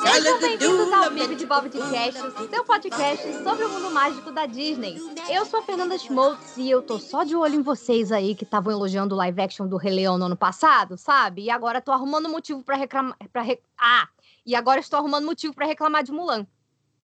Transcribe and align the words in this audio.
Sejam 0.00 0.40
bem-vindos 0.40 0.92
ao 0.94 1.10
Bibi 1.10 1.34
de 1.34 1.44
Bob 1.44 1.68
de 1.68 1.78
Cast, 1.78 2.48
seu 2.48 2.64
podcast 2.64 3.42
sobre 3.42 3.66
o 3.66 3.68
mundo 3.68 3.90
mágico 3.90 4.32
da 4.32 4.46
Disney. 4.46 4.98
Eu 5.28 5.44
sou 5.44 5.60
a 5.60 5.62
Fernanda 5.64 5.98
Schmoltz 5.98 6.56
e 6.56 6.70
eu 6.70 6.80
tô 6.80 6.98
só 6.98 7.24
de 7.24 7.36
olho 7.36 7.56
em 7.56 7.62
vocês 7.62 8.10
aí 8.10 8.34
que 8.34 8.44
estavam 8.44 8.72
elogiando 8.72 9.14
o 9.14 9.18
live 9.18 9.42
action 9.42 9.68
do 9.68 9.76
Rei 9.76 9.92
Leão 9.92 10.16
no 10.16 10.24
ano 10.24 10.36
passado, 10.36 10.96
sabe? 10.96 11.42
E 11.42 11.50
agora 11.50 11.82
tô 11.82 11.92
arrumando 11.92 12.30
motivo 12.30 12.62
para 12.62 12.74
reclamar. 12.74 13.18
Pra. 13.30 13.44
Ah! 13.78 14.08
E 14.46 14.54
agora 14.54 14.80
estou 14.80 14.98
arrumando 14.98 15.26
motivo 15.26 15.54
para 15.54 15.66
reclamar 15.66 16.02
de 16.02 16.10
Mulan. 16.10 16.46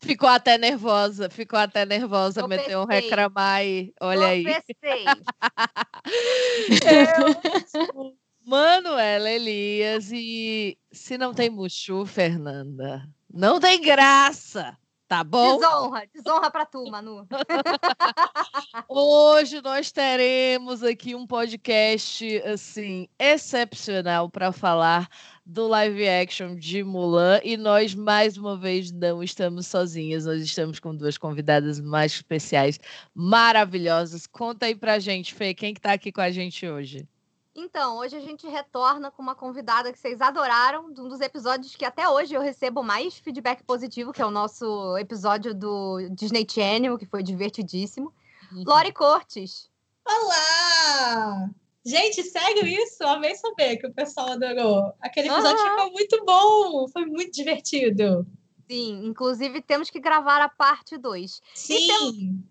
Ficou 0.01 0.29
até 0.29 0.57
nervosa, 0.57 1.29
ficou 1.29 1.59
até 1.59 1.85
nervosa, 1.85 2.41
Tropecei. 2.41 2.65
meteu 2.65 2.81
um 2.81 2.87
reclamar 2.87 3.57
aí. 3.57 3.93
Olha 4.01 4.29
aí. 4.29 4.45
Eu 6.69 8.19
Manuela 8.49 9.31
Elias 9.31 10.11
e 10.11 10.79
se 10.91 11.19
não 11.19 11.35
tem 11.35 11.51
Muxu, 11.51 12.07
Fernanda, 12.07 13.07
não 13.31 13.61
tem 13.61 13.79
graça, 13.79 14.75
tá 15.07 15.23
bom? 15.23 15.59
Desonra, 15.59 16.09
desonra 16.15 16.51
pra 16.51 16.65
tu, 16.65 16.83
Manu. 16.91 17.29
Hoje 18.89 19.61
nós 19.61 19.93
teremos 19.93 20.83
aqui 20.83 21.15
um 21.15 21.27
podcast 21.27 22.43
assim 22.43 23.07
excepcional 23.19 24.31
para 24.31 24.51
falar 24.51 25.11
do 25.49 25.67
live 25.67 26.07
action 26.07 26.55
de 26.55 26.85
Mulan 26.85 27.41
e 27.43 27.57
nós 27.57 27.95
mais 27.95 28.37
uma 28.37 28.55
vez 28.55 28.93
não 28.93 29.23
estamos 29.23 29.67
sozinhas, 29.67 30.27
nós 30.27 30.43
estamos 30.43 30.79
com 30.79 30.95
duas 30.95 31.17
convidadas 31.17 31.81
mais 31.81 32.13
especiais, 32.13 32.79
maravilhosas. 33.15 34.27
Conta 34.27 34.67
aí 34.67 34.75
pra 34.75 34.99
gente, 34.99 35.35
Fê, 35.35 35.55
quem 35.55 35.73
que 35.73 35.81
tá 35.81 35.95
aqui 35.95 36.13
com 36.13 36.21
a 36.21 36.31
gente 36.31 36.69
hoje? 36.69 37.09
Então, 37.55 37.97
hoje 37.97 38.15
a 38.15 38.21
gente 38.21 38.47
retorna 38.47 39.11
com 39.11 39.23
uma 39.23 39.35
convidada 39.35 39.91
que 39.91 39.99
vocês 39.99 40.21
adoraram, 40.21 40.93
de 40.93 41.01
um 41.01 41.09
dos 41.09 41.21
episódios 41.21 41.75
que 41.75 41.85
até 41.85 42.07
hoje 42.07 42.35
eu 42.35 42.43
recebo 42.43 42.83
mais 42.83 43.19
feedback 43.19 43.65
positivo, 43.65 44.13
que 44.13 44.21
é 44.21 44.27
o 44.27 44.31
nosso 44.31 44.97
episódio 44.99 45.55
do 45.55 46.09
Disney 46.11 46.47
Channel, 46.49 46.99
que 46.99 47.07
foi 47.07 47.23
divertidíssimo. 47.23 48.13
Lori 48.53 48.93
Cortes. 48.93 49.71
Olá! 50.07 51.51
Gente, 51.85 52.23
sério 52.23 52.67
isso? 52.67 53.03
Amei 53.05 53.35
saber 53.35 53.77
que 53.77 53.87
o 53.87 53.93
pessoal 53.93 54.33
adorou. 54.33 54.93
Aquele 55.01 55.29
episódio 55.29 55.59
Aham. 55.59 55.71
ficou 55.71 55.93
muito 55.93 56.25
bom, 56.25 56.89
foi 56.89 57.07
muito 57.07 57.33
divertido. 57.33 58.27
Sim, 58.71 59.07
inclusive 59.07 59.63
temos 59.63 59.89
que 59.89 59.99
gravar 59.99 60.43
a 60.43 60.49
parte 60.49 60.99
2. 60.99 61.41
Sim, 61.55 62.45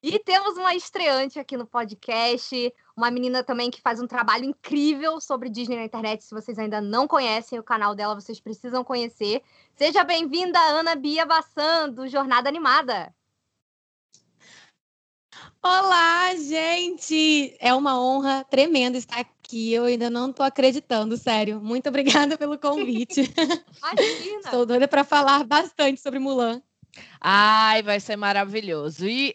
E 0.00 0.18
temos 0.20 0.56
uma 0.56 0.74
estreante 0.74 1.38
aqui 1.38 1.56
no 1.56 1.66
podcast, 1.66 2.72
uma 2.96 3.10
menina 3.10 3.42
também 3.42 3.70
que 3.70 3.80
faz 3.80 4.00
um 4.00 4.06
trabalho 4.06 4.44
incrível 4.44 5.20
sobre 5.20 5.48
Disney 5.48 5.76
na 5.76 5.84
internet. 5.84 6.22
Se 6.22 6.34
vocês 6.34 6.58
ainda 6.58 6.80
não 6.80 7.08
conhecem 7.08 7.58
o 7.58 7.64
canal 7.64 7.94
dela, 7.94 8.14
vocês 8.14 8.38
precisam 8.38 8.84
conhecer. 8.84 9.42
Seja 9.74 10.04
bem-vinda, 10.04 10.60
Ana 10.60 10.94
Bia 10.94 11.26
Bassan, 11.26 11.90
do 11.90 12.06
Jornada 12.06 12.48
Animada. 12.48 13.12
Olá, 15.66 16.34
gente! 16.36 17.56
É 17.58 17.72
uma 17.72 17.98
honra 17.98 18.44
tremenda 18.44 18.98
estar 18.98 19.18
aqui. 19.20 19.72
Eu 19.72 19.84
ainda 19.84 20.10
não 20.10 20.28
estou 20.28 20.44
acreditando, 20.44 21.16
sério. 21.16 21.58
Muito 21.58 21.88
obrigada 21.88 22.36
pelo 22.36 22.58
convite. 22.58 23.22
Imagina! 23.80 24.40
Estou 24.44 24.66
doida 24.66 24.86
para 24.86 25.04
falar 25.04 25.42
bastante 25.44 26.02
sobre 26.02 26.18
Mulan. 26.18 26.60
Ai, 27.18 27.82
vai 27.82 27.98
ser 27.98 28.14
maravilhoso. 28.14 29.08
E 29.08 29.32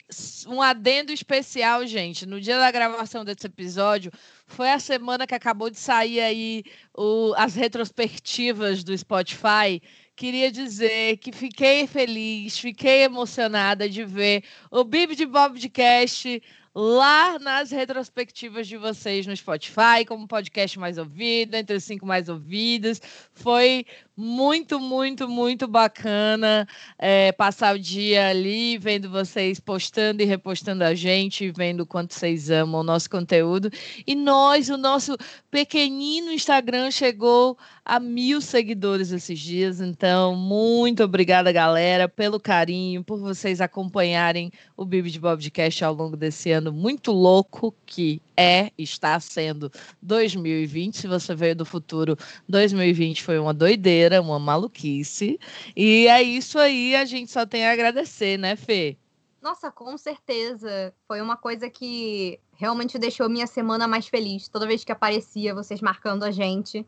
um 0.48 0.62
adendo 0.62 1.12
especial, 1.12 1.84
gente. 1.88 2.28
No 2.28 2.40
dia 2.40 2.60
da 2.60 2.70
gravação 2.70 3.26
desse 3.26 3.48
episódio, 3.48 4.12
foi 4.46 4.70
a 4.70 4.78
semana 4.80 5.26
que 5.26 5.34
acabou 5.34 5.72
de 5.72 5.80
sair 5.80 6.20
aí 6.22 6.64
o- 6.96 7.34
as 7.36 7.56
retrospectivas 7.56 8.84
do 8.84 8.96
Spotify. 8.96 9.82
Queria 10.20 10.52
dizer 10.52 11.16
que 11.16 11.32
fiquei 11.32 11.88
feliz, 11.88 12.60
fiquei 12.60 13.04
emocionada 13.04 13.88
de 13.88 14.04
ver 14.04 14.44
o 14.70 14.84
Bibi 14.84 15.16
de 15.16 15.26
Bob 15.26 15.58
de 15.58 15.70
Cast 15.70 16.44
lá 16.76 17.40
nas 17.40 17.72
retrospectivas 17.72 18.68
de 18.68 18.76
vocês 18.76 19.26
no 19.26 19.34
Spotify, 19.34 20.04
como 20.06 20.28
podcast 20.28 20.78
mais 20.78 20.98
ouvido, 20.98 21.56
entre 21.56 21.78
os 21.78 21.86
cinco 21.86 22.06
mais 22.06 22.28
ouvidos. 22.28 23.02
Foi 23.32 23.86
muito, 24.20 24.82
muito, 24.82 25.30
muito 25.30 25.66
bacana 25.66 26.68
é, 26.98 27.32
passar 27.32 27.74
o 27.74 27.80
dia 27.80 28.28
ali 28.28 28.78
vendo 28.78 29.10
vocês 29.10 29.62
postando 29.62 30.22
e 30.22 30.26
repostando 30.26 30.84
a 30.84 30.94
gente, 30.94 31.50
vendo 31.52 31.86
quanto 31.86 32.14
vocês 32.14 32.52
amam 32.52 32.82
o 32.82 32.84
nosso 32.84 33.10
conteúdo. 33.10 33.72
E 34.06 34.16
nós, 34.16 34.68
o 34.70 34.76
nosso 34.76 35.16
pequenino 35.50 36.34
Instagram 36.34 36.92
chegou 36.92 37.58
a 37.86 37.98
mil 37.98 38.42
seguidores 38.42 39.12
esses 39.12 39.40
dias. 39.40 39.80
Então, 39.80 40.36
muito 40.36 41.02
obrigada, 41.02 41.50
galera, 41.50 42.10
pelo 42.10 42.42
carinho, 42.42 43.02
por 43.02 43.20
vocês 43.20 43.62
acompanharem 43.62 44.52
o 44.76 44.84
Bibi 44.84 45.12
de 45.12 45.20
Bobcast 45.20 45.86
ao 45.86 45.94
longo 45.94 46.18
desse 46.18 46.52
ano 46.52 46.74
muito 46.74 47.14
louco 47.14 47.74
que 47.86 48.22
é, 48.40 48.72
está 48.78 49.20
sendo 49.20 49.70
2020. 50.02 50.98
Se 50.98 51.08
você 51.08 51.36
veio 51.36 51.58
do 51.58 51.66
futuro, 51.66 52.18
2020 52.48 53.22
foi 53.22 53.38
uma 53.38 53.54
doideira, 53.54 54.22
uma 54.22 54.40
maluquice. 54.40 55.38
E 55.76 56.08
é 56.08 56.24
isso 56.24 56.58
aí, 56.58 56.96
a 56.96 57.04
gente 57.04 57.30
só 57.30 57.46
tem 57.46 57.68
a 57.68 57.74
agradecer, 57.74 58.38
né, 58.38 58.56
Fê? 58.56 58.98
Nossa, 59.42 59.70
com 59.70 59.98
certeza. 59.98 60.94
Foi 61.06 61.20
uma 61.20 61.36
coisa 61.36 61.70
que 61.70 62.40
realmente 62.54 62.98
deixou 62.98 63.28
minha 63.28 63.46
semana 63.46 63.90
mais 63.90 64.08
feliz. 64.08 64.48
Toda 64.48 64.66
vez 64.66 64.86
que 64.86 64.92
aparecia 64.94 65.54
vocês 65.54 65.82
marcando 65.82 66.24
a 66.24 66.32
gente, 66.32 66.86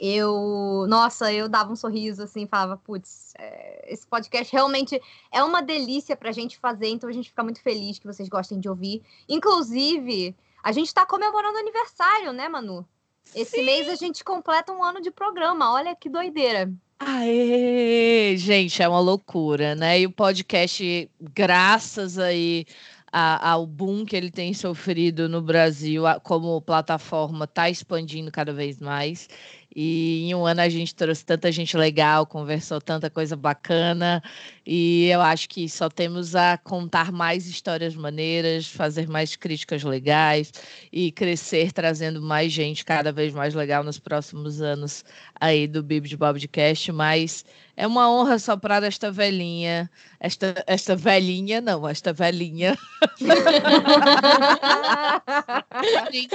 eu, 0.00 0.84
nossa, 0.88 1.32
eu 1.32 1.48
dava 1.48 1.72
um 1.72 1.76
sorriso 1.76 2.24
assim, 2.24 2.44
falava, 2.44 2.76
putz, 2.76 3.34
é, 3.38 3.92
esse 3.92 4.06
podcast 4.06 4.52
realmente 4.52 5.00
é 5.30 5.44
uma 5.44 5.62
delícia 5.62 6.16
pra 6.16 6.32
gente 6.32 6.58
fazer, 6.58 6.88
então 6.88 7.08
a 7.08 7.12
gente 7.12 7.28
fica 7.28 7.44
muito 7.44 7.60
feliz 7.62 8.00
que 8.00 8.06
vocês 8.06 8.28
gostem 8.28 8.58
de 8.58 8.68
ouvir. 8.68 9.00
Inclusive, 9.28 10.36
a 10.62 10.72
gente 10.72 10.92
tá 10.92 11.04
comemorando 11.06 11.58
aniversário, 11.58 12.32
né, 12.32 12.48
Manu? 12.48 12.86
Esse 13.34 13.62
mês 13.62 13.88
a 13.88 13.94
gente 13.94 14.24
completa 14.24 14.72
um 14.72 14.82
ano 14.82 15.00
de 15.00 15.10
programa. 15.10 15.72
Olha 15.72 15.94
que 15.94 16.08
doideira. 16.08 16.72
Aê! 16.98 18.34
Gente, 18.36 18.82
é 18.82 18.88
uma 18.88 19.00
loucura, 19.00 19.74
né? 19.74 20.00
E 20.00 20.06
o 20.06 20.10
podcast, 20.10 21.10
graças 21.20 22.18
aí 22.18 22.64
a- 23.12 23.50
ao 23.52 23.66
boom 23.66 24.04
que 24.04 24.16
ele 24.16 24.30
tem 24.30 24.52
sofrido 24.52 25.28
no 25.28 25.40
Brasil, 25.40 26.02
como 26.22 26.60
plataforma, 26.60 27.44
está 27.44 27.70
expandindo 27.70 28.30
cada 28.30 28.52
vez 28.52 28.80
mais. 28.80 29.28
E 29.74 30.28
em 30.30 30.34
um 30.34 30.46
ano 30.46 30.60
a 30.62 30.68
gente 30.68 30.94
trouxe 30.94 31.24
tanta 31.24 31.50
gente 31.52 31.76
legal, 31.76 32.26
conversou 32.26 32.80
tanta 32.80 33.10
coisa 33.10 33.36
bacana. 33.36 34.22
E 34.66 35.06
eu 35.08 35.20
acho 35.20 35.48
que 35.48 35.68
só 35.68 35.88
temos 35.88 36.34
a 36.34 36.56
contar 36.58 37.12
mais 37.12 37.46
histórias 37.46 37.94
maneiras, 37.94 38.66
fazer 38.66 39.08
mais 39.08 39.36
críticas 39.36 39.82
legais 39.84 40.52
e 40.92 41.12
crescer 41.12 41.72
trazendo 41.72 42.20
mais 42.20 42.50
gente 42.52 42.84
cada 42.84 43.12
vez 43.12 43.32
mais 43.34 43.54
legal 43.54 43.84
nos 43.84 43.98
próximos 43.98 44.60
anos 44.60 45.04
aí 45.40 45.66
do 45.66 45.82
Bibi 45.82 46.08
de 46.08 46.16
Bobcast, 46.16 46.90
mas 46.92 47.44
é 47.76 47.86
uma 47.86 48.10
honra 48.10 48.38
soprar 48.38 48.82
esta 48.82 49.10
velhinha, 49.12 49.88
esta, 50.18 50.62
esta 50.66 50.96
velhinha, 50.96 51.60
não, 51.60 51.86
esta 51.88 52.12
velhinha. 52.12 52.76
Gente, 56.12 56.34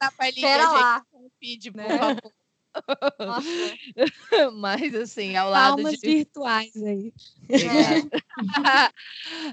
a 0.00 0.10
velhinha, 0.20 0.48
Pera 0.48 0.62
gente, 0.64 0.72
lá. 0.72 1.02
pede, 1.40 1.70
por 1.72 1.76
Né? 1.76 1.98
favor. 1.98 2.32
Nossa, 3.18 3.48
Mas 4.54 4.94
assim, 4.94 5.36
ao 5.36 5.50
lado 5.50 5.76
Palmas 5.76 5.98
de 5.98 6.06
virtuais 6.06 6.72
aí. 6.76 7.12
é. 7.48 8.04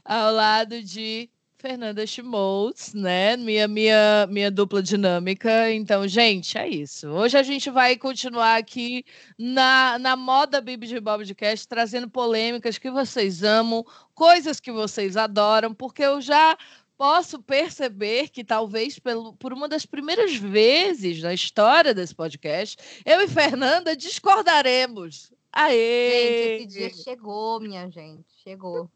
ao 0.06 0.34
lado 0.34 0.82
de 0.84 1.30
Fernanda 1.62 2.08
Schmoltz, 2.08 2.92
né? 2.96 3.38
Minha, 3.38 3.68
minha, 3.68 4.28
minha 4.32 4.50
dupla 4.50 4.82
dinâmica. 4.82 5.72
Então, 5.72 6.08
gente, 6.08 6.58
é 6.58 6.68
isso. 6.68 7.08
Hoje 7.10 7.38
a 7.38 7.44
gente 7.44 7.70
vai 7.70 7.96
continuar 7.96 8.56
aqui 8.56 9.06
na, 9.38 10.00
na 10.00 10.16
moda 10.16 10.60
Bibi 10.60 10.88
de 10.88 11.00
Bobcast, 11.00 11.68
trazendo 11.68 12.10
polêmicas 12.10 12.80
que 12.80 12.90
vocês 12.90 13.44
amam, 13.44 13.86
coisas 14.16 14.60
que 14.60 14.72
vocês 14.72 15.16
adoram, 15.16 15.72
porque 15.72 16.02
eu 16.02 16.20
já 16.20 16.58
posso 17.02 17.42
perceber 17.42 18.30
que 18.30 18.44
talvez 18.44 19.00
pelo, 19.00 19.34
por 19.34 19.52
uma 19.52 19.68
das 19.68 19.88
primeiras 19.88 20.36
vezes 20.36 21.20
na 21.20 21.34
história 21.34 21.96
desse 21.96 22.14
podcast, 22.14 22.78
eu 23.04 23.20
e 23.22 23.28
Fernanda 23.28 23.96
discordaremos. 23.96 25.34
Aê! 25.52 26.60
Gente, 26.60 26.68
esse 26.68 26.78
dia 26.78 26.94
chegou, 26.94 27.60
minha 27.60 27.90
gente. 27.90 28.24
Chegou. 28.44 28.88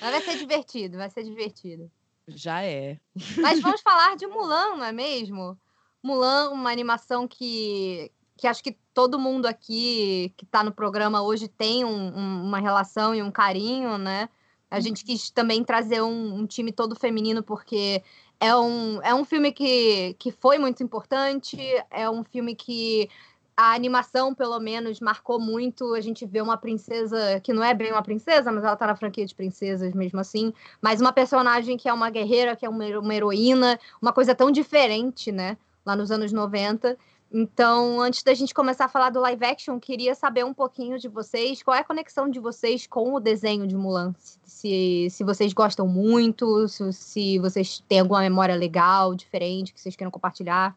Mas 0.00 0.12
vai 0.12 0.20
ser 0.22 0.38
divertido, 0.38 0.96
vai 0.96 1.10
ser 1.10 1.24
divertido. 1.24 1.90
Já 2.28 2.62
é. 2.62 3.00
Mas 3.38 3.60
vamos 3.60 3.80
falar 3.80 4.14
de 4.16 4.28
Mulan, 4.28 4.76
não 4.76 4.84
é 4.84 4.92
mesmo? 4.92 5.58
Mulan, 6.00 6.50
uma 6.50 6.70
animação 6.70 7.26
que, 7.26 8.12
que 8.36 8.46
acho 8.46 8.62
que 8.62 8.78
todo 8.94 9.18
mundo 9.18 9.46
aqui 9.46 10.32
que 10.36 10.44
está 10.44 10.62
no 10.62 10.70
programa 10.70 11.20
hoje 11.20 11.48
tem 11.48 11.84
um- 11.84 12.16
um- 12.16 12.44
uma 12.44 12.60
relação 12.60 13.12
e 13.12 13.20
um 13.20 13.30
carinho, 13.32 13.98
né? 13.98 14.28
A 14.74 14.80
gente 14.80 15.04
quis 15.04 15.30
também 15.30 15.62
trazer 15.62 16.02
um, 16.02 16.40
um 16.40 16.46
time 16.46 16.72
todo 16.72 16.96
feminino, 16.96 17.42
porque 17.42 18.02
é 18.40 18.56
um, 18.56 19.00
é 19.02 19.14
um 19.14 19.24
filme 19.24 19.52
que, 19.52 20.16
que 20.18 20.32
foi 20.32 20.58
muito 20.58 20.82
importante, 20.82 21.56
é 21.90 22.10
um 22.10 22.24
filme 22.24 22.56
que 22.56 23.08
a 23.56 23.72
animação, 23.72 24.34
pelo 24.34 24.58
menos, 24.58 24.98
marcou 24.98 25.40
muito. 25.40 25.94
A 25.94 26.00
gente 26.00 26.26
vê 26.26 26.40
uma 26.40 26.56
princesa 26.56 27.40
que 27.40 27.52
não 27.52 27.62
é 27.62 27.72
bem 27.72 27.92
uma 27.92 28.02
princesa, 28.02 28.50
mas 28.50 28.64
ela 28.64 28.74
tá 28.74 28.88
na 28.88 28.96
franquia 28.96 29.24
de 29.24 29.34
princesas 29.34 29.94
mesmo 29.94 30.18
assim. 30.18 30.52
Mas 30.82 31.00
uma 31.00 31.12
personagem 31.12 31.76
que 31.76 31.88
é 31.88 31.92
uma 31.92 32.10
guerreira, 32.10 32.56
que 32.56 32.66
é 32.66 32.68
uma, 32.68 33.14
heroína, 33.14 33.78
uma 34.02 34.12
coisa 34.12 34.34
tão 34.34 34.50
diferente, 34.50 35.30
né? 35.30 35.56
Lá 35.86 35.94
nos 35.94 36.10
anos 36.10 36.32
90. 36.32 36.98
Então, 37.36 38.00
antes 38.00 38.22
da 38.22 38.32
gente 38.32 38.54
começar 38.54 38.84
a 38.84 38.88
falar 38.88 39.10
do 39.10 39.18
live 39.18 39.44
action, 39.44 39.80
queria 39.80 40.14
saber 40.14 40.44
um 40.44 40.54
pouquinho 40.54 41.00
de 41.00 41.08
vocês. 41.08 41.64
Qual 41.64 41.76
é 41.76 41.80
a 41.80 41.84
conexão 41.84 42.30
de 42.30 42.38
vocês 42.38 42.86
com 42.86 43.12
o 43.12 43.18
desenho 43.18 43.66
de 43.66 43.74
Mulan? 43.74 44.14
Se, 44.44 45.08
se 45.10 45.24
vocês 45.24 45.52
gostam 45.52 45.88
muito, 45.88 46.68
se, 46.68 46.92
se 46.92 47.38
vocês 47.40 47.82
têm 47.88 47.98
alguma 47.98 48.20
memória 48.20 48.54
legal, 48.54 49.16
diferente, 49.16 49.74
que 49.74 49.80
vocês 49.80 49.96
queiram 49.96 50.12
compartilhar. 50.12 50.76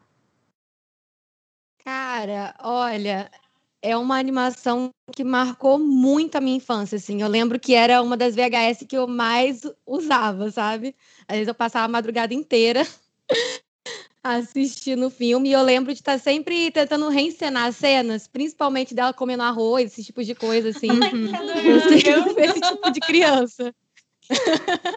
Cara, 1.84 2.56
olha, 2.58 3.30
é 3.80 3.96
uma 3.96 4.18
animação 4.18 4.90
que 5.14 5.22
marcou 5.22 5.78
muito 5.78 6.34
a 6.34 6.40
minha 6.40 6.56
infância, 6.56 6.96
assim. 6.96 7.22
Eu 7.22 7.28
lembro 7.28 7.60
que 7.60 7.72
era 7.72 8.02
uma 8.02 8.16
das 8.16 8.34
VHS 8.34 8.84
que 8.88 8.98
eu 8.98 9.06
mais 9.06 9.62
usava, 9.86 10.50
sabe? 10.50 10.96
Às 11.28 11.36
vezes 11.36 11.48
eu 11.48 11.54
passava 11.54 11.84
a 11.84 11.88
madrugada 11.88 12.34
inteira 12.34 12.84
assistindo 14.22 15.06
o 15.06 15.10
filme 15.10 15.48
e 15.48 15.52
eu 15.52 15.62
lembro 15.62 15.92
de 15.92 16.00
estar 16.00 16.18
sempre 16.18 16.70
tentando 16.70 17.08
reencenar 17.08 17.66
as 17.66 17.76
cenas, 17.76 18.26
principalmente 18.26 18.94
dela 18.94 19.12
comendo 19.12 19.42
arroz, 19.42 19.92
esse 19.92 20.04
tipo 20.04 20.22
de 20.22 20.34
coisa, 20.34 20.70
assim. 20.70 20.88
eu 20.88 21.78
esse 22.38 22.60
tipo 22.60 22.90
de 22.90 23.00
criança. 23.00 23.74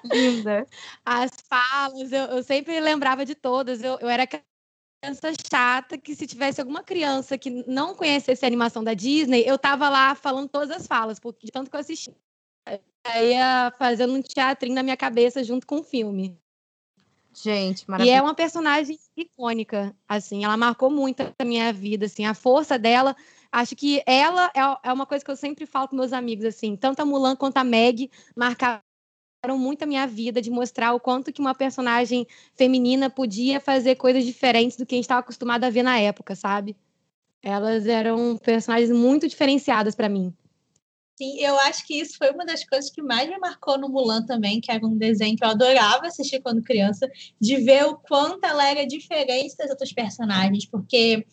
Linda. 0.04 0.68
As 1.06 1.32
falas, 1.48 2.12
eu, 2.12 2.26
eu 2.26 2.44
sempre 2.44 2.80
lembrava 2.80 3.26
de 3.26 3.36
todas. 3.36 3.82
Eu, 3.84 3.98
eu 4.00 4.10
era 4.10 4.28
criança 4.28 5.32
chata 5.50 5.98
que 5.98 6.16
se 6.16 6.28
tivesse 6.28 6.60
alguma 6.60 6.84
criança 6.84 7.38
que 7.38 7.50
não 7.68 7.96
conhecesse 7.96 8.44
a 8.46 8.48
animação 8.48 8.84
da 8.84 8.94
Disney, 8.94 9.44
eu 9.46 9.58
tava 9.58 9.90
lá 9.90 10.14
falando 10.16 10.50
todas 10.50 10.70
as 10.72 10.86
falas, 10.86 11.20
porque 11.20 11.46
de 11.46 11.52
tanto 11.52 11.70
que 11.70 11.76
eu 11.76 11.80
assisti. 11.80 12.14
Aí 13.04 13.32
ia 13.32 13.74
fazendo 13.80 14.14
um 14.14 14.22
teatrinho 14.22 14.76
na 14.76 14.84
minha 14.84 14.98
cabeça 14.98 15.44
junto 15.44 15.66
com 15.66 15.80
o 15.80 15.84
filme. 15.84 16.38
Gente, 17.34 17.90
maravilhoso. 17.90 18.16
E 18.16 18.20
é 18.20 18.22
uma 18.22 18.34
personagem 18.34 19.00
icônica, 19.16 19.96
assim, 20.08 20.44
ela 20.44 20.58
marcou 20.58 20.90
muito 20.90 21.22
a 21.22 21.46
minha 21.46 21.72
vida, 21.72 22.06
assim, 22.06 22.26
a 22.26 22.34
força 22.34 22.78
dela, 22.78 23.16
acho 23.52 23.76
que 23.76 24.04
ela 24.06 24.52
é, 24.56 24.90
é 24.90 24.94
uma 24.94 25.06
coisa 25.06 25.24
que 25.24 25.32
eu 25.32 25.36
sempre 25.36 25.66
falo 25.66 25.88
com 25.88 25.96
meus 25.96 26.14
amigos, 26.14 26.46
assim, 26.46 26.76
tanto 26.76 27.02
a 27.02 27.06
Mulan 27.06 27.36
quanto 27.36 27.58
a 27.58 27.64
Meg 27.64 28.10
marcaram 28.36 28.82
muito 29.58 29.84
a 29.84 29.88
minha 29.88 30.06
vida 30.06 30.42
de 30.42 30.52
mostrar 30.52 30.94
o 30.94 31.00
quanto 31.00 31.32
que 31.32 31.42
uma 31.42 31.56
personagem 31.56 32.28
feminina 32.54 33.10
podia 33.10 33.60
fazer 33.60 33.96
coisas 33.96 34.26
diferentes 34.26 34.78
do 34.78 34.86
que 34.86 34.96
a 34.96 34.98
gente 34.98 35.06
estava 35.06 35.22
acostumado 35.22 35.64
a 35.64 35.70
ver 35.70 35.84
na 35.84 35.98
época, 36.00 36.36
sabe? 36.36 36.76
Elas 37.42 37.88
eram 37.88 38.38
personagens 38.38 38.92
muito 38.92 39.28
diferenciadas 39.28 39.96
para 39.96 40.08
mim. 40.08 40.34
Sim, 41.18 41.38
eu 41.40 41.56
acho 41.60 41.86
que 41.86 42.00
isso 42.00 42.18
foi 42.18 42.32
uma 42.32 42.46
das 42.46 42.64
coisas 42.66 42.90
que 42.90 43.02
mais 43.02 43.30
me 43.30 43.38
marcou 43.38 43.78
no 43.78 43.90
Mulan 43.90 44.26
também, 44.26 44.60
que 44.60 44.72
era 44.72 44.86
um 44.86 44.98
desenho 44.98 45.36
que 45.36 45.44
eu 45.44 45.50
adorava 45.50 46.08
assistir 46.08 46.42
quando 46.42 46.64
criança, 46.64 47.08
de 47.40 47.58
ver 47.58 47.86
o 47.86 47.96
quanto 47.98 48.44
ela 48.44 48.68
era 48.68 48.88
diferente 48.88 49.56
das 49.56 49.70
outras 49.70 49.94
personagens, 49.94 50.66
porque 50.66 51.26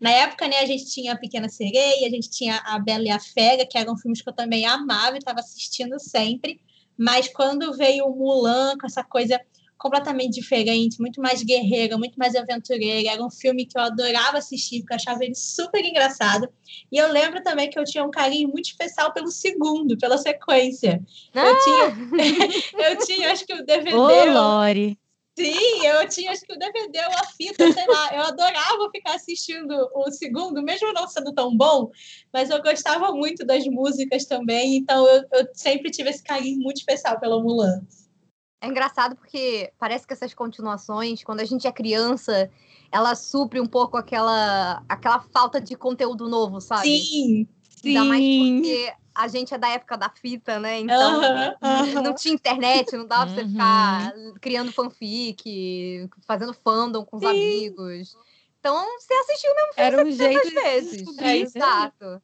na 0.00 0.10
época, 0.10 0.48
né, 0.48 0.60
a 0.60 0.66
gente 0.66 0.86
tinha 0.86 1.12
a 1.12 1.18
Pequena 1.18 1.48
Sereia, 1.48 2.06
a 2.06 2.10
gente 2.10 2.30
tinha 2.30 2.56
a 2.64 2.78
Bela 2.78 3.04
e 3.04 3.10
a 3.10 3.20
Fera, 3.20 3.66
que 3.66 3.76
eram 3.76 3.98
filmes 3.98 4.22
que 4.22 4.28
eu 4.28 4.34
também 4.34 4.64
amava 4.64 5.16
e 5.16 5.18
estava 5.18 5.40
assistindo 5.40 5.98
sempre, 6.00 6.60
mas 6.96 7.28
quando 7.28 7.76
veio 7.76 8.06
o 8.06 8.16
Mulan 8.16 8.78
com 8.78 8.86
essa 8.86 9.04
coisa 9.04 9.38
completamente 9.84 10.40
diferente, 10.40 10.98
muito 10.98 11.20
mais 11.20 11.42
guerreira, 11.42 11.98
muito 11.98 12.16
mais 12.16 12.34
aventureira, 12.34 13.12
era 13.12 13.22
um 13.22 13.30
filme 13.30 13.66
que 13.66 13.76
eu 13.76 13.82
adorava 13.82 14.38
assistir, 14.38 14.80
porque 14.80 14.94
eu 14.94 14.96
achava 14.96 15.22
ele 15.22 15.34
super 15.34 15.84
engraçado. 15.84 16.48
E 16.90 16.96
eu 16.96 17.12
lembro 17.12 17.42
também 17.42 17.68
que 17.68 17.78
eu 17.78 17.84
tinha 17.84 18.02
um 18.02 18.10
carinho 18.10 18.48
muito 18.48 18.64
especial 18.64 19.12
pelo 19.12 19.30
segundo, 19.30 19.98
pela 19.98 20.16
sequência. 20.16 21.02
Ah! 21.34 21.44
Eu 21.44 21.58
tinha, 21.58 22.88
eu 22.88 22.98
tinha, 23.04 23.30
acho 23.30 23.44
que 23.44 23.52
o 23.52 23.62
DVD. 23.62 23.94
Ô, 23.94 24.32
Lore! 24.32 24.98
Sim, 25.36 25.84
eu 25.84 26.08
tinha 26.08 26.30
acho 26.30 26.42
que 26.42 26.52
o 26.54 26.58
DVD 26.58 27.00
ou 27.00 27.18
a 27.18 27.24
fita, 27.26 27.70
sei 27.70 27.86
lá. 27.86 28.14
Eu 28.14 28.22
adorava 28.22 28.88
ficar 28.90 29.16
assistindo 29.16 29.74
o 29.92 30.10
segundo, 30.10 30.62
mesmo 30.62 30.94
não 30.94 31.06
sendo 31.06 31.34
tão 31.34 31.54
bom, 31.54 31.90
mas 32.32 32.48
eu 32.48 32.62
gostava 32.62 33.12
muito 33.12 33.44
das 33.44 33.66
músicas 33.66 34.24
também, 34.24 34.76
então 34.76 35.06
eu, 35.06 35.24
eu 35.32 35.48
sempre 35.52 35.90
tive 35.90 36.08
esse 36.08 36.22
carinho 36.22 36.60
muito 36.60 36.78
especial 36.78 37.20
pela 37.20 37.42
Mulan. 37.42 37.82
É 38.64 38.66
engraçado 38.66 39.14
porque 39.14 39.70
parece 39.78 40.06
que 40.06 40.14
essas 40.14 40.32
continuações, 40.32 41.22
quando 41.22 41.40
a 41.40 41.44
gente 41.44 41.66
é 41.66 41.72
criança, 41.72 42.50
ela 42.90 43.14
supre 43.14 43.60
um 43.60 43.66
pouco 43.66 43.98
aquela, 43.98 44.82
aquela 44.88 45.20
falta 45.20 45.60
de 45.60 45.76
conteúdo 45.76 46.28
novo, 46.28 46.62
sabe? 46.62 46.98
Sim, 46.98 47.46
Ainda 47.84 48.00
sim. 48.00 48.08
mais 48.08 48.22
porque 48.22 48.92
a 49.14 49.28
gente 49.28 49.52
é 49.52 49.58
da 49.58 49.68
época 49.68 49.98
da 49.98 50.08
fita, 50.08 50.58
né? 50.58 50.80
Então 50.80 51.20
não 52.02 52.14
tinha 52.14 52.32
internet, 52.32 52.96
não 52.96 53.06
dava 53.06 53.26
pra 53.26 53.34
você 53.34 53.48
ficar 53.48 54.14
uhum. 54.16 54.34
criando 54.40 54.72
fanfic, 54.72 56.08
fazendo 56.26 56.54
fandom 56.54 57.04
com 57.04 57.18
os 57.18 57.22
Sim. 57.22 57.28
amigos. 57.28 58.16
Então 58.60 58.82
você 58.98 59.12
assistiu 59.12 59.54
mesmo 59.54 59.74
filme 59.74 59.90
Era 59.90 60.06
um 60.06 60.10
jeito 60.10 60.54
vezes. 60.54 61.18
É, 61.18 61.36
exato. 61.36 62.22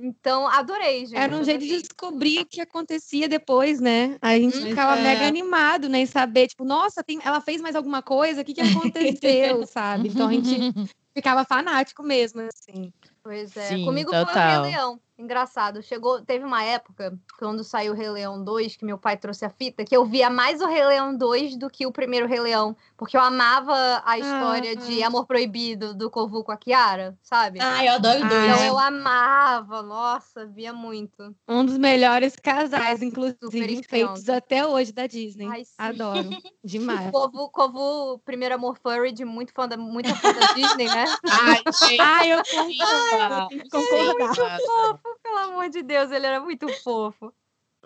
Então, 0.00 0.48
adorei, 0.48 1.06
gente. 1.06 1.16
Era 1.16 1.36
um 1.36 1.44
jeito 1.44 1.64
de 1.64 1.80
descobrir 1.80 2.40
o 2.40 2.46
que 2.46 2.60
acontecia 2.60 3.28
depois, 3.28 3.80
né? 3.80 4.16
A 4.20 4.36
gente 4.36 4.58
hum, 4.58 4.62
ficava 4.62 4.98
é. 4.98 5.02
mega 5.02 5.26
animado, 5.26 5.88
né? 5.88 6.00
Em 6.00 6.06
saber, 6.06 6.48
tipo, 6.48 6.64
nossa, 6.64 7.04
tem... 7.04 7.20
ela 7.24 7.40
fez 7.40 7.60
mais 7.60 7.76
alguma 7.76 8.02
coisa? 8.02 8.42
O 8.42 8.44
que, 8.44 8.54
que 8.54 8.60
aconteceu, 8.60 9.64
sabe? 9.66 10.08
Então 10.08 10.28
a 10.28 10.32
gente 10.32 10.72
ficava 11.14 11.44
fanático 11.44 12.02
mesmo, 12.02 12.40
assim. 12.40 12.92
Pois 13.22 13.56
é. 13.56 13.68
Sim, 13.68 13.84
Comigo 13.84 14.10
total. 14.10 14.26
foi 14.26 14.42
o 14.42 14.62
Rei 14.62 14.72
Leão. 14.72 15.00
Engraçado. 15.18 15.82
Chegou, 15.82 16.22
teve 16.22 16.44
uma 16.44 16.64
época, 16.64 17.16
quando 17.38 17.62
saiu 17.62 17.92
o 17.92 17.96
Rei 17.96 18.08
Leão 18.08 18.42
2, 18.42 18.76
que 18.76 18.84
meu 18.84 18.98
pai 18.98 19.16
trouxe 19.16 19.44
a 19.44 19.50
fita, 19.50 19.84
que 19.84 19.96
eu 19.96 20.04
via 20.04 20.30
mais 20.30 20.60
o 20.60 20.66
Rei 20.66 20.84
Leão 20.84 21.16
2 21.16 21.56
do 21.56 21.68
que 21.68 21.86
o 21.86 21.92
primeiro 21.92 22.26
Rei 22.26 22.40
Leão. 22.40 22.76
Porque 22.96 23.16
eu 23.16 23.20
amava 23.20 24.02
a 24.04 24.18
história 24.18 24.72
ah, 24.72 24.74
de 24.74 25.02
Amor 25.02 25.26
Proibido 25.26 25.94
do 25.94 26.10
Corvo 26.10 26.42
com 26.42 26.50
a 26.50 26.56
Kiara, 26.56 27.16
sabe? 27.22 27.58
Ah, 27.60 27.84
eu 27.84 27.94
adoro 27.94 28.20
dois. 28.20 28.32
Então 28.32 28.64
eu 28.64 28.78
amava, 28.78 29.82
nossa, 29.82 30.46
via 30.46 30.72
muito. 30.72 31.34
Um 31.46 31.64
dos 31.64 31.76
melhores 31.78 32.34
casais, 32.36 33.02
inclusive, 33.02 33.82
feitos 33.82 34.28
até 34.28 34.66
hoje 34.66 34.92
da 34.92 35.06
Disney. 35.06 35.46
Ai, 35.46 35.62
Adoro. 35.78 36.30
Demais. 36.64 37.10
Corvo, 37.10 37.50
Corvo, 37.50 38.18
primeiro 38.24 38.54
amor 38.54 38.78
furry 38.82 39.12
de 39.12 39.24
muito 39.24 39.52
fã 39.52 39.68
da, 39.68 39.76
muito 39.76 40.14
fã 40.16 40.32
da 40.32 40.52
Disney, 40.54 40.86
né? 40.86 41.04
Ai, 41.30 41.62
gente. 41.88 42.00
Ai, 42.00 42.32
eu 42.32 42.42
concordo. 42.42 43.70
concordar. 43.70 44.26
Muito 44.26 44.66
fofo. 44.66 45.11
Pelo 45.22 45.38
amor 45.38 45.68
de 45.68 45.82
Deus, 45.82 46.10
ele 46.10 46.26
era 46.26 46.40
muito 46.40 46.68
fofo. 46.82 47.32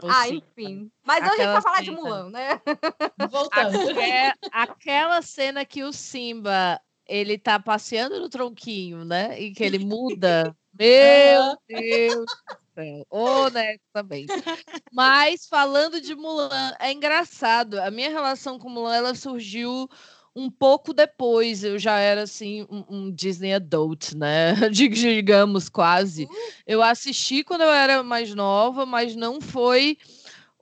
ah, 0.02 0.28
enfim. 0.28 0.90
Mas 1.04 1.22
hoje 1.22 1.40
a 1.40 1.44
gente 1.44 1.52
vai 1.52 1.62
falar 1.62 1.82
de 1.82 1.90
Mulan, 1.90 2.30
né? 2.30 2.60
Voltando. 3.30 3.78
aquela 4.52 5.22
cena 5.22 5.64
que 5.64 5.82
o 5.82 5.92
Simba 5.92 6.80
ele 7.06 7.38
tá 7.38 7.58
passeando 7.58 8.20
no 8.20 8.28
tronquinho, 8.28 9.04
né? 9.04 9.40
E 9.40 9.52
que 9.52 9.62
ele 9.62 9.78
muda. 9.78 10.54
Meu 10.78 11.56
Deus 11.66 12.26
do 12.26 12.58
céu. 12.74 13.06
Honestamente. 13.08 14.32
Mas 14.92 15.46
falando 15.46 16.00
de 16.00 16.14
Mulan, 16.14 16.74
é 16.78 16.92
engraçado. 16.92 17.80
A 17.80 17.90
minha 17.90 18.10
relação 18.10 18.58
com 18.58 18.68
Mulan 18.68 18.94
ela 18.94 19.14
surgiu 19.14 19.88
um 20.36 20.50
pouco 20.50 20.92
depois 20.92 21.64
eu 21.64 21.78
já 21.78 21.98
era 21.98 22.24
assim 22.24 22.66
um, 22.70 22.84
um 22.90 23.10
Disney 23.10 23.54
adult, 23.54 24.12
né? 24.12 24.54
Digamos 24.70 25.70
quase. 25.70 26.28
Eu 26.66 26.82
assisti 26.82 27.42
quando 27.42 27.62
eu 27.62 27.70
era 27.70 28.02
mais 28.02 28.34
nova, 28.34 28.84
mas 28.84 29.16
não 29.16 29.40
foi 29.40 29.96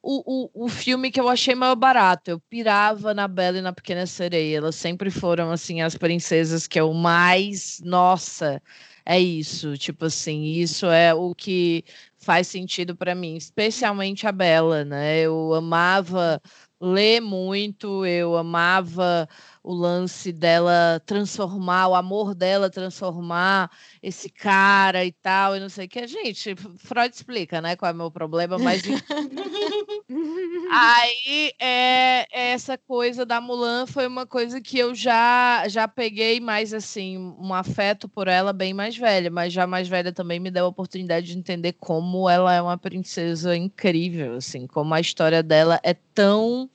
o, 0.01 0.45
o, 0.55 0.67
o 0.67 0.69
filme 0.69 1.11
que 1.11 1.19
eu 1.19 1.29
achei 1.29 1.57
mais 1.57 1.75
barato. 1.75 2.31
Eu 2.31 2.41
pirava 2.49 3.13
na 3.13 3.27
Bela 3.27 3.59
e 3.59 3.63
na 3.63 3.73
Pequena 3.73 4.07
Sereia. 4.07 4.59
Elas 4.59 4.77
sempre 4.77 5.11
foram 5.11 5.51
assim 5.51 5.83
as 5.83 5.97
princesas 5.97 6.69
que 6.69 6.79
eu 6.79 6.95
mais, 6.95 7.81
nossa, 7.85 8.63
é 9.05 9.19
isso, 9.19 9.77
tipo 9.77 10.07
assim, 10.07 10.45
isso 10.45 10.87
é 10.87 11.13
o 11.13 11.35
que 11.35 11.85
faz 12.17 12.47
sentido 12.47 12.97
para 12.97 13.15
mim, 13.15 13.37
especialmente 13.37 14.27
a 14.27 14.33
Bela, 14.33 14.85
né? 14.85 15.21
Eu 15.21 15.53
amava 15.53 16.41
ler 16.81 17.21
muito, 17.21 18.07
eu 18.07 18.37
amava 18.37 19.29
o 19.65 19.73
lance 19.73 20.31
dela 20.31 21.03
transformar, 21.07 21.89
o 21.89 21.95
amor 21.95 22.35
dela 22.35 22.69
transformar 22.69 23.71
esse 24.03 24.29
cara 24.29 25.03
e 25.07 25.11
tal, 25.11 25.57
e 25.57 25.61
não 25.61 25.71
sei 25.71 25.87
o 25.87 25.89
que. 25.89 26.07
Gente, 26.07 26.55
Freud 26.77 27.15
explica, 27.15 27.63
né, 27.63 27.75
qual 27.75 27.91
é 27.91 27.95
o 27.95 27.97
meu 27.97 28.11
problema, 28.11 28.59
mas. 28.59 28.83
Aí, 30.71 31.53
é, 31.59 32.27
essa 32.31 32.77
coisa 32.77 33.25
da 33.25 33.41
Mulan 33.41 33.87
foi 33.87 34.07
uma 34.07 34.27
coisa 34.27 34.61
que 34.61 34.79
eu 34.79 34.95
já, 34.95 35.67
já 35.67 35.89
peguei 35.89 36.41
mais, 36.41 36.75
assim, 36.75 37.17
um 37.17 37.55
afeto 37.55 38.07
por 38.07 38.29
ela 38.29 38.53
bem 38.53 38.75
mais 38.75 38.95
velha, 38.95 39.31
mas 39.31 39.51
já 39.51 39.67
mais 39.67 39.89
velha 39.89 40.13
também 40.13 40.39
me 40.39 40.51
deu 40.51 40.67
a 40.67 40.69
oportunidade 40.69 41.29
de 41.29 41.39
entender 41.39 41.73
como 41.81 42.29
ela 42.29 42.53
é 42.53 42.61
uma 42.61 42.77
princesa 42.77 43.57
incrível, 43.57 44.35
assim, 44.35 44.67
como 44.67 44.93
a 44.93 45.01
história 45.01 45.43
dela 45.43 45.81
é 45.83 45.95
tão 45.95 46.69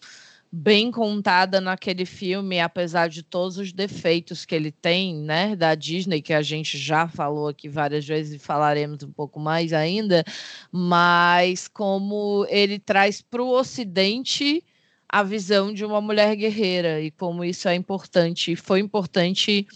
bem 0.51 0.89
contada 0.91 1.61
naquele 1.61 2.05
filme, 2.05 2.59
apesar 2.59 3.07
de 3.07 3.21
todos 3.21 3.57
os 3.57 3.71
defeitos 3.71 4.45
que 4.45 4.55
ele 4.55 4.71
tem, 4.71 5.15
né, 5.15 5.55
da 5.55 5.75
Disney, 5.75 6.21
que 6.21 6.33
a 6.33 6.41
gente 6.41 6.77
já 6.77 7.07
falou 7.07 7.47
aqui 7.49 7.69
várias 7.69 8.05
vezes 8.05 8.33
e 8.33 8.39
falaremos 8.39 9.03
um 9.03 9.11
pouco 9.11 9.39
mais 9.39 9.73
ainda, 9.73 10.23
mas 10.71 11.67
como 11.67 12.45
ele 12.49 12.79
traz 12.79 13.21
para 13.21 13.43
o 13.43 13.51
Ocidente 13.51 14.63
a 15.07 15.23
visão 15.23 15.73
de 15.73 15.85
uma 15.85 16.01
mulher 16.01 16.35
guerreira 16.35 17.01
e 17.01 17.11
como 17.11 17.43
isso 17.43 17.67
é 17.67 17.75
importante, 17.75 18.55
foi 18.55 18.79
importante 18.79 19.67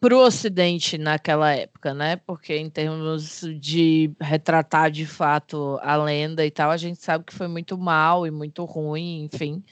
para 0.00 0.16
o 0.16 0.24
Ocidente 0.24 0.96
naquela 0.96 1.52
época, 1.52 1.92
né? 1.92 2.16
Porque 2.16 2.56
em 2.56 2.70
termos 2.70 3.40
de 3.60 4.10
retratar 4.20 4.90
de 4.90 5.06
fato 5.06 5.78
a 5.82 5.96
lenda 5.96 6.44
e 6.44 6.50
tal, 6.50 6.70
a 6.70 6.76
gente 6.76 7.02
sabe 7.02 7.24
que 7.24 7.34
foi 7.34 7.48
muito 7.48 7.76
mal 7.76 8.26
e 8.26 8.30
muito 8.30 8.64
ruim, 8.64 9.28
enfim. 9.32 9.62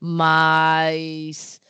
Mas. 0.00 1.60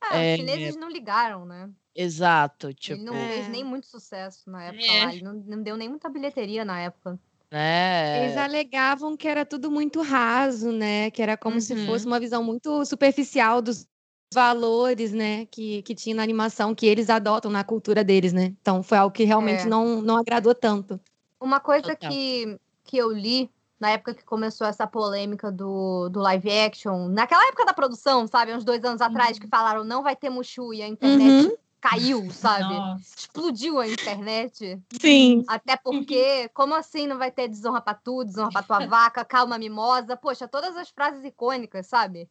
Ah, 0.00 0.18
é, 0.18 0.34
os 0.34 0.40
chineses 0.40 0.76
não 0.76 0.90
ligaram, 0.90 1.44
né? 1.44 1.70
Exato. 1.94 2.72
Tipo... 2.72 3.00
Ele 3.00 3.04
não 3.04 3.14
fez 3.14 3.48
nem 3.48 3.64
muito 3.64 3.86
sucesso 3.86 4.50
na 4.50 4.64
época 4.64 4.84
é. 4.84 5.04
lá. 5.04 5.12
Ele 5.12 5.22
não, 5.22 5.34
não 5.34 5.62
deu 5.62 5.76
nem 5.76 5.88
muita 5.88 6.08
bilheteria 6.08 6.64
na 6.64 6.80
época. 6.80 7.18
É. 7.50 8.24
Eles 8.24 8.36
alegavam 8.38 9.14
que 9.14 9.28
era 9.28 9.44
tudo 9.44 9.70
muito 9.70 10.00
raso, 10.00 10.72
né? 10.72 11.10
Que 11.10 11.22
era 11.22 11.36
como 11.36 11.56
uhum. 11.56 11.60
se 11.60 11.86
fosse 11.86 12.06
uma 12.06 12.18
visão 12.18 12.42
muito 12.42 12.84
superficial 12.86 13.60
dos 13.60 13.86
valores, 14.32 15.12
né, 15.12 15.46
que, 15.46 15.82
que 15.82 15.94
tinha 15.94 16.16
na 16.16 16.22
animação, 16.22 16.74
que 16.74 16.86
eles 16.86 17.10
adotam 17.10 17.50
na 17.50 17.64
cultura 17.64 18.02
deles, 18.02 18.32
né? 18.32 18.54
Então 18.60 18.82
foi 18.82 18.98
algo 18.98 19.14
que 19.14 19.24
realmente 19.24 19.62
é. 19.62 19.66
não, 19.66 20.00
não 20.02 20.16
agradou 20.16 20.54
tanto. 20.54 21.00
Uma 21.40 21.60
coisa 21.60 21.96
que, 21.96 22.58
que 22.84 22.96
eu 22.96 23.10
li 23.12 23.50
na 23.82 23.90
época 23.90 24.14
que 24.14 24.24
começou 24.24 24.64
essa 24.64 24.86
polêmica 24.86 25.50
do, 25.50 26.08
do 26.08 26.20
live 26.20 26.48
action, 26.48 27.08
naquela 27.08 27.48
época 27.48 27.64
da 27.64 27.74
produção, 27.74 28.28
sabe? 28.28 28.54
Uns 28.54 28.62
dois 28.62 28.84
anos 28.84 29.00
atrás, 29.00 29.40
que 29.40 29.46
uhum. 29.46 29.50
falaram 29.50 29.82
não 29.82 30.04
vai 30.04 30.14
ter 30.14 30.30
Mushu 30.30 30.72
e 30.72 30.80
a 30.80 30.86
internet 30.86 31.48
uhum. 31.48 31.56
caiu, 31.80 32.30
sabe? 32.30 32.72
Nossa. 32.72 33.02
Explodiu 33.18 33.80
a 33.80 33.88
internet. 33.88 34.80
Sim. 35.00 35.42
Até 35.48 35.76
porque, 35.76 36.48
como 36.54 36.74
assim 36.76 37.08
não 37.08 37.18
vai 37.18 37.32
ter 37.32 37.48
desonra 37.48 37.80
pra 37.80 37.92
tu, 37.92 38.22
desonra 38.22 38.52
pra 38.52 38.62
tua 38.62 38.86
vaca, 38.86 39.24
calma 39.24 39.58
mimosa? 39.58 40.16
Poxa, 40.16 40.46
todas 40.46 40.76
as 40.76 40.88
frases 40.88 41.24
icônicas, 41.24 41.88
sabe? 41.88 42.30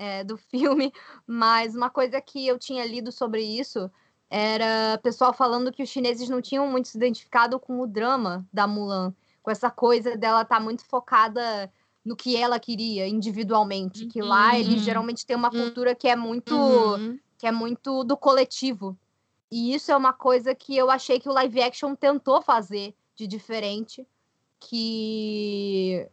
É, 0.00 0.24
do 0.24 0.38
filme, 0.48 0.90
mas 1.26 1.76
uma 1.76 1.90
coisa 1.90 2.20
que 2.22 2.46
eu 2.46 2.58
tinha 2.58 2.86
lido 2.86 3.12
sobre 3.12 3.42
isso 3.42 3.90
era 4.30 4.98
pessoal 5.02 5.34
falando 5.34 5.72
que 5.72 5.82
os 5.82 5.88
chineses 5.88 6.28
não 6.28 6.40
tinham 6.40 6.66
muito 6.66 6.88
se 6.88 6.96
identificado 6.96 7.60
com 7.60 7.80
o 7.80 7.86
drama 7.86 8.46
da 8.52 8.66
Mulan, 8.66 9.12
com 9.42 9.50
essa 9.50 9.70
coisa 9.70 10.16
dela 10.16 10.42
estar 10.42 10.56
tá 10.56 10.60
muito 10.60 10.84
focada 10.84 11.70
no 12.04 12.16
que 12.16 12.36
ela 12.36 12.58
queria 12.58 13.06
individualmente, 13.06 14.06
que 14.06 14.22
lá 14.22 14.58
eles 14.58 14.76
uhum. 14.76 14.84
geralmente 14.84 15.26
têm 15.26 15.36
uma 15.36 15.52
uhum. 15.52 15.64
cultura 15.64 15.94
que 15.94 16.08
é 16.08 16.16
muito 16.16 16.56
uhum. 16.56 17.18
que 17.36 17.46
é 17.46 17.52
muito 17.52 18.02
do 18.04 18.16
coletivo. 18.16 18.96
E 19.50 19.74
isso 19.74 19.90
é 19.90 19.96
uma 19.96 20.12
coisa 20.12 20.54
que 20.54 20.76
eu 20.76 20.90
achei 20.90 21.18
que 21.18 21.28
o 21.28 21.32
live 21.32 21.60
action 21.60 21.94
tentou 21.94 22.40
fazer 22.40 22.94
de 23.16 23.26
diferente, 23.26 24.06
que 24.60 26.08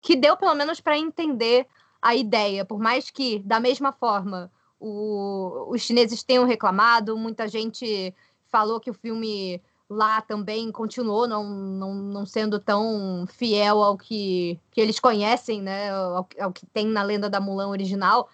que 0.00 0.14
deu 0.14 0.36
pelo 0.36 0.54
menos 0.54 0.80
para 0.80 0.96
entender 0.96 1.66
a 2.00 2.14
ideia, 2.14 2.64
por 2.64 2.78
mais 2.78 3.10
que, 3.10 3.40
da 3.40 3.60
mesma 3.60 3.92
forma, 3.92 4.50
o, 4.78 5.66
os 5.68 5.82
chineses 5.82 6.22
tenham 6.22 6.44
reclamado, 6.44 7.16
muita 7.16 7.48
gente 7.48 8.14
falou 8.46 8.80
que 8.80 8.90
o 8.90 8.94
filme 8.94 9.60
lá 9.88 10.20
também 10.20 10.70
continuou 10.70 11.26
não, 11.26 11.48
não, 11.48 11.94
não 11.94 12.26
sendo 12.26 12.58
tão 12.60 13.26
fiel 13.26 13.82
ao 13.82 13.96
que, 13.96 14.60
que 14.70 14.80
eles 14.80 15.00
conhecem, 15.00 15.62
né, 15.62 15.90
ao, 15.90 16.28
ao 16.38 16.52
que 16.52 16.66
tem 16.66 16.86
na 16.86 17.02
lenda 17.02 17.28
da 17.28 17.40
Mulan 17.40 17.68
original. 17.68 18.28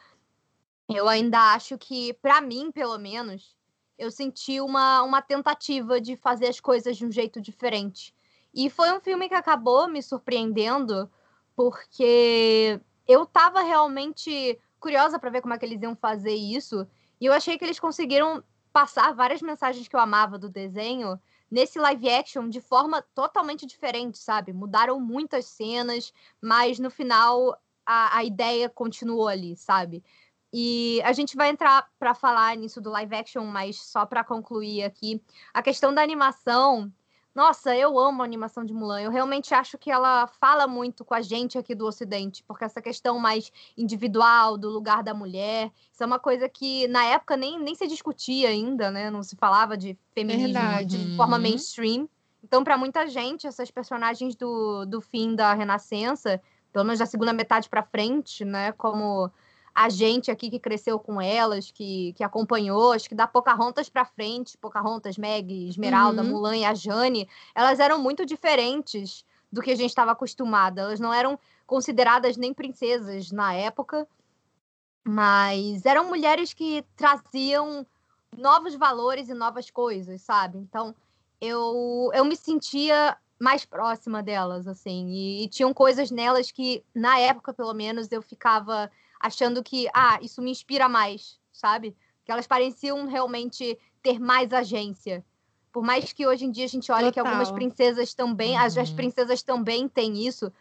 Eu 0.89 1.09
ainda 1.09 1.55
acho 1.55 1.79
que, 1.79 2.13
para 2.15 2.41
mim, 2.41 2.71
pelo 2.71 2.99
menos, 2.99 3.57
eu 3.97 4.11
senti 4.11 4.61
uma, 4.61 5.03
uma 5.03 5.23
tentativa 5.23 6.01
de 6.01 6.17
fazer 6.17 6.49
as 6.49 6.61
coisas 6.61 6.97
de 6.97 7.07
um 7.07 7.11
jeito 7.11 7.41
diferente. 7.41 8.15
E 8.53 8.69
foi 8.69 8.93
um 8.93 9.01
filme 9.01 9.29
que 9.29 9.35
acabou 9.35 9.89
me 9.89 10.03
surpreendendo, 10.03 11.11
porque 11.57 12.81
eu 13.07 13.27
tava 13.27 13.63
realmente 13.63 14.59
curiosa 14.81 15.19
para 15.19 15.31
ver 15.31 15.41
como 15.41 15.55
é 15.55 15.59
que 15.59 15.65
eles 15.65 15.81
iam 15.83 15.97
fazer 15.97 16.35
isso. 16.35 16.87
E 17.21 17.27
eu 17.27 17.33
achei 17.33 17.57
que 17.57 17.65
eles 17.65 17.81
conseguiram 17.81 18.43
passar 18.73 19.15
várias 19.15 19.41
mensagens 19.41 19.87
que 19.87 19.95
eu 19.95 20.01
amava 20.01 20.39
do 20.39 20.49
desenho 20.49 21.19
nesse 21.51 21.79
live 21.79 22.11
action 22.11 22.49
de 22.49 22.61
forma 22.61 23.01
totalmente 23.15 23.65
diferente, 23.67 24.19
sabe? 24.19 24.53
Mudaram 24.53 24.99
muitas 24.99 25.47
cenas, 25.47 26.13
mas 26.41 26.79
no 26.79 26.91
final 26.91 27.57
a, 27.87 28.19
a 28.19 28.25
ideia 28.25 28.69
continuou 28.69 29.29
ali, 29.29 29.57
sabe? 29.57 30.03
E 30.53 31.01
a 31.03 31.13
gente 31.13 31.37
vai 31.37 31.49
entrar 31.49 31.89
para 31.99 32.15
falar 32.15 32.57
nisso 32.57 32.81
do 32.81 32.91
live 32.91 33.15
action, 33.15 33.45
mas 33.45 33.77
só 33.77 34.05
para 34.07 34.25
concluir 34.25 34.85
aqui, 34.85 35.23
a 35.53 35.63
questão 35.63 35.95
da 35.95 36.03
animação 36.03 36.93
nossa, 37.35 37.77
eu 37.77 37.99
amo 37.99 38.23
a 38.23 38.25
animação 38.25 38.65
de 38.65 38.73
Mulan. 38.73 39.01
Eu 39.01 39.11
realmente 39.11 39.53
acho 39.53 39.77
que 39.77 39.91
ela 39.91 40.27
fala 40.27 40.69
muito 40.69 41.05
com 41.05 41.15
a 41.15 41.21
gente 41.21 41.59
aqui 41.59 41.75
do 41.75 41.85
Ocidente, 41.85 42.45
porque 42.47 42.65
essa 42.65 42.81
questão 42.81 43.19
mais 43.19 43.51
individual 43.77 44.57
do 44.57 44.71
lugar 44.71 45.03
da 45.03 45.13
mulher, 45.13 45.73
isso 45.93 46.03
é 46.03 46.07
uma 46.07 46.21
coisa 46.21 46.49
que 46.49 46.87
na 46.87 47.05
época 47.05 47.37
nem, 47.37 47.59
nem 47.59 47.75
se 47.75 47.89
discutia 47.89 48.51
ainda, 48.51 48.91
né? 48.91 49.11
Não 49.11 49.23
se 49.23 49.35
falava 49.35 49.77
de 49.77 49.99
feminismo 50.15 50.53
Verdade. 50.53 51.09
de 51.11 51.17
forma 51.17 51.37
uhum. 51.37 51.43
mainstream. 51.43 52.09
Então, 52.43 52.63
para 52.63 52.79
muita 52.79 53.07
gente, 53.09 53.49
essas 53.49 53.71
personagens 53.71 54.37
do, 54.37 54.85
do 54.85 55.01
fim 55.01 55.35
da 55.35 55.55
Renascença, 55.55 56.41
pelo 56.73 56.85
menos 56.85 57.01
da 57.01 57.07
segunda 57.07 57.33
metade 57.33 57.69
para 57.69 57.83
frente, 57.83 58.45
né? 58.45 58.71
Como 58.73 59.29
a 59.75 59.89
gente 59.89 60.31
aqui 60.31 60.49
que 60.49 60.61
cresceu 60.61 60.99
com 60.99 61.21
elas, 61.21 61.71
que, 61.71 62.13
que 62.13 62.23
acompanhou, 62.23 62.93
acho 62.93 63.09
que 63.09 63.15
da 63.15 63.27
Pocahontas 63.27 63.89
para 63.89 64.05
frente, 64.05 64.57
Pocahontas, 64.57 65.19
Meg, 65.19 65.69
Esmeralda, 65.69 66.23
uhum. 66.23 66.29
Mulan 66.29 66.57
e 66.57 66.65
a 66.65 66.75
Jane, 66.75 67.29
elas 67.55 67.81
eram 67.81 67.99
muito 67.99 68.25
diferentes 68.25 69.25
do 69.51 69.61
que 69.61 69.73
a 69.73 69.77
gente 69.77 69.91
estava 69.91 70.13
acostumada. 70.13 70.83
Elas 70.83 71.01
não 71.01 71.13
eram 71.13 71.39
consideradas 71.67 72.37
nem 72.37 72.55
princesas 72.55 73.33
na 73.33 73.53
época, 73.53 74.07
mas 75.03 75.85
eram 75.85 76.07
mulheres 76.07 76.55
que 76.55 76.85
traziam 76.95 77.85
novos 78.37 78.77
valores 78.77 79.29
e 79.29 79.35
novas 79.35 79.71
coisas, 79.71 80.23
sabe? 80.23 80.59
Então, 80.59 80.95
eu, 81.41 82.11
eu 82.15 82.25
me 82.25 82.37
sentia 82.37 83.17
mais 83.41 83.65
próxima 83.65 84.23
delas, 84.23 84.69
assim, 84.69 85.09
e, 85.09 85.45
e 85.45 85.49
tinham 85.49 85.75
coisas 85.75 86.11
nelas 86.11 86.51
que, 86.51 86.85
na 86.95 87.19
época, 87.19 87.53
pelo 87.53 87.75
menos, 87.75 88.11
eu 88.13 88.23
ficava 88.23 88.91
achando 89.25 89.63
que, 89.63 89.89
ah, 89.95 90.19
isso 90.21 90.43
me 90.43 90.51
inspira 90.51 90.87
mais, 90.87 91.41
sabe? 91.51 91.97
Que 92.27 92.31
elas 92.31 92.47
pareciam 92.47 93.07
realmente 93.07 93.79
ter 94.03 94.21
mais 94.21 94.53
agência. 94.53 95.25
Por 95.73 95.83
mais 95.83 96.13
que 96.13 96.27
hoje 96.27 96.45
em 96.45 96.51
dia 96.51 96.67
a 96.67 96.69
gente 96.69 96.93
olhe 96.93 97.07
Total. 97.07 97.13
que 97.13 97.21
algumas 97.21 97.51
princesas 97.51 98.13
também, 98.13 98.53
uhum. 98.53 98.59
as, 98.59 98.77
as 98.77 98.91
princesas 98.91 99.43
também 99.43 99.89
têm 99.89 100.27
isso, 100.27 100.53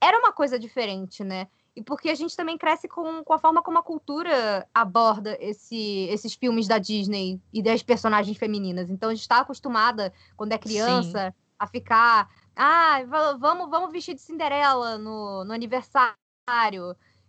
era 0.00 0.16
uma 0.16 0.32
coisa 0.32 0.56
diferente, 0.56 1.24
né? 1.24 1.48
E 1.74 1.82
porque 1.82 2.10
a 2.10 2.14
gente 2.14 2.36
também 2.36 2.56
cresce 2.56 2.86
com, 2.86 3.24
com 3.24 3.32
a 3.32 3.40
forma 3.40 3.60
como 3.60 3.78
a 3.78 3.82
cultura 3.82 4.68
aborda 4.72 5.36
esse, 5.40 6.06
esses 6.08 6.34
filmes 6.34 6.68
da 6.68 6.78
Disney 6.78 7.40
e 7.52 7.60
das 7.60 7.82
personagens 7.82 8.36
femininas. 8.36 8.88
Então 8.88 9.10
a 9.10 9.14
gente 9.14 9.22
está 9.22 9.38
acostumada, 9.38 10.12
quando 10.36 10.52
é 10.52 10.58
criança, 10.58 11.30
Sim. 11.30 11.36
a 11.58 11.66
ficar. 11.66 12.28
Ah, 12.54 13.02
vamos, 13.40 13.68
vamos 13.68 13.90
vestir 13.90 14.14
de 14.14 14.20
Cinderela 14.20 14.96
no, 14.96 15.44
no 15.44 15.52
aniversário 15.52 16.16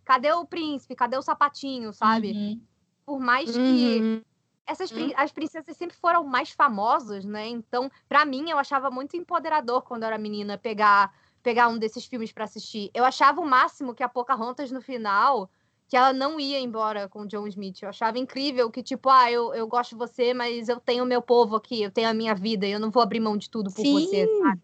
cadê 0.04 0.32
o 0.32 0.46
príncipe? 0.46 0.94
Cadê 0.94 1.16
o 1.16 1.22
sapatinho, 1.22 1.92
sabe? 1.92 2.32
Uhum. 2.32 2.60
Por 3.06 3.20
mais 3.20 3.50
que 3.50 3.58
uhum. 3.58 4.22
essas 4.66 4.90
uhum. 4.90 5.12
as 5.16 5.32
princesas 5.32 5.76
sempre 5.76 5.96
foram 5.96 6.24
mais 6.24 6.50
famosas, 6.50 7.24
né? 7.24 7.48
Então, 7.48 7.90
para 8.08 8.24
mim, 8.24 8.50
eu 8.50 8.58
achava 8.58 8.90
muito 8.90 9.16
empoderador 9.16 9.82
quando 9.82 10.02
eu 10.02 10.08
era 10.08 10.18
menina 10.18 10.58
pegar 10.58 11.12
pegar 11.42 11.68
um 11.68 11.78
desses 11.78 12.06
filmes 12.06 12.32
para 12.32 12.44
assistir. 12.44 12.90
Eu 12.94 13.04
achava 13.04 13.38
o 13.40 13.46
máximo 13.46 13.94
que 13.94 14.02
a 14.02 14.08
Pocahontas 14.08 14.70
no 14.70 14.80
final 14.80 15.50
que 15.86 15.96
ela 15.96 16.12
não 16.12 16.40
ia 16.40 16.58
embora 16.58 17.08
com 17.08 17.20
o 17.20 17.26
John 17.26 17.46
Smith. 17.46 17.82
Eu 17.82 17.90
achava 17.90 18.18
incrível 18.18 18.70
que, 18.70 18.82
tipo, 18.82 19.10
ah, 19.10 19.30
eu, 19.30 19.54
eu 19.54 19.66
gosto 19.66 19.90
de 19.90 19.96
você, 19.96 20.32
mas 20.32 20.68
eu 20.68 20.80
tenho 20.80 21.04
o 21.04 21.06
meu 21.06 21.20
povo 21.20 21.56
aqui, 21.56 21.82
eu 21.82 21.90
tenho 21.90 22.08
a 22.08 22.14
minha 22.14 22.34
vida, 22.34 22.66
e 22.66 22.72
eu 22.72 22.80
não 22.80 22.90
vou 22.90 23.02
abrir 23.02 23.20
mão 23.20 23.36
de 23.36 23.50
tudo 23.50 23.70
por 23.70 23.82
Sim. 23.82 23.92
você, 23.92 24.26
sabe? 24.38 24.62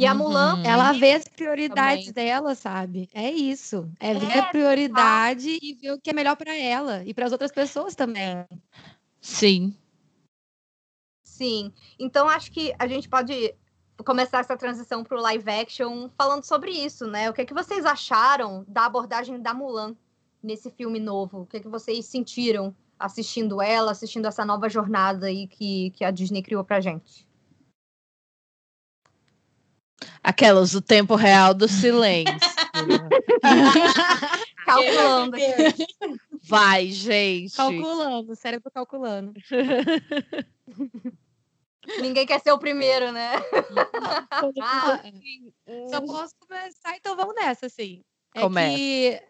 E 0.00 0.06
a 0.06 0.14
Mulan. 0.14 0.56
Uhum. 0.56 0.64
Ela 0.64 0.92
vê 0.92 1.12
as 1.12 1.24
prioridades 1.24 2.06
Também. 2.06 2.26
dela, 2.26 2.54
sabe? 2.54 3.10
É 3.12 3.30
isso. 3.30 3.86
É 4.00 4.14
ver 4.14 4.30
É, 4.30 4.38
a 4.38 4.46
prioridade 4.46 5.58
e 5.60 5.74
ver 5.74 5.92
o 5.92 6.00
que 6.00 6.08
é 6.08 6.12
melhor 6.14 6.36
pra 6.36 6.56
ela 6.56 7.04
e 7.04 7.12
para 7.12 7.26
as 7.26 7.32
outras 7.32 7.52
pessoas 7.52 7.94
também. 7.94 8.46
Sim. 9.20 9.76
Sim. 11.22 11.70
Então 11.98 12.30
acho 12.30 12.50
que 12.50 12.74
a 12.78 12.86
gente 12.86 13.10
pode 13.10 13.54
começar 14.02 14.38
essa 14.38 14.56
transição 14.56 15.04
para 15.04 15.18
o 15.18 15.20
live 15.20 15.50
action 15.50 16.08
falando 16.16 16.44
sobre 16.44 16.70
isso, 16.70 17.06
né? 17.06 17.28
O 17.28 17.34
que, 17.34 17.42
é 17.42 17.44
que 17.44 17.52
vocês 17.52 17.84
acharam 17.84 18.64
da 18.66 18.86
abordagem 18.86 19.38
da 19.38 19.52
Mulan 19.52 19.94
nesse 20.42 20.70
filme 20.70 20.98
novo? 20.98 21.42
O 21.42 21.46
que, 21.46 21.58
é 21.58 21.60
que 21.60 21.68
vocês 21.68 22.06
sentiram 22.06 22.74
assistindo 22.98 23.60
ela, 23.60 23.92
assistindo 23.92 24.26
essa 24.26 24.46
nova 24.46 24.66
jornada 24.66 25.26
aí 25.26 25.46
que, 25.46 25.90
que 25.90 26.04
a 26.04 26.10
Disney 26.10 26.42
criou 26.42 26.64
pra 26.64 26.80
gente? 26.80 27.28
Aquelas, 30.30 30.74
o 30.74 30.80
tempo 30.80 31.16
real 31.16 31.52
do 31.52 31.66
silêncio. 31.66 32.38
Calculando. 34.64 35.34
aqui. 35.34 35.86
Vai, 36.44 36.86
gente. 36.86 37.56
Calculando, 37.56 38.30
o 38.30 38.36
cérebro 38.36 38.70
calculando. 38.70 39.32
Ninguém 42.00 42.24
quer 42.24 42.40
ser 42.40 42.52
o 42.52 42.60
primeiro, 42.60 43.10
né? 43.10 43.32
Ah, 44.62 45.02
Só 45.90 46.00
posso 46.00 46.32
começar, 46.38 46.96
então 46.96 47.16
vamos 47.16 47.34
nessa, 47.34 47.66
assim. 47.66 48.04
É 48.32 48.42
Começa. 48.42 48.76
que 48.76 49.20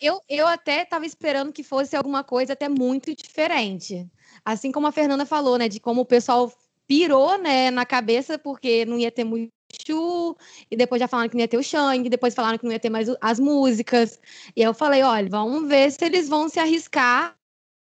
eu, 0.00 0.20
eu 0.28 0.48
até 0.48 0.82
estava 0.82 1.06
esperando 1.06 1.52
que 1.52 1.62
fosse 1.62 1.94
alguma 1.94 2.24
coisa 2.24 2.54
até 2.54 2.68
muito 2.68 3.14
diferente. 3.14 4.10
Assim 4.44 4.72
como 4.72 4.88
a 4.88 4.92
Fernanda 4.92 5.24
falou, 5.24 5.56
né? 5.56 5.68
De 5.68 5.78
como 5.78 6.00
o 6.00 6.06
pessoal 6.06 6.52
pirou, 6.88 7.38
né, 7.38 7.70
na 7.70 7.86
cabeça, 7.86 8.36
porque 8.38 8.84
não 8.86 8.98
ia 8.98 9.12
ter 9.12 9.22
Mushu, 9.72 10.36
e 10.70 10.76
depois 10.76 11.00
já 11.00 11.06
falaram 11.06 11.28
que 11.28 11.36
não 11.36 11.42
ia 11.42 11.48
ter 11.48 11.58
o 11.58 11.62
Shang, 11.62 12.08
depois 12.08 12.34
falaram 12.34 12.58
que 12.58 12.64
não 12.64 12.72
ia 12.72 12.80
ter 12.80 12.90
mais 12.90 13.08
as 13.20 13.38
músicas. 13.38 14.18
E 14.56 14.62
eu 14.62 14.72
falei, 14.72 15.02
olha, 15.02 15.28
vamos 15.28 15.68
ver 15.68 15.90
se 15.92 16.04
eles 16.04 16.28
vão 16.28 16.48
se 16.48 16.58
arriscar 16.58 17.36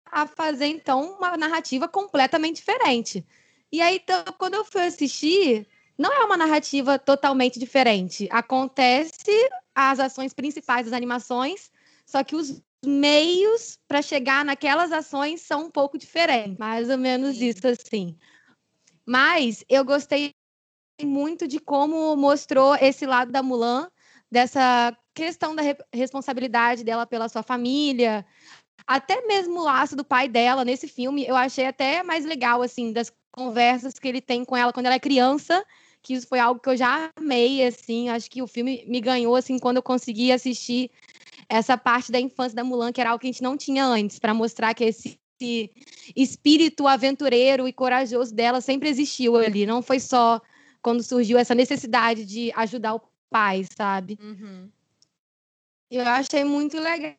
a 0.05 0.27
fazer, 0.27 0.67
então, 0.67 1.17
uma 1.17 1.37
narrativa 1.37 1.87
completamente 1.87 2.57
diferente. 2.57 3.25
E 3.71 3.81
aí, 3.81 3.95
então, 3.95 4.23
quando 4.37 4.55
eu 4.55 4.65
fui 4.65 4.81
assistir, 4.81 5.65
não 5.97 6.11
é 6.11 6.25
uma 6.25 6.35
narrativa 6.35 6.99
totalmente 6.99 7.57
diferente. 7.57 8.27
Acontece 8.29 9.49
as 9.73 9.99
ações 9.99 10.33
principais 10.33 10.85
das 10.85 10.93
animações, 10.93 11.71
só 12.05 12.23
que 12.23 12.35
os 12.35 12.61
meios 12.85 13.79
para 13.87 14.01
chegar 14.01 14.43
naquelas 14.43 14.91
ações 14.91 15.41
são 15.41 15.67
um 15.67 15.71
pouco 15.71 15.97
diferentes. 15.97 16.57
Mais 16.57 16.89
ou 16.89 16.97
menos 16.97 17.39
isso, 17.39 17.65
assim. 17.65 18.17
Mas 19.05 19.63
eu 19.69 19.85
gostei 19.85 20.33
muito 21.05 21.47
de 21.47 21.59
como 21.59 22.15
mostrou 22.15 22.75
esse 22.75 23.05
lado 23.05 23.31
da 23.31 23.43
Mulan, 23.43 23.89
dessa 24.29 24.95
questão 25.13 25.55
da 25.55 25.61
re- 25.61 25.77
responsabilidade 25.93 26.83
dela 26.83 27.05
pela 27.05 27.27
sua 27.27 27.43
família, 27.43 28.25
até 28.87 29.25
mesmo 29.25 29.59
o 29.59 29.63
laço 29.63 29.95
do 29.95 30.03
pai 30.03 30.27
dela 30.27 30.65
nesse 30.65 30.87
filme, 30.87 31.25
eu 31.25 31.35
achei 31.35 31.65
até 31.65 32.03
mais 32.03 32.25
legal, 32.25 32.61
assim, 32.61 32.91
das 32.91 33.11
conversas 33.31 33.99
que 33.99 34.07
ele 34.07 34.21
tem 34.21 34.43
com 34.43 34.55
ela 34.55 34.73
quando 34.73 34.85
ela 34.85 34.95
é 34.95 34.99
criança, 34.99 35.63
que 36.01 36.13
isso 36.13 36.27
foi 36.27 36.39
algo 36.39 36.59
que 36.59 36.69
eu 36.69 36.77
já 36.77 37.09
amei, 37.15 37.65
assim, 37.65 38.09
acho 38.09 38.29
que 38.29 38.41
o 38.41 38.47
filme 38.47 38.83
me 38.87 38.99
ganhou, 38.99 39.35
assim, 39.35 39.59
quando 39.59 39.77
eu 39.77 39.83
consegui 39.83 40.31
assistir 40.31 40.89
essa 41.47 41.77
parte 41.77 42.11
da 42.11 42.19
infância 42.19 42.55
da 42.55 42.63
Mulan, 42.63 42.91
que 42.91 43.01
era 43.01 43.11
algo 43.11 43.19
que 43.21 43.27
a 43.27 43.31
gente 43.31 43.43
não 43.43 43.57
tinha 43.57 43.85
antes, 43.85 44.17
para 44.19 44.33
mostrar 44.33 44.73
que 44.73 44.85
esse 44.85 45.21
esse 45.41 45.71
espírito 46.15 46.87
aventureiro 46.87 47.67
e 47.67 47.73
corajoso 47.73 48.33
dela 48.33 48.61
sempre 48.61 48.89
existiu 48.89 49.35
ali, 49.35 49.65
não 49.65 49.81
foi 49.81 49.99
só 49.99 50.39
quando 50.81 51.03
surgiu 51.03 51.37
essa 51.37 51.55
necessidade 51.55 52.25
de 52.25 52.51
ajudar 52.55 52.95
o 52.95 53.01
pai, 53.29 53.65
sabe? 53.77 54.17
uhum. 54.21 54.69
Eu 55.89 56.07
achei 56.07 56.45
muito 56.45 56.79
legal, 56.79 57.17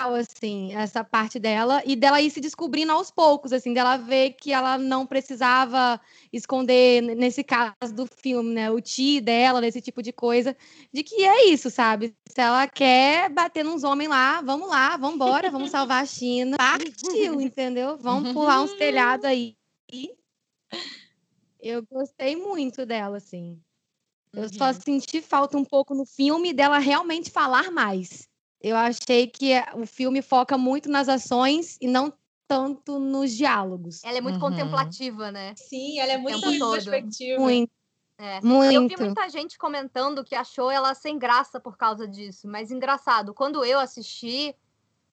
assim, 0.00 0.72
essa 0.72 1.02
parte 1.02 1.36
dela 1.40 1.82
e 1.84 1.96
dela 1.96 2.22
ir 2.22 2.30
se 2.30 2.40
descobrindo 2.40 2.92
aos 2.92 3.10
poucos, 3.10 3.52
assim, 3.52 3.74
dela 3.74 3.96
ver 3.96 4.34
que 4.34 4.52
ela 4.52 4.78
não 4.78 5.04
precisava 5.04 6.00
esconder, 6.32 7.02
nesse 7.02 7.42
caso 7.42 7.92
do 7.92 8.06
filme, 8.06 8.54
né, 8.54 8.70
o 8.70 8.80
ti 8.80 9.20
dela, 9.20 9.60
nesse 9.60 9.80
tipo 9.80 10.00
de 10.00 10.12
coisa, 10.12 10.56
de 10.92 11.02
que 11.02 11.24
é 11.24 11.46
isso, 11.46 11.70
sabe? 11.70 12.14
Se 12.28 12.40
ela 12.40 12.68
quer 12.68 13.28
bater 13.30 13.64
nos 13.64 13.82
homens 13.82 14.08
lá, 14.08 14.40
vamos 14.42 14.68
lá, 14.68 14.96
vamos 14.96 15.16
embora, 15.16 15.50
vamos 15.50 15.70
salvar 15.70 16.04
a 16.04 16.06
China. 16.06 16.56
Partiu, 16.56 17.40
entendeu? 17.42 17.98
Vamos 17.98 18.32
pular 18.32 18.62
uns 18.62 18.74
telhados 18.74 19.24
aí. 19.24 19.56
Eu 21.64 21.82
gostei 21.90 22.36
muito 22.36 22.84
dela, 22.84 23.16
assim. 23.16 23.58
Eu 24.34 24.48
só 24.50 24.66
Uhum. 24.66 24.74
senti 24.74 25.22
falta 25.22 25.56
um 25.56 25.64
pouco 25.64 25.94
no 25.94 26.04
filme 26.04 26.52
dela 26.52 26.78
realmente 26.78 27.30
falar 27.30 27.70
mais. 27.70 28.28
Eu 28.60 28.76
achei 28.76 29.26
que 29.26 29.52
o 29.74 29.86
filme 29.86 30.20
foca 30.20 30.58
muito 30.58 30.90
nas 30.90 31.08
ações 31.08 31.78
e 31.80 31.86
não 31.86 32.12
tanto 32.46 32.98
nos 32.98 33.32
diálogos. 33.32 34.04
Ela 34.04 34.18
é 34.18 34.20
muito 34.20 34.34
Uhum. 34.36 34.50
contemplativa, 34.50 35.32
né? 35.32 35.54
Sim, 35.56 35.98
ela 36.00 36.12
é 36.12 36.18
muito 36.18 36.46
introspectiva. 36.46 37.40
Muito, 37.40 37.72
É. 38.18 38.38
Eu 38.38 38.42
vi 38.82 38.96
muito. 38.96 38.98
muita 38.98 39.28
gente 39.30 39.56
comentando 39.56 40.22
que 40.22 40.34
achou 40.34 40.70
ela 40.70 40.94
sem 40.94 41.18
graça 41.18 41.58
por 41.58 41.76
causa 41.78 42.06
disso. 42.06 42.46
Mas 42.46 42.70
engraçado, 42.70 43.32
quando 43.32 43.64
eu 43.64 43.78
assisti, 43.80 44.54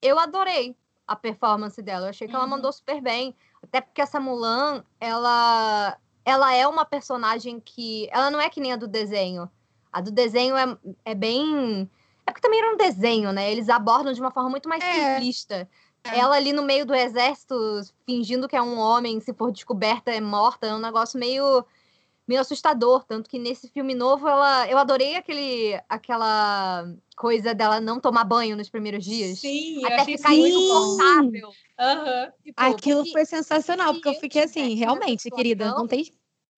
eu 0.02 0.20
adorei 0.20 0.76
a 1.08 1.16
performance 1.16 1.82
dela. 1.82 2.08
Eu 2.08 2.10
achei 2.10 2.28
que 2.28 2.36
ela 2.36 2.44
Uhum. 2.44 2.52
mandou 2.52 2.72
super 2.74 3.02
bem. 3.02 3.36
Até 3.64 3.80
porque 3.82 4.02
essa 4.02 4.20
Mulan, 4.20 4.84
ela, 5.00 5.98
ela 6.32 6.54
é 6.54 6.68
uma 6.68 6.86
personagem 6.86 7.60
que. 7.60 8.08
Ela 8.12 8.32
não 8.32 8.40
é 8.40 8.50
que 8.50 8.60
nem 8.62 8.74
a 8.74 8.78
do 8.78 8.88
desenho. 8.88 9.50
A 9.92 10.02
do 10.02 10.12
desenho 10.12 10.56
é, 10.56 10.78
é 11.06 11.14
bem. 11.14 11.90
É 12.26 12.32
porque 12.32 12.42
também 12.42 12.60
era 12.60 12.74
um 12.74 12.78
desenho, 12.78 13.32
né? 13.32 13.52
Eles 13.52 13.68
abordam 13.70 14.14
de 14.14 14.22
uma 14.22 14.32
forma 14.32 14.50
muito 14.50 14.70
mais 14.70 14.84
É. 14.84 15.16
simplista. 15.16 15.70
É. 16.04 16.18
Ela 16.20 16.36
ali 16.36 16.52
no 16.54 16.64
meio 16.64 16.86
do 16.86 16.96
exército, 16.96 17.56
fingindo 18.06 18.48
que 18.48 18.56
é 18.56 18.62
um 18.62 18.80
homem, 18.80 19.20
se 19.20 19.34
for 19.34 19.52
descoberta, 19.52 20.10
é 20.12 20.22
morta. 20.22 20.68
É 20.68 20.74
um 20.74 20.80
negócio 20.80 21.20
meio 21.20 21.66
meio 22.28 22.40
assustador, 22.40 23.04
tanto 23.04 23.30
que 23.30 23.38
nesse 23.38 23.68
filme 23.68 23.94
novo 23.94 24.26
ela 24.28 24.66
eu 24.70 24.78
adorei 24.78 25.18
aquele 25.18 25.78
aquela 25.90 26.86
coisa 27.18 27.54
dela 27.54 27.82
não 27.82 28.00
tomar 28.00 28.24
banho 28.24 28.56
nos 28.56 28.70
primeiros 28.70 29.04
dias. 29.04 29.40
Sim, 29.40 29.84
até 29.86 29.96
achei 30.02 30.18
ficar 30.18 30.30
Sim. 30.30 30.48
insuportável. 30.48 31.52
Aham. 31.78 32.32
Tipo, 32.44 32.62
Aquilo 32.62 33.00
porque 33.00 33.12
foi 33.12 33.26
sensacional, 33.26 33.94
porque 33.94 34.10
eu 34.10 34.14
fiquei 34.14 34.44
assim, 34.44 34.70
nessa 34.70 34.76
realmente, 34.76 35.30
querida, 35.30 35.66
não 35.72 35.88
tem. 35.88 36.10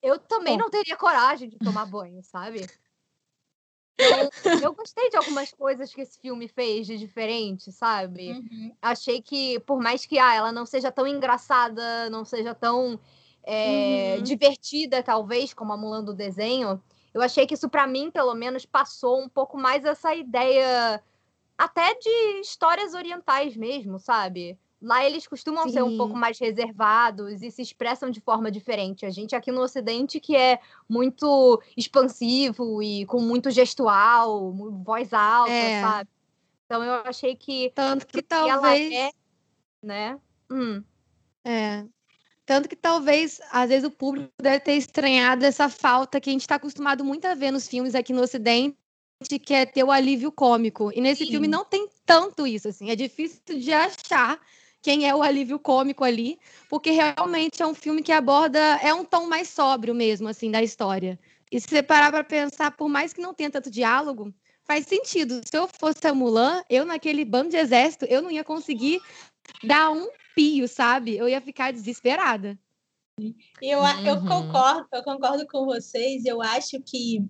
Eu 0.04 0.20
também 0.20 0.58
não 0.58 0.70
teria 0.70 0.98
coragem 0.98 1.50
de 1.50 1.58
tomar 1.58 1.86
banho, 1.86 2.22
sabe? 2.24 2.70
Eu, 3.98 4.32
eu 4.62 4.74
gostei 4.74 5.10
de 5.10 5.16
algumas 5.18 5.52
coisas 5.52 5.94
que 5.94 6.02
esse 6.02 6.20
filme 6.20 6.48
fez 6.48 6.86
de 6.86 6.98
diferente, 6.98 7.72
sabe? 7.72 8.32
Uhum. 8.32 8.76
achei 8.82 9.22
que, 9.22 9.60
por 9.62 9.82
mais 9.82 10.06
que 10.06 10.20
ah, 10.20 10.34
ela 10.36 10.52
não 10.52 10.66
seja 10.66 10.92
tão 10.92 11.08
engraçada, 11.08 12.10
não 12.10 12.26
seja 12.26 12.54
tão 12.54 13.00
é, 13.44 14.18
Uhum. 14.18 14.24
divertida, 14.24 15.02
talvez, 15.04 15.54
como 15.54 15.74
a 15.74 15.78
Mulan 15.78 16.04
do 16.04 16.14
desenho, 16.14 16.82
eu 17.14 17.22
achei 17.22 17.46
que 17.46 17.54
isso, 17.54 17.70
pra 17.70 17.86
mim, 17.88 18.10
pelo 18.12 18.34
menos, 18.34 18.66
passou 18.66 19.22
um 19.22 19.30
pouco 19.30 19.58
mais 19.58 19.86
essa 19.86 20.14
ideia 20.16 21.02
até 21.58 21.94
de 21.94 22.10
histórias 22.42 22.94
orientais 22.94 23.56
mesmo, 23.56 24.00
sabe? 24.00 24.58
Lá 24.84 25.06
eles 25.06 25.26
costumam 25.26 25.70
ser 25.70 25.82
um 25.82 25.92
Sim. 25.92 25.98
pouco 25.98 26.14
mais 26.18 26.38
reservados 26.38 27.42
e 27.42 27.50
se 27.50 27.62
expressam 27.62 28.10
de 28.10 28.20
forma 28.20 28.52
diferente. 28.52 29.06
A 29.06 29.10
gente 29.10 29.34
aqui 29.34 29.50
no 29.50 29.62
Ocidente 29.62 30.20
que 30.20 30.36
é 30.36 30.60
muito 30.90 31.62
expansivo 31.78 32.84
e 32.84 33.06
com 33.06 33.22
muito 33.22 33.50
gestual, 33.50 34.52
voz 34.84 35.14
alta, 35.14 35.52
É. 35.54 35.82
sabe? 35.82 36.10
Então 36.66 36.84
eu 36.84 36.96
achei 37.06 37.34
que 37.34 37.72
Tanto 37.74 38.06
que 38.06 38.26
ela 38.30 38.60
talvez. 38.62 38.94
é, 38.94 39.12
né? 39.82 40.20
Hum, 40.52 40.84
É. 41.46 41.86
Tanto 42.46 42.68
que 42.68 42.76
talvez, 42.76 43.40
às 43.54 43.70
vezes, 43.70 43.86
o 43.88 43.92
público 43.92 44.30
deve 44.42 44.60
ter 44.60 44.74
estranhado 44.74 45.46
essa 45.46 45.70
falta 45.70 46.20
que 46.20 46.30
a 46.30 46.34
gente 46.34 46.42
está 46.42 46.56
acostumado 46.56 47.06
muito 47.06 47.26
a 47.26 47.34
ver 47.36 47.52
nos 47.52 47.70
filmes 47.70 47.96
aqui 47.96 48.12
no 48.12 48.22
Ocidente, 48.22 48.76
que 49.46 49.54
é 49.54 49.66
ter 49.66 49.82
o 49.86 49.92
alívio 49.92 50.30
cômico. 50.30 50.92
E 50.94 51.00
nesse 51.00 51.24
Sim. 51.24 51.32
filme 51.32 51.48
não 51.48 51.64
tem 51.64 51.88
tanto 52.06 52.46
isso, 52.46 52.68
assim. 52.68 52.90
É 52.90 52.98
difícil 52.98 53.40
de 53.58 53.72
achar 53.72 54.42
quem 54.84 55.08
é 55.08 55.16
o 55.16 55.24
alívio 55.24 55.58
cômico 55.58 56.04
ali, 56.04 56.38
porque 56.70 56.92
realmente 56.92 57.64
é 57.64 57.66
um 57.66 57.74
filme 57.74 58.04
que 58.04 58.12
aborda, 58.12 58.60
é 58.84 58.94
um 58.94 59.06
tom 59.06 59.26
mais 59.28 59.48
sóbrio 59.48 59.96
mesmo, 59.96 60.28
assim, 60.28 60.52
da 60.52 60.62
história. 60.62 61.18
E 61.50 61.60
se 61.60 61.68
você 61.70 61.82
parar 61.82 62.12
para 62.12 62.24
pensar, 62.24 62.72
por 62.72 62.90
mais 62.90 63.14
que 63.14 63.22
não 63.22 63.34
tenha 63.34 63.50
tanto 63.50 63.72
diálogo, 63.72 64.34
faz 64.66 64.86
sentido. 64.86 65.40
Se 65.50 65.58
eu 65.58 65.70
fosse 65.80 66.06
a 66.06 66.14
Mulan, 66.14 66.62
eu 66.70 66.86
naquele 66.86 67.24
bando 67.24 67.50
de 67.50 67.58
exército, 67.58 68.06
eu 68.06 68.22
não 68.22 68.30
ia 68.30 68.44
conseguir 68.44 69.02
dar 69.64 69.90
um 69.90 70.10
pio, 70.36 70.68
sabe? 70.68 71.16
Eu 71.16 71.30
ia 71.30 71.40
ficar 71.40 71.72
desesperada. 71.72 72.60
Eu, 73.62 73.80
eu 74.04 74.16
Uhum. 74.16 74.28
concordo, 74.28 74.88
eu 74.92 75.04
concordo 75.04 75.48
com 75.48 75.64
vocês. 75.66 76.26
Eu 76.26 76.42
acho 76.42 76.82
que 76.82 77.24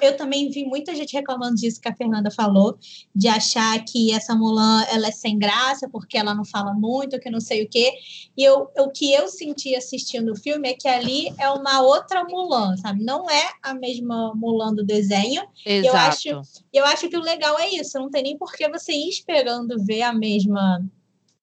eu 0.00 0.16
também 0.16 0.50
vi 0.50 0.64
muita 0.64 0.94
gente 0.94 1.12
reclamando 1.12 1.54
disso 1.54 1.80
que 1.80 1.88
a 1.88 1.94
Fernanda 1.94 2.30
falou, 2.30 2.76
de 3.14 3.28
achar 3.28 3.82
que 3.84 4.12
essa 4.12 4.34
Mulan 4.34 4.82
ela 4.90 5.06
é 5.06 5.12
sem 5.12 5.38
graça 5.38 5.88
porque 5.88 6.18
ela 6.18 6.34
não 6.34 6.44
fala 6.44 6.72
muito, 6.72 7.20
que 7.20 7.30
não 7.30 7.40
sei 7.40 7.62
o 7.62 7.68
quê. 7.68 7.92
E 8.36 8.42
eu, 8.42 8.68
o 8.76 8.90
que 8.90 9.12
eu 9.12 9.28
senti 9.28 9.76
assistindo 9.76 10.32
o 10.32 10.36
filme 10.36 10.70
é 10.70 10.74
que 10.74 10.88
ali 10.88 11.32
é 11.38 11.48
uma 11.50 11.82
outra 11.82 12.24
Mulan, 12.24 12.76
sabe? 12.76 13.04
Não 13.04 13.30
é 13.30 13.50
a 13.62 13.72
mesma 13.72 14.34
Mulan 14.34 14.74
do 14.74 14.84
desenho. 14.84 15.42
Exato. 15.64 15.86
Eu 16.26 16.38
acho, 16.38 16.62
eu 16.72 16.84
acho 16.86 17.08
que 17.08 17.16
o 17.16 17.22
legal 17.22 17.58
é 17.58 17.68
isso. 17.68 17.98
Não 17.98 18.10
tem 18.10 18.22
nem 18.22 18.38
por 18.38 18.52
que 18.52 18.68
você 18.68 18.92
ir 18.92 19.08
esperando 19.08 19.82
ver 19.84 20.02
a 20.02 20.12
mesma 20.12 20.84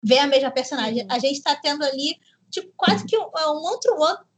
ver 0.03 0.19
a 0.19 0.27
mesma 0.27 0.51
personagem. 0.51 1.05
A 1.09 1.19
gente 1.19 1.37
está 1.37 1.55
tendo 1.55 1.83
ali 1.83 2.17
tipo 2.49 2.71
quase 2.75 3.05
que 3.05 3.17
um, 3.17 3.23
um 3.23 3.63
outro 3.63 3.95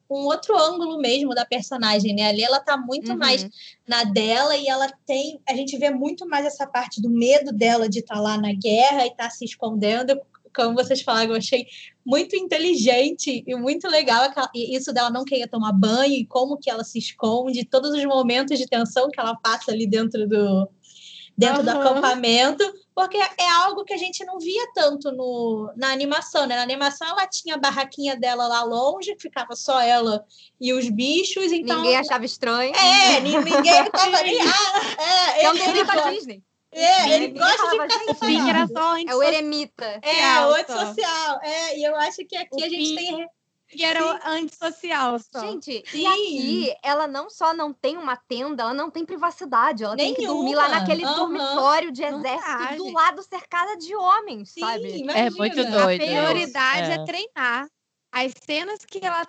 um 0.10 0.26
outro 0.26 0.58
ângulo 0.58 0.98
mesmo 0.98 1.36
da 1.36 1.46
personagem, 1.46 2.16
né? 2.16 2.28
Ali 2.28 2.42
ela 2.42 2.60
tá 2.60 2.76
muito 2.76 3.12
uhum. 3.12 3.18
mais 3.18 3.48
na 3.88 4.04
dela 4.04 4.56
e 4.58 4.68
ela 4.68 4.92
tem. 5.06 5.40
A 5.48 5.54
gente 5.54 5.78
vê 5.78 5.92
muito 5.92 6.28
mais 6.28 6.46
essa 6.46 6.66
parte 6.66 7.02
do 7.02 7.10
medo 7.10 7.52
dela 7.52 7.88
de 7.88 8.00
estar 8.00 8.16
tá 8.16 8.22
lá 8.22 8.38
na 8.38 8.52
guerra 8.54 9.04
e 9.06 9.10
estar 9.10 9.26
tá 9.26 9.30
se 9.30 9.46
escondendo. 9.46 10.20
Como 10.56 10.74
vocês 10.74 11.02
falaram, 11.02 11.32
eu 11.32 11.38
achei 11.38 11.68
muito 12.04 12.36
inteligente 12.36 13.44
e 13.46 13.56
muito 13.56 13.88
legal 13.88 14.34
isso 14.56 14.92
dela 14.92 15.12
não 15.12 15.24
querer 15.24 15.48
tomar 15.48 15.72
banho 15.72 16.14
e 16.14 16.26
como 16.26 16.58
que 16.58 16.72
ela 16.72 16.84
se 16.84 16.98
esconde, 16.98 17.64
todos 17.64 17.92
os 17.92 18.04
momentos 18.04 18.58
de 18.58 18.66
tensão 18.66 19.10
que 19.12 19.20
ela 19.20 19.36
passa 19.36 19.72
ali 19.72 19.86
dentro 19.86 20.28
do, 20.28 20.68
dentro 21.38 21.60
uhum. 21.60 21.66
do 21.66 21.70
acampamento, 21.70 22.64
porque 23.00 23.18
é 23.18 23.50
algo 23.64 23.86
que 23.86 23.94
a 23.94 23.98
gente 23.98 24.26
não 24.26 24.38
via 24.38 24.68
tanto 24.76 25.10
no, 25.10 25.72
na 25.78 25.90
animação, 25.94 26.46
né? 26.46 26.58
Na 26.58 26.64
animação 26.64 27.08
ela 27.08 27.26
tinha 27.26 27.56
a 27.56 27.58
barraquinha 27.58 28.18
dela 28.18 28.46
lá 28.46 28.62
longe, 28.62 29.16
ficava 29.18 29.56
só 29.56 29.80
ela 29.80 30.26
e 30.60 30.74
os 30.74 30.90
bichos, 30.90 31.54
então... 31.54 31.78
Ninguém 31.78 31.96
achava 31.96 32.26
estranho. 32.26 32.74
É, 32.76 33.22
ninguém 33.22 33.42
tava 33.90 34.18
ali... 34.18 34.38
Ah, 34.38 35.38
é, 35.38 35.46
é 35.46 35.50
um 35.50 35.54
desenho 35.54 35.86
da 35.86 36.10
Disney. 36.10 36.44
É, 36.74 37.10
ele 37.16 37.28
gosta 37.30 37.70
de 37.70 37.80
ficar 37.80 38.16
social. 38.16 38.50
Era 38.50 38.68
só 38.68 38.98
é 38.98 39.16
o 39.16 39.24
eremita. 39.24 40.00
É, 40.04 40.46
o 40.46 40.54
antissocial. 40.56 41.40
É, 41.42 41.80
e 41.80 41.84
eu 41.86 41.96
acho 41.96 42.18
que 42.26 42.36
aqui 42.36 42.62
o 42.62 42.66
a 42.66 42.68
gente 42.68 42.96
tem 42.96 43.30
que 43.70 43.84
era 43.86 44.02
Sim. 44.02 44.20
antissocial 44.26 45.20
só. 45.20 45.40
Gente, 45.42 45.84
Sim. 45.88 46.02
e 46.02 46.08
aqui 46.08 46.76
ela 46.84 47.08
não 47.08 47.30
só 47.30 47.54
não 47.54 47.72
tem 47.72 47.98
uma 47.98 48.16
tenda, 48.16 48.64
ela 48.64 48.74
não 48.74 48.90
tem 48.90 49.06
privacidade. 49.06 49.84
Ela 49.84 49.96
Nenhuma. 49.96 50.16
tem 50.16 50.26
que 50.26 50.32
dormir 50.32 50.56
lá 50.56 50.68
naquele 50.70 51.06
uhum. 51.06 51.16
dormitório 51.16 51.92
de 51.92 52.04
exército 52.04 52.76
do 52.78 52.92
lado 52.92 53.24
cercada 53.24 53.78
de 53.78 53.96
homens, 53.96 54.52
Sim, 54.52 54.62
sabe? 54.62 55.00
Imagina. 55.00 55.14
É 55.14 55.30
muito 55.30 55.56
doido. 55.56 56.02
A 56.02 56.06
prioridade 56.06 56.92
é. 56.92 56.96
é 56.96 57.06
treinar. 57.06 57.68
As 58.12 58.34
cenas 58.44 58.84
que 58.86 59.06
ela 59.06 59.26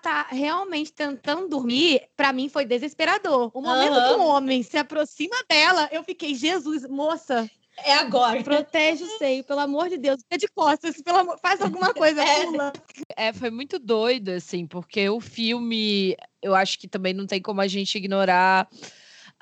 tá 0.00 0.26
realmente 0.30 0.92
tentando 0.92 1.48
dormir, 1.48 2.08
para 2.16 2.32
mim 2.32 2.48
foi 2.48 2.64
desesperador. 2.64 3.50
O 3.52 3.60
momento 3.60 3.94
uhum. 3.94 4.08
que 4.08 4.20
um 4.20 4.26
homem 4.26 4.62
se 4.62 4.78
aproxima 4.78 5.36
dela, 5.48 5.88
eu 5.92 6.02
fiquei, 6.02 6.34
Jesus, 6.34 6.88
moça, 6.88 7.50
é 7.84 7.94
agora. 7.94 8.42
Protege 8.42 9.04
o 9.04 9.18
seio, 9.18 9.44
pelo 9.44 9.60
amor 9.60 9.88
de 9.88 9.98
Deus. 9.98 10.20
Fica 10.22 10.38
de 10.38 10.48
costas, 10.48 11.00
pelo 11.02 11.18
amor... 11.18 11.38
faz 11.38 11.60
alguma 11.60 11.92
coisa, 11.94 12.22
é. 12.22 12.46
pula. 12.46 12.72
É, 13.16 13.32
foi 13.32 13.50
muito 13.50 13.78
doido, 13.78 14.30
assim, 14.30 14.66
porque 14.66 15.08
o 15.08 15.20
filme, 15.20 16.16
eu 16.42 16.54
acho 16.54 16.78
que 16.78 16.88
também 16.88 17.14
não 17.14 17.26
tem 17.26 17.40
como 17.40 17.60
a 17.60 17.68
gente 17.68 17.96
ignorar. 17.96 18.68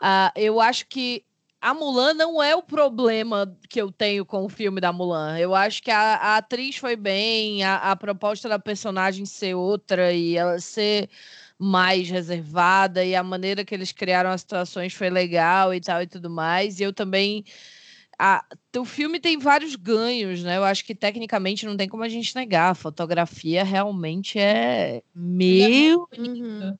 Uh, 0.01 0.31
eu 0.37 0.61
acho 0.61 0.87
que 0.87 1.25
a 1.61 1.75
Mulan 1.75 2.15
não 2.15 2.43
é 2.43 2.55
o 2.55 2.63
problema 2.63 3.53
que 3.69 3.81
eu 3.81 3.91
tenho 3.91 4.25
com 4.25 4.45
o 4.45 4.49
filme 4.49 4.81
da 4.81 4.93
Mulan. 4.93 5.39
Eu 5.39 5.55
acho 5.55 5.83
que 5.83 5.91
a, 5.91 6.15
a 6.15 6.37
atriz 6.37 6.77
foi 6.77 6.95
bem, 6.95 7.65
a, 7.65 7.77
a 7.77 7.97
proposta 7.97 8.49
da 8.49 8.59
personagem 8.59 9.27
ser 9.27 9.55
outra 9.55 10.13
e 10.13 10.37
ela 10.37 10.61
ser 10.61 11.11
mais 11.59 12.09
reservada 12.09 13.05
e 13.05 13.17
a 13.17 13.23
maneira 13.23 13.65
que 13.65 13.75
eles 13.75 13.91
criaram 13.91 14.31
as 14.31 14.43
situações 14.43 14.95
foi 14.95 15.11
legal 15.11 15.75
e 15.75 15.81
tal 15.81 16.01
e 16.01 16.07
tudo 16.07 16.31
mais. 16.31 16.79
E 16.79 16.85
eu 16.85 16.93
também 16.93 17.45
a, 18.19 18.45
o 18.77 18.85
filme 18.85 19.21
tem 19.21 19.39
vários 19.39 19.77
ganhos, 19.77 20.43
né? 20.43 20.57
Eu 20.57 20.65
acho 20.65 20.85
que 20.85 20.95
tecnicamente 20.95 21.65
não 21.65 21.77
tem 21.77 21.89
como 21.89 22.03
a 22.03 22.09
gente 22.09 22.35
negar. 22.35 22.73
A 22.73 22.75
fotografia 22.75 23.63
realmente 23.63 24.39
é 24.39 25.03
meu. 25.15 26.09
Uhum. 26.19 26.77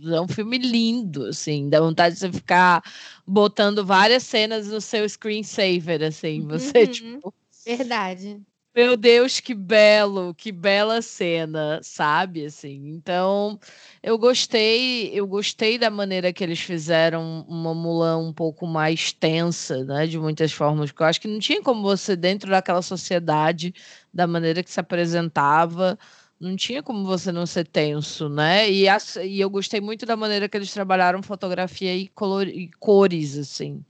É 0.00 0.20
um 0.20 0.28
filme 0.28 0.56
lindo, 0.58 1.24
assim, 1.24 1.68
dá 1.68 1.80
vontade 1.80 2.14
de 2.14 2.20
você 2.20 2.32
ficar 2.32 2.84
botando 3.26 3.84
várias 3.84 4.22
cenas 4.22 4.68
no 4.68 4.80
seu 4.80 5.08
screensaver, 5.08 6.04
assim, 6.04 6.46
você, 6.46 6.84
uhum. 6.84 6.86
tipo. 6.86 7.34
Verdade. 7.66 8.40
Meu 8.74 8.96
Deus, 8.96 9.40
que 9.40 9.54
belo, 9.54 10.32
que 10.34 10.52
bela 10.52 11.02
cena, 11.02 11.80
sabe? 11.82 12.44
Assim, 12.46 12.88
então 12.90 13.58
eu 14.02 14.16
gostei, 14.16 15.10
eu 15.12 15.26
gostei 15.26 15.78
da 15.78 15.90
maneira 15.90 16.32
que 16.32 16.44
eles 16.44 16.60
fizeram 16.60 17.44
uma 17.48 17.74
Mulan 17.74 18.18
um 18.18 18.32
pouco 18.32 18.66
mais 18.66 19.12
tensa, 19.12 19.82
né? 19.84 20.06
De 20.06 20.18
muitas 20.18 20.52
formas, 20.52 20.90
porque 20.92 21.02
eu 21.02 21.06
acho 21.06 21.20
que 21.20 21.26
não 21.28 21.40
tinha 21.40 21.60
como 21.62 21.82
você 21.82 22.14
dentro 22.14 22.50
daquela 22.50 22.82
sociedade, 22.82 23.74
da 24.14 24.26
maneira 24.26 24.62
que 24.62 24.70
se 24.70 24.78
apresentava, 24.78 25.98
não 26.38 26.54
tinha 26.54 26.80
como 26.82 27.04
você 27.04 27.32
não 27.32 27.46
ser 27.46 27.66
tenso, 27.66 28.28
né? 28.28 28.70
E, 28.70 28.88
as, 28.88 29.16
e 29.16 29.40
eu 29.40 29.50
gostei 29.50 29.80
muito 29.80 30.06
da 30.06 30.14
maneira 30.16 30.48
que 30.48 30.56
eles 30.56 30.72
trabalharam 30.72 31.20
fotografia 31.22 31.96
e, 31.96 32.06
color, 32.08 32.46
e 32.46 32.70
cores, 32.78 33.36
assim. 33.36 33.84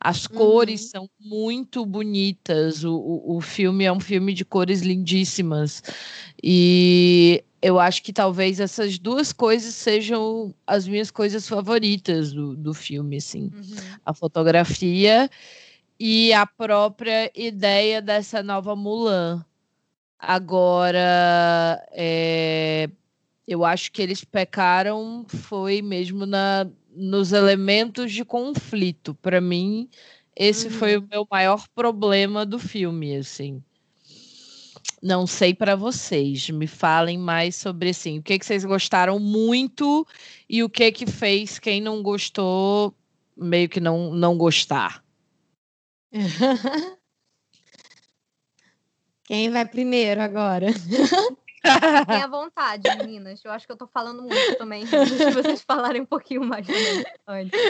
As 0.00 0.26
cores 0.26 0.82
uhum. 0.82 0.88
são 0.88 1.10
muito 1.20 1.84
bonitas. 1.84 2.84
O, 2.84 2.94
o, 2.94 3.36
o, 3.36 3.40
filme 3.40 3.84
é 3.84 3.92
um 3.92 3.98
filme 3.98 4.32
de 4.32 4.44
cores 4.44 4.80
lindíssimas. 4.82 5.82
E 6.42 7.42
eu 7.60 7.80
acho 7.80 8.02
que 8.02 8.12
talvez 8.12 8.60
essas 8.60 8.98
duas 8.98 9.32
coisas 9.32 9.74
sejam 9.74 10.54
as 10.64 10.86
minhas 10.86 11.10
coisas 11.10 11.48
favoritas 11.48 12.32
do, 12.32 12.54
do 12.56 12.72
filme, 12.72 13.16
assim. 13.16 13.50
Uhum. 13.52 13.98
A 14.06 14.14
fotografia 14.14 15.28
e 15.98 16.32
a 16.32 16.46
própria 16.46 17.30
ideia 17.34 18.00
dessa 18.00 18.40
nova 18.40 18.76
Mulan. 18.76 19.44
Agora, 20.16 21.84
é, 21.90 22.88
eu 23.46 23.64
acho 23.64 23.90
que 23.90 24.02
eles 24.02 24.24
pecaram 24.24 25.24
foi 25.28 25.82
mesmo 25.82 26.24
na, 26.24 26.68
nos 26.98 27.32
elementos 27.32 28.12
de 28.12 28.24
conflito. 28.24 29.14
Para 29.14 29.40
mim, 29.40 29.88
esse 30.34 30.66
uhum. 30.66 30.72
foi 30.72 30.96
o 30.96 31.08
meu 31.08 31.26
maior 31.30 31.66
problema 31.74 32.44
do 32.44 32.58
filme, 32.58 33.16
assim. 33.16 33.62
Não 35.00 35.26
sei 35.26 35.54
para 35.54 35.76
vocês, 35.76 36.50
me 36.50 36.66
falem 36.66 37.16
mais 37.16 37.54
sobre 37.54 37.90
assim, 37.90 38.18
o 38.18 38.22
que, 38.22 38.36
que 38.38 38.44
vocês 38.44 38.64
gostaram 38.64 39.20
muito 39.20 40.04
e 40.48 40.62
o 40.64 40.68
que 40.68 40.90
que 40.90 41.06
fez 41.06 41.58
quem 41.58 41.80
não 41.80 42.02
gostou 42.02 42.92
meio 43.36 43.68
que 43.68 43.78
não 43.78 44.12
não 44.12 44.36
gostar. 44.36 45.04
Quem 49.24 49.50
vai 49.50 49.66
primeiro 49.66 50.22
agora? 50.22 50.68
Fiquem 51.60 52.22
à 52.22 52.26
vontade, 52.26 52.82
meninas. 52.98 53.44
Eu 53.44 53.50
acho 53.50 53.66
que 53.66 53.72
eu 53.72 53.76
tô 53.76 53.86
falando 53.86 54.22
muito 54.22 54.58
também. 54.58 54.84
Se 54.86 55.30
vocês 55.30 55.62
falarem 55.62 56.02
um 56.02 56.06
pouquinho 56.06 56.44
mais 56.44 56.66
antes. 57.26 57.60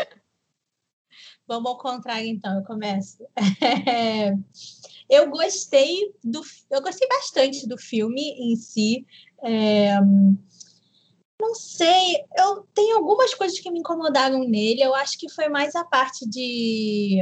Vamos 1.47 1.71
ao 1.71 1.79
contrário, 1.79 2.29
então, 2.29 2.59
eu 2.59 2.65
começo. 2.65 3.25
É... 3.87 4.35
Eu 5.09 5.31
gostei 5.31 6.15
do. 6.23 6.43
Eu 6.71 6.83
gostei 6.83 7.09
bastante 7.09 7.67
do 7.67 7.79
filme 7.79 8.21
em 8.39 8.55
si. 8.57 9.07
É... 9.43 9.99
Não 11.41 11.55
sei, 11.55 12.17
eu 12.37 12.67
tenho 12.75 12.97
algumas 12.97 13.33
coisas 13.33 13.59
que 13.61 13.71
me 13.71 13.79
incomodaram 13.79 14.41
nele. 14.41 14.83
Eu 14.83 14.95
acho 14.95 15.17
que 15.17 15.31
foi 15.31 15.49
mais 15.49 15.75
a 15.77 15.85
parte 15.85 16.29
de, 16.29 17.19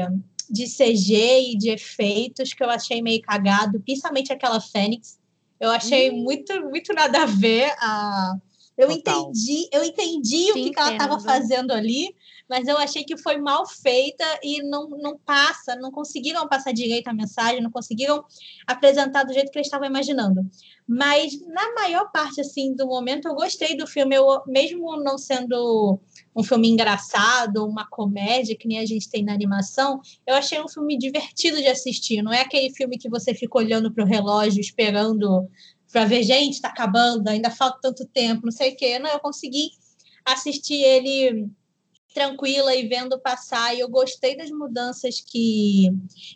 de 0.51 0.65
CG 0.65 1.53
e 1.53 1.57
de 1.57 1.69
efeitos 1.69 2.55
que 2.55 2.65
eu 2.65 2.71
achei 2.71 3.03
meio 3.03 3.21
cagado, 3.21 3.81
principalmente 3.81 4.33
aquela 4.33 4.61
Fênix 4.61 5.19
eu 5.61 5.71
achei 5.71 6.11
hum. 6.11 6.23
muito, 6.23 6.53
muito 6.63 6.93
nada 6.93 7.23
a 7.23 7.27
ver. 7.27 7.73
A... 7.79 8.35
Eu 8.77 8.89
Total. 8.89 9.21
entendi, 9.21 9.69
eu 9.73 9.83
entendi 9.83 10.51
o 10.51 10.55
que, 10.55 10.71
que 10.71 10.79
ela 10.79 10.93
estava 10.93 11.19
fazendo 11.19 11.73
ali, 11.73 12.15
mas 12.49 12.69
eu 12.69 12.79
achei 12.79 13.05
que 13.05 13.17
foi 13.17 13.39
mal 13.39 13.67
feita 13.67 14.25
e 14.43 14.63
não, 14.63 14.89
não 14.89 15.19
passa, 15.19 15.75
não 15.77 15.91
conseguiram 15.91 16.49
passar 16.49 16.73
direito 16.73 17.09
a 17.09 17.13
mensagem, 17.13 17.61
não 17.61 17.71
conseguiram 17.71 18.25
apresentar 18.67 19.25
do 19.25 19.33
jeito 19.33 19.51
que 19.51 19.59
eles 19.59 19.67
estavam 19.67 19.87
imaginando. 19.87 20.49
Mas 20.87 21.41
na 21.49 21.75
maior 21.75 22.11
parte 22.13 22.41
assim 22.41 22.75
do 22.75 22.87
momento 22.87 23.27
eu 23.27 23.35
gostei 23.35 23.77
do 23.77 23.87
filme, 23.87 24.15
eu 24.15 24.43
mesmo 24.47 24.97
não 25.03 25.19
sendo 25.19 25.99
um 26.35 26.43
filme 26.43 26.69
engraçado, 26.69 27.67
uma 27.67 27.87
comédia 27.89 28.57
que 28.57 28.69
nem 28.69 28.79
a 28.79 28.87
gente 28.87 29.11
tem 29.11 29.25
na 29.25 29.33
animação, 29.33 30.01
eu 30.27 30.35
achei 30.35 30.61
um 30.61 30.69
filme 30.69 30.97
divertido 30.97 31.57
de 31.57 31.67
assistir. 31.67 32.23
Não 32.23 32.33
é 32.33 32.43
aquele 32.43 32.71
filme 32.75 32.99
que 32.99 33.09
você 33.09 33.35
fica 33.35 33.59
olhando 33.59 33.93
para 33.93 34.05
o 34.05 34.07
relógio 34.07 34.61
esperando 34.61 35.49
para 35.91 36.05
ver 36.05 36.23
gente 36.23 36.55
está 36.55 36.69
acabando, 36.69 37.29
ainda 37.29 37.51
falta 37.51 37.79
tanto 37.81 38.07
tempo, 38.07 38.43
não 38.45 38.53
sei 38.53 38.73
o 38.73 38.77
quê. 38.77 38.99
Não, 38.99 39.11
eu 39.11 39.21
consegui 39.21 39.71
assistir 40.25 40.83
ele 40.83 41.49
tranquila 42.17 42.75
e 42.75 42.89
vendo 42.89 43.21
passar, 43.21 43.77
e 43.77 43.81
eu 43.81 43.91
gostei 43.91 44.35
das 44.35 44.51
mudanças 44.51 45.21
que, 45.21 45.91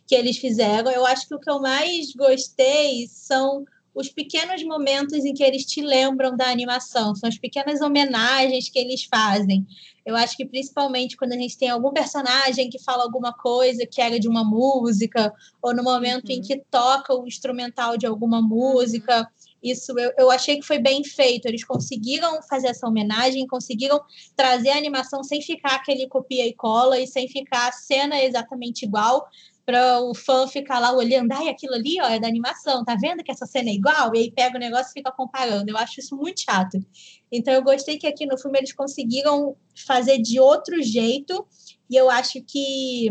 que 0.06 0.14
eles 0.14 0.36
fizeram. 0.36 0.90
Eu 0.90 1.06
acho 1.06 1.26
que 1.26 1.34
o 1.34 1.40
que 1.40 1.50
eu 1.50 1.58
mais 1.58 2.12
gostei 2.12 3.08
são 3.08 3.64
os 3.94 4.10
pequenos 4.10 4.62
momentos 4.62 5.24
em 5.24 5.32
que 5.32 5.42
eles 5.42 5.64
te 5.64 5.80
lembram 5.80 6.36
da 6.36 6.50
animação, 6.50 7.14
são 7.14 7.26
as 7.26 7.38
pequenas 7.38 7.80
homenagens 7.80 8.68
que 8.68 8.78
eles 8.78 9.04
fazem. 9.04 9.66
Eu 10.04 10.14
acho 10.16 10.36
que 10.36 10.44
principalmente 10.44 11.16
quando 11.16 11.32
a 11.32 11.36
gente 11.36 11.56
tem 11.56 11.70
algum 11.70 11.92
personagem 11.92 12.68
que 12.68 12.78
fala 12.78 13.02
alguma 13.02 13.32
coisa 13.32 13.86
que 13.86 14.02
era 14.02 14.20
de 14.20 14.28
uma 14.28 14.44
música, 14.44 15.32
ou 15.62 15.74
no 15.74 15.82
momento 15.82 16.28
uhum. 16.28 16.36
em 16.36 16.42
que 16.42 16.62
toca 16.70 17.14
o 17.14 17.26
instrumental 17.26 17.96
de 17.96 18.06
alguma 18.06 18.42
música. 18.42 19.26
Isso 19.62 19.98
eu, 19.98 20.12
eu 20.18 20.30
achei 20.30 20.58
que 20.58 20.66
foi 20.66 20.78
bem 20.78 21.04
feito. 21.04 21.46
Eles 21.46 21.64
conseguiram 21.64 22.42
fazer 22.42 22.68
essa 22.68 22.86
homenagem, 22.86 23.46
conseguiram 23.46 24.00
trazer 24.36 24.70
a 24.70 24.76
animação 24.76 25.22
sem 25.22 25.42
ficar 25.42 25.74
aquele 25.76 26.08
copia 26.08 26.46
e 26.46 26.54
cola 26.54 26.98
e 26.98 27.06
sem 27.06 27.28
ficar 27.28 27.68
a 27.68 27.72
cena 27.72 28.22
exatamente 28.22 28.84
igual, 28.84 29.28
para 29.70 30.00
o 30.00 30.14
fã 30.14 30.48
ficar 30.48 30.80
lá 30.80 30.92
olhando, 30.92 31.30
ai, 31.30 31.48
aquilo 31.48 31.74
ali 31.74 32.00
ó, 32.00 32.08
é 32.08 32.18
da 32.18 32.26
animação, 32.26 32.84
tá 32.84 32.96
vendo 33.00 33.22
que 33.22 33.30
essa 33.30 33.46
cena 33.46 33.70
é 33.70 33.74
igual? 33.74 34.14
E 34.14 34.18
aí 34.18 34.32
pega 34.32 34.56
o 34.56 34.60
negócio 34.60 34.90
e 34.90 34.94
fica 34.94 35.12
comparando. 35.12 35.70
Eu 35.70 35.76
acho 35.76 36.00
isso 36.00 36.16
muito 36.16 36.40
chato. 36.40 36.76
Então 37.30 37.54
eu 37.54 37.62
gostei 37.62 37.96
que 37.96 38.06
aqui 38.06 38.26
no 38.26 38.36
filme 38.36 38.58
eles 38.58 38.72
conseguiram 38.72 39.56
fazer 39.86 40.18
de 40.18 40.40
outro 40.40 40.82
jeito, 40.82 41.46
e 41.88 41.96
eu 41.96 42.10
acho 42.10 42.42
que 42.42 43.10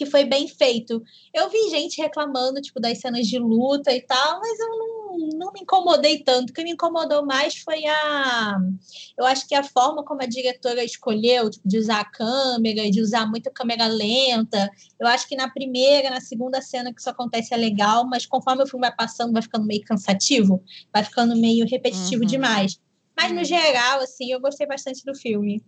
que 0.00 0.06
foi 0.06 0.24
bem 0.24 0.48
feito. 0.48 1.02
Eu 1.34 1.50
vi 1.50 1.68
gente 1.68 2.00
reclamando, 2.00 2.62
tipo, 2.62 2.80
das 2.80 2.98
cenas 2.98 3.26
de 3.26 3.38
luta 3.38 3.92
e 3.92 4.00
tal, 4.00 4.40
mas 4.40 4.58
eu 4.58 4.68
não, 4.70 4.99
não 5.18 5.52
me 5.52 5.60
incomodei 5.60 6.22
tanto. 6.22 6.50
O 6.50 6.52
que 6.52 6.64
me 6.64 6.72
incomodou 6.72 7.24
mais 7.24 7.56
foi 7.58 7.84
a. 7.86 8.58
Eu 9.18 9.24
acho 9.26 9.46
que 9.46 9.54
a 9.54 9.62
forma 9.62 10.04
como 10.04 10.22
a 10.22 10.26
diretora 10.26 10.84
escolheu, 10.84 11.50
tipo, 11.50 11.66
de 11.66 11.78
usar 11.78 12.00
a 12.00 12.04
câmera, 12.04 12.90
de 12.90 13.00
usar 13.00 13.26
muito 13.26 13.50
câmera 13.50 13.86
lenta. 13.86 14.70
Eu 14.98 15.06
acho 15.06 15.28
que 15.28 15.36
na 15.36 15.50
primeira, 15.50 16.10
na 16.10 16.20
segunda 16.20 16.60
cena 16.60 16.92
que 16.92 17.00
isso 17.00 17.10
acontece 17.10 17.54
é 17.54 17.56
legal, 17.56 18.06
mas 18.06 18.26
conforme 18.26 18.62
o 18.62 18.66
filme 18.66 18.86
vai 18.86 18.96
passando, 18.96 19.32
vai 19.32 19.42
ficando 19.42 19.66
meio 19.66 19.82
cansativo, 19.84 20.62
vai 20.92 21.04
ficando 21.04 21.36
meio 21.36 21.66
repetitivo 21.68 22.22
uhum. 22.22 22.28
demais. 22.28 22.80
Mas, 23.16 23.32
no 23.32 23.38
uhum. 23.38 23.44
geral, 23.44 24.00
assim, 24.00 24.32
eu 24.32 24.40
gostei 24.40 24.66
bastante 24.66 25.04
do 25.04 25.14
filme. 25.14 25.62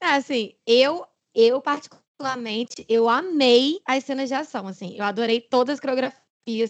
É, 0.00 0.06
assim, 0.16 0.54
eu 0.66 1.06
eu, 1.36 1.60
particularmente, 1.60 2.86
eu 2.88 3.10
amei 3.10 3.78
as 3.84 4.04
cenas 4.04 4.30
de 4.30 4.34
ação, 4.34 4.66
assim. 4.66 4.96
Eu 4.96 5.04
adorei 5.04 5.38
todas 5.38 5.74
as 5.74 5.80
coreografias, 5.80 6.18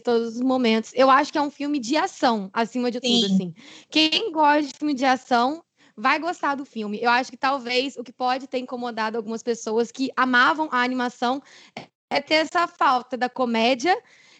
todos 0.02 0.36
os 0.36 0.40
momentos. 0.40 0.92
Eu 0.94 1.10
acho 1.10 1.30
que 1.30 1.38
é 1.38 1.42
um 1.42 1.50
filme 1.50 1.78
de 1.78 1.96
ação, 1.96 2.50
acima 2.52 2.90
de 2.90 2.98
Sim. 2.98 3.20
tudo, 3.20 3.34
assim. 3.34 3.54
Quem 3.90 4.32
gosta 4.32 4.62
de 4.62 4.78
filme 4.78 4.94
de 4.94 5.04
ação 5.04 5.62
vai 5.94 6.18
gostar 6.18 6.54
do 6.54 6.64
filme. 6.64 6.98
Eu 7.00 7.10
acho 7.10 7.30
que 7.30 7.36
talvez 7.36 7.96
o 7.96 8.02
que 8.02 8.12
pode 8.12 8.46
ter 8.46 8.58
incomodado 8.58 9.16
algumas 9.16 9.42
pessoas 9.42 9.92
que 9.92 10.10
amavam 10.16 10.68
a 10.72 10.82
animação 10.82 11.42
é 12.10 12.20
ter 12.20 12.36
essa 12.36 12.66
falta 12.66 13.16
da 13.16 13.28
comédia 13.28 13.96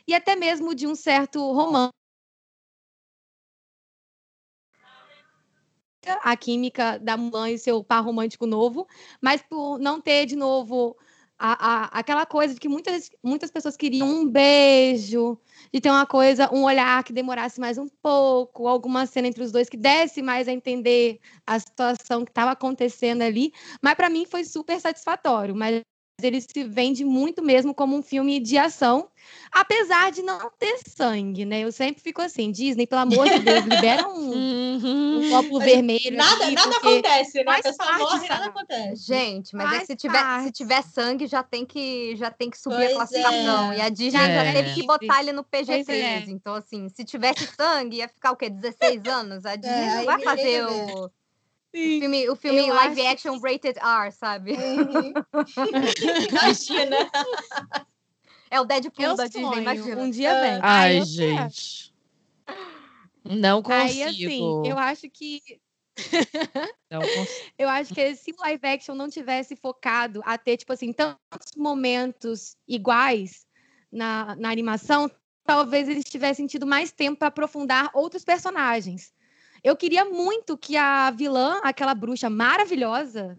e 0.07 0.15
até 0.15 0.37
mesmo 0.37 0.75
de 0.75 0.87
um 0.87 0.95
certo 0.95 1.41
romance 1.53 1.93
a 6.23 6.37
química 6.37 6.99
da 7.01 7.17
mãe 7.17 7.55
e 7.55 7.59
seu 7.59 7.83
par 7.83 8.05
romântico 8.05 8.47
novo, 8.47 8.87
mas 9.21 9.43
por 9.43 9.79
não 9.79 10.01
ter 10.01 10.25
de 10.25 10.37
novo 10.37 10.97
a, 11.39 11.85
a, 11.97 11.99
aquela 11.99 12.25
coisa 12.25 12.55
de 12.55 12.61
que 12.61 12.69
muitas, 12.69 13.11
muitas 13.23 13.51
pessoas 13.51 13.77
queriam 13.77 14.09
um 14.09 14.29
beijo, 14.29 15.39
de 15.73 15.81
ter 15.81 15.91
uma 15.91 16.07
coisa, 16.07 16.53
um 16.53 16.65
olhar 16.65 17.05
que 17.05 17.13
demorasse 17.13 17.61
mais 17.61 17.79
um 17.79 17.89
pouco, 17.89 18.67
alguma 18.67 19.07
cena 19.07 19.29
entre 19.29 19.43
os 19.43 19.53
dois 19.53 19.69
que 19.69 19.77
desse 19.77 20.23
mais 20.23 20.49
a 20.49 20.53
entender 20.53 21.21
a 21.47 21.59
situação 21.59 22.25
que 22.25 22.31
estava 22.31 22.53
acontecendo 22.53 23.23
ali. 23.23 23.53
Mas 23.83 23.95
para 23.95 24.09
mim 24.09 24.25
foi 24.25 24.45
super 24.45 24.81
satisfatório. 24.81 25.55
Mas 25.55 25.83
ele 26.23 26.41
se 26.41 26.65
vende 26.65 27.05
muito 27.05 27.43
mesmo 27.43 27.75
como 27.75 27.95
um 27.95 28.03
filme 28.03 28.41
de 28.41 28.57
ação, 28.57 29.09
apesar 29.53 30.11
de 30.11 30.23
não 30.23 30.51
ter 30.59 30.79
sangue, 30.89 31.45
né? 31.45 31.61
Eu 31.61 31.71
sempre 31.71 32.03
fico 32.03 32.23
assim, 32.23 32.51
Disney, 32.51 32.87
pelo 32.87 33.03
amor 33.03 33.29
de 33.29 33.39
Deus, 33.41 33.65
libera 33.65 34.09
um, 34.09 35.21
um 35.21 35.31
copo 35.31 35.59
vermelho. 35.59 36.17
Nada, 36.17 36.51
nada 36.51 36.77
acontece, 36.77 37.45
né? 37.45 37.53
A 37.53 37.63
pessoa 37.63 37.99
morre, 37.99 38.29
nada 38.29 38.47
acontece. 38.47 39.07
Gente, 39.07 39.55
mas 39.55 39.83
é 39.83 39.85
se 39.85 39.95
tiver, 39.95 40.43
se 40.45 40.53
tiver 40.53 40.83
sangue, 40.83 41.27
já 41.27 41.43
tem 41.43 41.67
que, 41.67 42.17
já 42.17 42.31
tem 42.31 42.49
que 42.49 42.59
subir 42.59 42.77
pois 42.77 42.93
a 42.93 42.95
classificação. 42.95 43.73
É. 43.73 43.77
E 43.77 43.81
a 43.83 43.89
Disney 43.91 44.23
é. 44.23 44.35
já 44.35 44.53
teve 44.53 44.75
que 44.75 44.87
botar 44.87 45.21
ele 45.21 45.33
no 45.33 45.45
PG-13. 45.45 45.91
É. 45.91 46.25
Então, 46.29 46.55
assim, 46.55 46.89
se 46.89 47.05
tivesse 47.05 47.47
sangue, 47.55 47.99
ia 47.99 48.09
ficar 48.09 48.33
o 48.33 48.37
quê? 48.37 48.49
16 48.49 49.05
anos? 49.07 49.45
A 49.45 49.55
Disney 49.55 49.85
é, 49.85 49.97
não 49.97 50.05
vai 50.07 50.23
fazer 50.23 50.65
o 50.65 51.11
o 51.77 52.01
filme, 52.01 52.31
o 52.31 52.37
filme 52.37 52.71
live 52.71 53.07
action 53.07 53.41
que... 53.41 53.53
rated 53.53 53.79
R, 53.79 54.11
sabe? 54.13 54.53
Uhum. 54.53 55.13
imagina. 56.31 56.97
É 58.51 58.61
o 58.61 58.65
Deadpool 58.65 59.05
eu 59.05 59.17
da 59.17 59.27
Disney, 59.27 59.59
imagina. 59.59 60.03
Um 60.03 60.11
dia 60.11 60.41
vem. 60.41 60.61
Ai, 60.63 61.05
gente. 61.05 61.93
Não 63.25 63.61
consigo. 63.61 63.83
Aí, 63.83 64.03
assim, 64.05 64.63
eu 64.65 64.79
acho 64.79 65.11
que. 65.11 65.41
Eu 67.59 67.71
acho 67.71 67.95
que 67.95 68.15
se 68.15 68.31
o 68.31 68.41
live 68.43 68.67
action 68.67 68.95
não 68.95 69.09
tivesse 69.09 69.57
focado 69.57 70.21
a 70.27 70.37
ter, 70.37 70.59
tipo 70.59 70.75
assim, 70.75 70.93
tantos 70.93 71.53
momentos 71.57 72.55
iguais 72.69 73.47
na, 73.91 74.37
na 74.37 74.51
animação, 74.51 75.11
talvez 75.43 75.89
eles 75.89 76.05
tivessem 76.05 76.47
tido 76.47 76.67
mais 76.67 76.93
tempo 76.93 77.19
para 77.19 77.29
aprofundar 77.29 77.91
outros 77.95 78.25
personagens. 78.25 79.11
Eu 79.63 79.77
queria 79.77 80.05
muito 80.05 80.57
que 80.57 80.77
a 80.77 81.11
vilã, 81.11 81.61
aquela 81.63 81.95
bruxa 81.95 82.31
maravilhosa, 82.31 83.39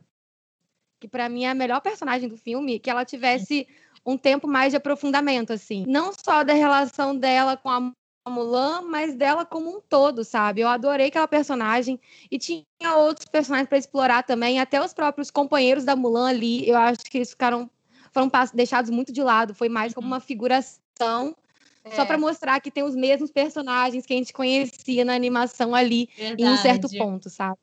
que 0.99 1.07
para 1.07 1.29
mim 1.29 1.45
é 1.45 1.49
a 1.49 1.55
melhor 1.55 1.81
personagem 1.81 2.27
do 2.27 2.37
filme, 2.37 2.79
que 2.79 2.89
ela 2.89 3.05
tivesse 3.05 3.67
um 4.05 4.17
tempo 4.17 4.47
mais 4.47 4.71
de 4.71 4.77
aprofundamento, 4.77 5.51
assim. 5.51 5.83
Não 5.87 6.11
só 6.13 6.43
da 6.43 6.53
relação 6.53 7.15
dela 7.15 7.57
com 7.57 7.69
a 7.69 7.93
Mulan, 8.29 8.81
mas 8.81 9.15
dela 9.15 9.45
como 9.45 9.77
um 9.77 9.81
todo, 9.81 10.23
sabe? 10.23 10.61
Eu 10.61 10.67
adorei 10.67 11.07
aquela 11.07 11.27
personagem 11.27 11.99
e 12.29 12.37
tinha 12.37 12.65
outros 12.95 13.27
personagens 13.27 13.69
para 13.69 13.77
explorar 13.77 14.23
também, 14.23 14.59
até 14.59 14.83
os 14.83 14.93
próprios 14.93 15.31
companheiros 15.31 15.85
da 15.85 15.95
Mulan 15.95 16.29
ali. 16.29 16.67
Eu 16.67 16.77
acho 16.77 16.99
que 17.09 17.17
eles 17.17 17.31
ficaram 17.31 17.69
foram 18.11 18.31
deixados 18.53 18.89
muito 18.89 19.13
de 19.13 19.21
lado, 19.21 19.53
foi 19.53 19.69
mais 19.69 19.93
como 19.93 20.07
uma 20.07 20.19
figuração 20.19 21.35
é. 21.87 21.95
Só 21.95 22.05
para 22.05 22.17
mostrar 22.17 22.59
que 22.59 22.71
tem 22.71 22.83
os 22.83 22.95
mesmos 22.95 23.31
personagens 23.31 24.05
que 24.05 24.13
a 24.13 24.17
gente 24.17 24.33
conhecia 24.33 25.03
na 25.03 25.13
animação 25.13 25.73
ali 25.73 26.09
Verdade. 26.15 26.43
em 26.43 26.47
um 26.47 26.57
certo 26.57 26.89
ponto, 26.97 27.29
sabe? 27.29 27.57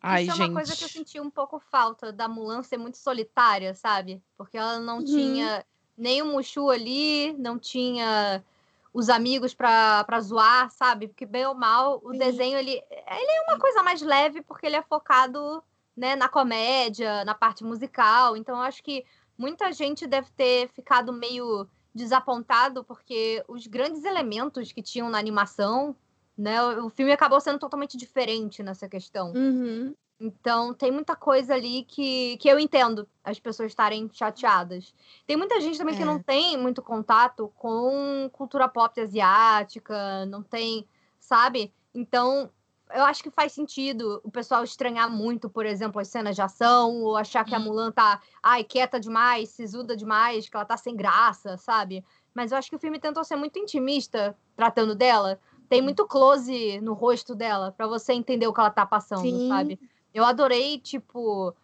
Ai, 0.00 0.24
Isso 0.24 0.40
é 0.40 0.46
uma 0.46 0.52
coisa 0.54 0.76
que 0.76 0.84
eu 0.84 0.88
senti 0.88 1.18
um 1.20 1.30
pouco 1.30 1.58
falta 1.58 2.12
da 2.12 2.28
Mulan 2.28 2.62
ser 2.62 2.76
muito 2.76 2.96
solitária, 2.96 3.74
sabe? 3.74 4.22
Porque 4.36 4.56
ela 4.56 4.78
não 4.78 4.98
uhum. 4.98 5.04
tinha 5.04 5.64
nem 5.96 6.22
o 6.22 6.26
Mushu 6.26 6.70
ali, 6.70 7.32
não 7.38 7.58
tinha 7.58 8.44
os 8.92 9.08
amigos 9.08 9.52
para 9.52 10.20
zoar, 10.20 10.70
sabe? 10.70 11.08
Porque 11.08 11.26
bem 11.26 11.44
ou 11.46 11.54
mal, 11.54 12.00
o 12.04 12.12
Sim. 12.12 12.18
desenho 12.18 12.58
ele, 12.58 12.70
ele 12.70 13.30
é 13.30 13.42
uma 13.48 13.58
coisa 13.58 13.82
mais 13.82 14.00
leve 14.00 14.42
porque 14.42 14.66
ele 14.66 14.76
é 14.76 14.82
focado 14.82 15.62
né, 15.96 16.14
na 16.14 16.28
comédia, 16.28 17.24
na 17.24 17.34
parte 17.34 17.64
musical. 17.64 18.36
Então 18.36 18.56
eu 18.56 18.62
acho 18.62 18.82
que 18.82 19.04
muita 19.36 19.72
gente 19.72 20.06
deve 20.06 20.30
ter 20.30 20.68
ficado 20.68 21.12
meio 21.12 21.68
desapontado 21.96 22.84
porque 22.84 23.42
os 23.48 23.66
grandes 23.66 24.04
elementos 24.04 24.70
que 24.70 24.82
tinham 24.82 25.08
na 25.08 25.18
animação, 25.18 25.96
né, 26.36 26.62
o 26.78 26.90
filme 26.90 27.12
acabou 27.12 27.40
sendo 27.40 27.58
totalmente 27.58 27.96
diferente 27.96 28.62
nessa 28.62 28.88
questão. 28.88 29.32
Uhum. 29.32 29.94
Então, 30.18 30.72
tem 30.72 30.90
muita 30.90 31.14
coisa 31.14 31.54
ali 31.54 31.84
que, 31.84 32.38
que 32.38 32.48
eu 32.48 32.58
entendo 32.58 33.06
as 33.22 33.38
pessoas 33.38 33.70
estarem 33.70 34.08
chateadas. 34.12 34.94
Tem 35.26 35.36
muita 35.36 35.60
gente 35.60 35.76
também 35.76 35.94
é. 35.94 35.98
que 35.98 36.04
não 36.04 36.22
tem 36.22 36.56
muito 36.56 36.82
contato 36.82 37.52
com 37.56 38.28
cultura 38.32 38.66
pop 38.68 38.98
asiática, 38.98 40.24
não 40.26 40.42
tem, 40.42 40.86
sabe? 41.20 41.72
Então, 41.94 42.50
eu 42.94 43.04
acho 43.04 43.22
que 43.22 43.30
faz 43.30 43.52
sentido 43.52 44.20
o 44.22 44.30
pessoal 44.30 44.62
estranhar 44.62 45.10
muito, 45.10 45.50
por 45.50 45.66
exemplo, 45.66 46.00
as 46.00 46.08
cenas 46.08 46.36
de 46.36 46.42
ação, 46.42 47.02
ou 47.02 47.16
achar 47.16 47.44
que 47.44 47.54
a 47.54 47.58
Mulan 47.58 47.90
tá, 47.90 48.20
ai, 48.42 48.62
quieta 48.62 49.00
demais, 49.00 49.48
sisuda 49.50 49.96
demais, 49.96 50.48
que 50.48 50.56
ela 50.56 50.64
tá 50.64 50.76
sem 50.76 50.94
graça, 50.94 51.56
sabe? 51.56 52.04
Mas 52.34 52.52
eu 52.52 52.58
acho 52.58 52.70
que 52.70 52.76
o 52.76 52.78
filme 52.78 52.98
tentou 53.00 53.24
ser 53.24 53.36
muito 53.36 53.58
intimista 53.58 54.36
tratando 54.54 54.94
dela. 54.94 55.40
Tem 55.68 55.82
muito 55.82 56.06
close 56.06 56.80
no 56.80 56.92
rosto 56.92 57.34
dela 57.34 57.72
para 57.72 57.86
você 57.86 58.12
entender 58.12 58.46
o 58.46 58.52
que 58.52 58.60
ela 58.60 58.70
tá 58.70 58.86
passando, 58.86 59.22
Sim. 59.22 59.48
sabe? 59.48 59.80
Eu 60.14 60.24
adorei, 60.24 60.78
tipo, 60.78 61.54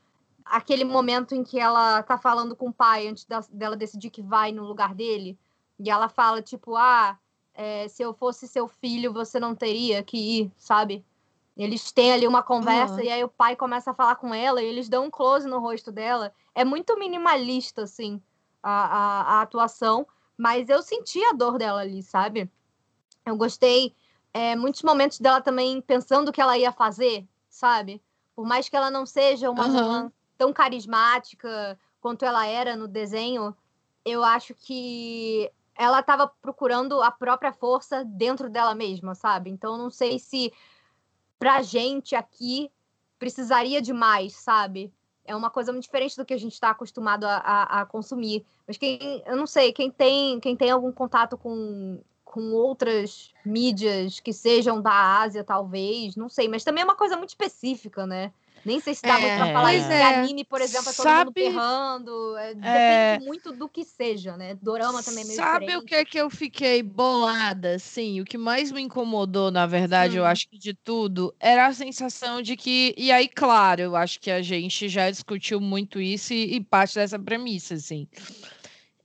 aquele 0.45 0.85
momento 0.85 1.35
em 1.35 1.45
que 1.45 1.59
ela 1.59 2.03
tá 2.03 2.19
falando 2.19 2.57
com 2.57 2.69
o 2.69 2.73
pai 2.73 3.07
antes 3.07 3.27
dela 3.51 3.77
decidir 3.77 4.11
que 4.11 4.23
vai 4.23 4.51
no 4.51 4.65
lugar 4.65 4.95
dele. 4.95 5.39
E 5.79 5.89
ela 5.89 6.09
fala, 6.09 6.43
tipo, 6.43 6.77
ah, 6.77 7.17
é, 7.55 7.87
se 7.87 8.03
eu 8.03 8.13
fosse 8.13 8.49
seu 8.49 8.67
filho, 8.67 9.13
você 9.13 9.39
não 9.39 9.55
teria 9.55 10.03
que 10.03 10.17
ir, 10.17 10.53
sabe? 10.57 11.05
Eles 11.57 11.93
têm 11.93 12.13
ali 12.13 12.27
uma 12.27 12.43
conversa 12.43 12.95
uhum. 12.95 13.01
e 13.03 13.11
aí 13.11 13.23
o 13.23 13.29
pai 13.29 13.55
começa 13.55 13.91
a 13.91 13.95
falar 13.95 14.17
com 14.17 14.33
ela 14.33 14.63
e 14.63 14.67
eles 14.67 14.89
dão 14.89 15.05
um 15.07 15.11
close 15.11 15.47
no 15.47 15.59
rosto 15.59 15.93
dela. 15.93 16.33
É 16.55 16.65
muito 16.65 16.99
minimalista, 16.99 17.83
assim, 17.83 18.23
a, 18.63 18.71
a, 18.71 19.23
a 19.23 19.43
atuação, 19.43 20.07
mas 20.37 20.69
eu 20.69 20.83
senti 20.83 21.23
a 21.25 21.33
dor 21.33 21.59
dela 21.59 21.81
ali, 21.81 22.03
sabe? 22.03 22.51
Eu 23.25 23.37
gostei 23.37 23.95
é, 24.33 24.57
muitos 24.57 24.83
momentos 24.83 25.21
dela 25.21 25.41
também 25.41 25.81
pensando 25.83 26.29
o 26.29 26.33
que 26.33 26.41
ela 26.41 26.57
ia 26.57 26.73
fazer, 26.73 27.27
sabe? 27.51 28.03
Por 28.35 28.47
mais 28.47 28.69
que 28.69 28.77
ela 28.77 28.91
não 28.91 29.05
seja 29.05 29.51
uma 29.51 29.67
uhum. 29.67 30.11
tão 30.39 30.53
carismática 30.53 31.79
quanto 32.01 32.25
ela 32.25 32.47
era 32.47 32.75
no 32.75 32.89
desenho, 32.89 33.55
eu 34.05 34.25
acho 34.25 34.55
que 34.55 35.51
ela 35.75 36.01
estava 36.01 36.27
procurando 36.27 37.03
a 37.03 37.11
própria 37.11 37.53
força 37.53 38.05
dentro 38.05 38.49
dela 38.49 38.75
mesma, 38.75 39.15
sabe? 39.15 39.51
Então 39.51 39.77
não 39.77 39.91
sei 39.91 40.19
se 40.19 40.53
pra 41.43 41.61
gente 41.61 42.15
aqui 42.15 42.71
precisaria 43.19 43.83
de 43.83 43.93
mais, 43.93 44.33
sabe? 44.35 44.93
É 45.25 45.35
uma 45.35 45.51
coisa 45.51 45.73
muito 45.73 45.83
diferente 45.83 46.17
do 46.17 46.25
que 46.25 46.33
a 46.33 46.39
gente 46.39 46.53
está 46.53 46.71
acostumado 46.71 47.25
a, 47.25 47.35
a, 47.35 47.81
a, 47.81 47.87
consumir. 47.87 48.45
Mas 48.65 48.77
quem, 48.77 49.21
eu 49.27 49.35
não 49.35 49.45
sei, 49.45 49.73
quem 49.73 49.91
tem, 49.91 50.39
quem 50.39 50.57
tem 50.57 50.71
algum 50.71 50.93
contato 50.93 51.37
com, 51.37 52.01
com 52.25 52.53
outras 52.53 53.35
mídias 53.45 54.21
que 54.21 54.33
sejam 54.33 54.81
da 54.81 55.21
Ásia, 55.21 55.43
talvez, 55.43 56.15
não 56.15 56.29
sei, 56.29 56.47
mas 56.47 56.63
também 56.63 56.83
é 56.83 56.85
uma 56.85 56.95
coisa 56.95 57.17
muito 57.17 57.31
específica, 57.31 58.07
né? 58.07 58.33
Nem 58.65 58.81
sei 58.81 58.95
se 58.95 59.03
dá 59.03 59.19
é, 59.19 59.21
muito 59.21 59.37
pra 59.37 59.53
falar 59.53 59.75
isso. 59.75 59.91
É. 59.91 60.03
anime, 60.03 60.45
por 60.45 60.61
exemplo, 60.61 60.91
é 60.91 60.93
todo 60.93 61.03
Sabe, 61.03 61.25
mundo 61.27 61.35
berrando. 61.35 62.37
É, 62.37 62.55
depende 62.55 62.67
é, 62.67 63.19
muito 63.21 63.53
do 63.53 63.69
que 63.69 63.85
seja, 63.85 64.37
né? 64.37 64.55
Dorama 64.61 65.03
também 65.03 65.25
é 65.25 65.27
meio 65.27 65.37
Sabe 65.37 65.67
diferente. 65.67 65.83
o 65.83 65.87
que 65.87 65.95
é 65.95 66.05
que 66.05 66.19
eu 66.19 66.31
fiquei 66.31 66.83
bolada, 66.83 67.75
assim? 67.75 68.21
O 68.21 68.25
que 68.25 68.39
mais 68.39 68.71
me 68.71 68.81
incomodou, 68.81 69.51
na 69.51 69.67
verdade, 69.67 70.15
hum. 70.15 70.19
eu 70.19 70.25
acho 70.25 70.49
que 70.49 70.59
de 70.59 70.75
tudo, 70.75 71.35
era 71.41 71.67
a 71.67 71.73
sensação 71.73 72.41
de 72.41 72.57
que... 72.57 72.95
E 72.97 73.11
aí, 73.11 73.29
claro, 73.29 73.81
eu 73.81 73.97
acho 73.97 74.21
que 74.21 74.31
a 74.31 74.41
gente 74.43 74.89
já 74.89 75.11
discutiu 75.11 75.61
muito 75.61 76.01
isso 76.01 76.33
e, 76.33 76.55
e 76.55 76.61
parte 76.61 76.95
dessa 76.95 77.19
premissa, 77.19 77.75
assim. 77.75 78.07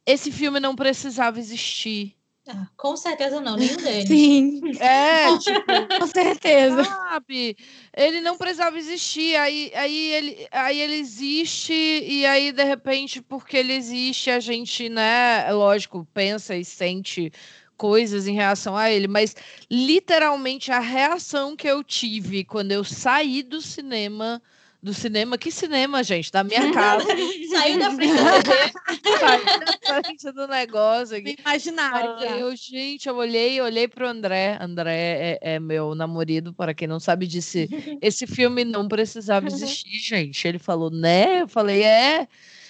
Esse 0.06 0.32
filme 0.32 0.60
não 0.60 0.76
precisava 0.76 1.40
existir 1.40 2.16
ah, 2.50 2.68
com 2.76 2.96
certeza 2.96 3.40
não, 3.40 3.56
nenhum 3.56 3.78
deles. 3.82 4.08
Sim. 4.08 4.62
É, 4.80 5.38
tipo, 5.38 6.00
com 6.00 6.08
certeza. 6.08 6.84
Sabe? 6.84 7.58
Ele 7.96 8.22
não 8.22 8.38
precisava 8.38 8.78
existir, 8.78 9.36
aí, 9.36 9.72
aí, 9.76 10.12
ele, 10.14 10.48
aí 10.52 10.80
ele 10.80 10.96
existe, 10.96 11.74
e 11.74 12.26
aí, 12.26 12.52
de 12.52 12.64
repente, 12.64 13.22
porque 13.22 13.58
ele 13.58 13.74
existe, 13.74 14.30
a 14.30 14.40
gente, 14.40 14.90
né, 14.90 15.52
lógico, 15.52 16.08
pensa 16.14 16.56
e 16.56 16.64
sente 16.64 17.32
coisas 17.78 18.28
em 18.28 18.34
reação 18.34 18.76
a 18.76 18.90
ele, 18.90 19.08
mas 19.08 19.36
literalmente 19.70 20.72
a 20.72 20.80
reação 20.80 21.56
que 21.56 21.68
eu 21.68 21.84
tive 21.84 22.44
quando 22.44 22.72
eu 22.72 22.84
saí 22.84 23.44
do 23.44 23.62
cinema 23.62 24.42
do 24.82 24.94
cinema. 24.94 25.38
Que 25.38 25.52
cinema, 25.52 26.04
gente? 26.04 26.32
Da 26.32 26.44
minha 26.44 26.72
casa. 26.74 27.06
Saiu 27.50 27.80
da 27.80 27.92
frente 27.92 28.14
da 28.14 28.44
TV. 28.44 29.20
Saiu 29.20 29.46
da 29.46 30.04
frente 30.04 30.32
do 30.32 30.48
negócio 30.48 31.18
aqui. 31.18 31.36
Imaginário. 31.40 32.12
Ah, 32.20 32.38
eu, 32.38 32.56
gente, 32.56 33.08
eu 33.08 33.16
olhei, 33.16 33.60
olhei 33.62 33.88
pro 33.88 34.08
André. 34.08 34.58
André 34.62 34.96
é, 34.96 35.40
é, 35.42 35.60
meu 35.60 35.96
namorado, 35.96 36.54
para 36.54 36.74
quem 36.74 36.88
não 36.88 37.00
sabe 37.00 37.28
disso. 37.28 37.58
Esse 38.02 38.28
filme 38.28 38.64
não 38.64 38.88
precisava 38.88 39.48
existir, 39.48 40.00
gente. 40.00 40.48
Ele 40.48 40.60
falou, 40.60 40.90
né? 40.90 41.42
Eu 41.42 41.48
falei, 41.48 41.84
é. 41.84 42.28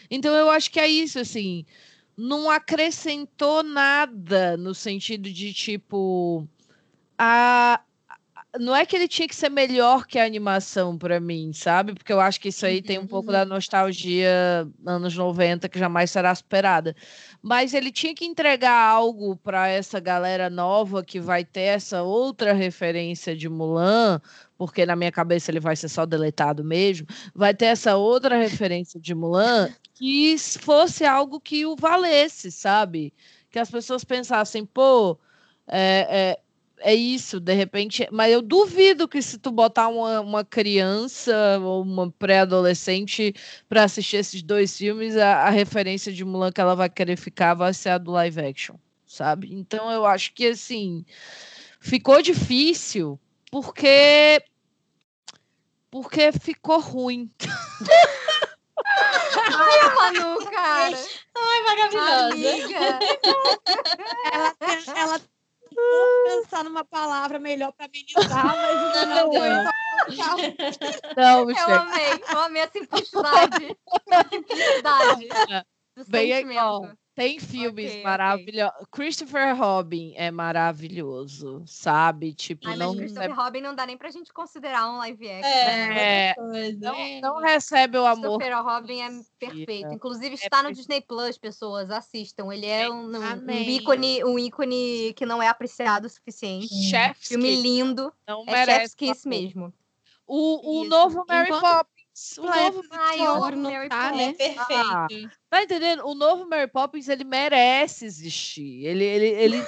Então 0.10 0.34
eu 0.36 0.50
acho 0.50 0.72
que 0.72 0.80
é 0.80 0.88
isso, 0.88 1.20
assim. 1.20 1.66
Não 2.16 2.50
acrescentou 2.50 3.62
nada 3.62 4.58
no 4.58 4.74
sentido 4.74 5.32
de 5.32 5.54
tipo. 5.54 6.48
A, 7.20 7.82
não 8.60 8.76
é 8.76 8.86
que 8.86 8.96
ele 8.96 9.08
tinha 9.08 9.28
que 9.28 9.36
ser 9.36 9.50
melhor 9.50 10.06
que 10.06 10.18
a 10.18 10.26
animação 10.26 10.98
para 10.98 11.20
mim, 11.20 11.52
sabe? 11.54 11.94
Porque 11.94 12.12
eu 12.12 12.20
acho 12.20 12.40
que 12.40 12.50
isso 12.50 12.66
aí 12.66 12.82
tem 12.82 12.98
um 12.98 13.06
pouco 13.06 13.32
da 13.32 13.44
uhum. 13.44 13.50
nostalgia 13.50 14.68
anos 14.86 15.16
90 15.16 15.68
que 15.68 15.78
jamais 15.78 16.12
será 16.12 16.34
superada. 16.34 16.96
Mas 17.42 17.74
ele 17.74 17.92
tinha 17.92 18.16
que 18.16 18.26
entregar 18.26 18.90
algo 18.90 19.36
para 19.36 19.68
essa 19.68 20.00
galera 20.00 20.50
nova 20.50 21.04
que 21.04 21.20
vai 21.20 21.44
ter 21.44 21.62
essa 21.62 22.02
outra 22.04 22.54
referência 22.54 23.36
de 23.36 23.50
Mulan, 23.50 24.22
porque 24.58 24.86
na 24.86 24.96
minha 24.96 25.12
cabeça 25.12 25.52
ele 25.52 25.60
vai 25.60 25.76
ser 25.76 25.90
só 25.90 26.06
deletado 26.06 26.64
mesmo. 26.64 27.06
Vai 27.36 27.54
ter 27.54 27.66
essa 27.66 27.98
outra 27.98 28.38
referência 28.38 29.00
de 29.00 29.14
Mulan 29.14 29.70
que 29.94 30.36
fosse 30.38 31.06
algo 31.06 31.40
que 31.40 31.66
o 31.66 31.76
valesse, 31.76 32.52
sabe? 32.52 33.14
Que 33.52 33.60
as 33.60 33.70
pessoas 33.70 34.04
pensassem, 34.04 34.66
pô, 34.66 35.18
é, 35.68 36.08
é, 36.10 36.40
é 36.80 36.94
isso, 36.94 37.40
de 37.40 37.54
repente. 37.54 38.08
Mas 38.12 38.32
eu 38.32 38.42
duvido 38.42 39.08
que 39.08 39.22
se 39.22 39.38
tu 39.38 39.52
botar 39.52 39.88
uma, 39.88 40.22
uma 40.22 40.46
criança 40.46 41.60
ou 41.62 41.82
uma 41.82 42.12
pré-adolescente 42.12 43.34
para 43.68 43.84
assistir 43.84 44.18
esses 44.18 44.42
dois 44.42 44.78
filmes, 44.78 45.16
a, 45.18 45.44
a, 45.44 45.50
referência 45.50 46.12
de 46.12 46.24
Mulan 46.24 46.52
que 46.52 46.62
ela 46.62 46.76
vai 46.76 46.90
querer 46.90 47.18
ficar 47.18 47.54
vai 47.54 47.74
ser 47.74 47.90
a 47.90 47.98
do 47.98 48.12
live 48.12 48.40
action, 48.40 48.76
sabe? 49.06 49.54
Então 49.54 49.92
eu 49.92 50.06
acho 50.06 50.34
que 50.34 50.48
assim 50.48 51.06
ficou 51.80 52.22
difícil 52.22 53.20
porque 53.52 54.44
porque 55.90 56.32
ficou 56.32 56.80
ruim. 56.80 57.32
Ai, 59.50 59.96
Manu, 59.96 60.46
cara. 60.52 60.98
Ai, 61.36 61.62
maravilhosa. 61.64 63.00
ela, 64.32 64.56
ela 64.96 65.22
vou 65.78 66.24
pensar 66.42 66.64
numa 66.64 66.84
palavra 66.84 67.40
melhor 67.40 67.72
para 67.74 67.86
amenizar, 67.86 68.46
mas 68.46 69.08
não, 69.08 69.08
não, 69.08 69.34
não, 69.34 69.64
não 69.64 71.50
Eu 71.50 71.76
amei, 71.76 72.24
eu 72.30 72.40
amei 72.40 72.62
a 72.64 72.70
simplicidade. 72.70 73.78
A 74.12 74.24
simplicidade. 74.30 75.28
Do 75.96 76.06
Bem 76.08 76.34
sentimento. 76.34 76.98
Tem 77.18 77.40
filmes 77.40 77.90
okay, 77.90 78.04
maravilhosos. 78.04 78.76
Okay. 78.76 78.88
Christopher 78.92 79.58
Robin 79.58 80.14
é 80.16 80.30
maravilhoso, 80.30 81.64
sabe? 81.66 82.32
Tipo, 82.32 82.70
Ai, 82.70 82.76
não 82.76 82.96
Christopher 82.96 83.30
recebe... 83.30 83.42
Robin 83.42 83.62
não 83.62 83.74
dá 83.74 83.88
nem 83.88 83.98
pra 83.98 84.12
gente 84.12 84.32
considerar 84.32 84.88
um 84.88 85.00
live 85.00 85.28
action. 85.28 85.50
É, 85.50 86.36
né? 86.38 86.72
não, 86.74 87.22
não, 87.22 87.42
recebe 87.42 87.98
o 87.98 88.06
amor. 88.06 88.38
Christopher 88.38 88.64
Robin 88.64 89.02
é 89.02 89.10
perfeito. 89.40 89.92
Inclusive 89.94 90.30
é 90.30 90.34
está 90.36 90.60
é 90.60 90.62
no 90.62 90.72
Disney 90.72 91.02
Plus, 91.02 91.40
pessoas, 91.40 91.90
assistam. 91.90 92.54
Ele 92.54 92.68
é 92.68 92.88
um, 92.88 93.08
um, 93.08 93.20
um, 93.20 93.52
ícone, 93.52 94.24
um 94.24 94.38
ícone 94.38 95.12
que 95.16 95.26
não 95.26 95.42
é 95.42 95.48
apreciado 95.48 96.06
o 96.06 96.10
suficiente. 96.10 96.68
Chef's 96.68 97.30
Filme 97.30 97.60
lindo. 97.60 98.14
Não 98.28 98.44
é 98.46 98.64
Chef's 98.64 98.94
Kiss 98.94 99.28
mesmo. 99.28 99.74
O, 100.28 100.82
o 100.82 100.86
novo 100.86 101.26
Mary 101.28 101.48
Enquanto... 101.48 101.62
Poppins 101.62 101.97
o 102.40 102.46
novo 102.46 102.84
Ai, 102.92 103.18
não 103.56 103.90
tá, 103.90 104.12
né? 104.12 104.30
É 104.30 104.34
perfeito. 104.34 104.74
Ah, 104.74 105.08
tá 105.52 105.64
entendendo? 105.64 106.04
O 106.08 106.16
novo 106.16 106.50
Mary 106.50 106.68
Poppins, 106.68 107.08
ele 107.10 107.24
merece 107.24 108.06
existir. 108.06 108.86
Ele, 108.86 109.04
ele, 109.04 109.28
ele 109.28 109.66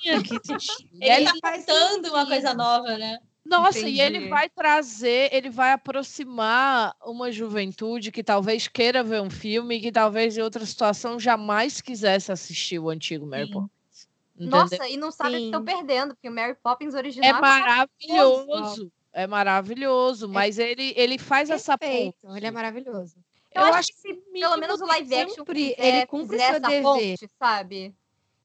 tinha 0.00 0.22
que 0.22 0.34
existir. 0.34 0.88
ele, 1.00 1.28
ele 1.28 1.40
tá 1.40 1.50
fazendo 1.50 2.08
uma 2.08 2.26
coisa 2.26 2.54
nova, 2.54 2.96
né? 2.96 3.18
Nossa, 3.44 3.80
Entendi. 3.80 3.96
e 3.96 4.00
ele 4.00 4.28
vai 4.28 4.48
trazer, 4.48 5.28
ele 5.32 5.50
vai 5.50 5.72
aproximar 5.72 6.94
uma 7.04 7.32
juventude 7.32 8.12
que 8.12 8.22
talvez 8.22 8.68
queira 8.68 9.02
ver 9.02 9.20
um 9.20 9.30
filme 9.30 9.76
e 9.76 9.80
que 9.80 9.92
talvez 9.92 10.38
em 10.38 10.42
outra 10.42 10.64
situação 10.64 11.18
jamais 11.18 11.80
quisesse 11.80 12.30
assistir 12.30 12.78
o 12.78 12.88
antigo 12.88 13.26
Mary 13.26 13.46
Sim. 13.46 13.52
Poppins. 13.52 14.08
Entendeu? 14.36 14.58
Nossa, 14.58 14.88
e 14.88 14.96
não 14.96 15.10
sabe 15.10 15.32
Sim. 15.32 15.38
que 15.38 15.44
estão 15.46 15.64
perdendo, 15.64 16.14
porque 16.14 16.28
o 16.28 16.32
Mary 16.32 16.56
Poppins 16.62 16.94
original 16.94 17.34
é, 17.34 17.36
é 17.36 17.40
maravilhoso. 17.40 18.92
É 19.12 19.26
maravilhoso, 19.26 20.26
é 20.26 20.28
mas 20.28 20.58
é 20.58 20.70
ele, 20.70 20.94
ele 20.96 21.18
faz 21.18 21.48
perfeito, 21.48 21.70
essa 21.70 21.78
ponte. 21.78 22.36
Ele 22.36 22.46
é 22.46 22.50
maravilhoso. 22.50 23.16
Eu, 23.52 23.62
eu 23.62 23.74
acho, 23.74 23.88
que 23.88 23.98
se 23.98 24.14
pelo 24.14 24.56
menos 24.56 24.80
o 24.80 24.86
live 24.86 25.14
action 25.14 25.44
quiser, 25.44 25.74
ele 25.78 26.06
cumpre 26.06 26.38
seu 26.38 26.60
dever. 26.60 26.82
Ponte, 26.82 27.28
sabe? 27.38 27.94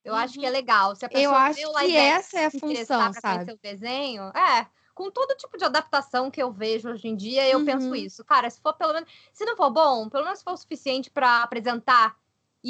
Eu 0.03 0.13
uhum. 0.13 0.19
acho 0.19 0.33
que 0.39 0.45
é 0.45 0.49
uhum. 0.49 0.55
legal. 0.55 0.95
Se 0.95 1.05
a 1.05 1.09
pessoa 1.09 1.23
eu 1.23 1.35
acho 1.35 1.59
vê 1.59 1.65
o 1.65 1.71
live 1.71 1.91
que 1.91 1.97
essa 1.97 2.39
é 2.39 2.45
a 2.45 2.51
função, 2.51 3.13
sabe? 3.13 3.53
o 3.53 3.57
desenho, 3.57 4.23
é, 4.29 4.67
com 4.93 5.11
todo 5.11 5.35
tipo 5.35 5.57
de 5.57 5.65
adaptação 5.65 6.31
que 6.31 6.41
eu 6.41 6.51
vejo 6.51 6.89
hoje 6.89 7.07
em 7.07 7.15
dia, 7.15 7.47
eu 7.47 7.59
uhum. 7.59 7.65
penso 7.65 7.95
isso. 7.95 8.23
Cara, 8.23 8.49
se 8.49 8.59
for 8.61 8.73
pelo 8.73 8.93
menos, 8.93 9.09
se 9.33 9.45
não 9.45 9.55
for 9.55 9.69
bom, 9.69 10.09
pelo 10.09 10.23
menos 10.23 10.39
se 10.39 10.45
for 10.45 10.53
o 10.53 10.57
suficiente 10.57 11.11
para 11.11 11.43
apresentar 11.43 12.15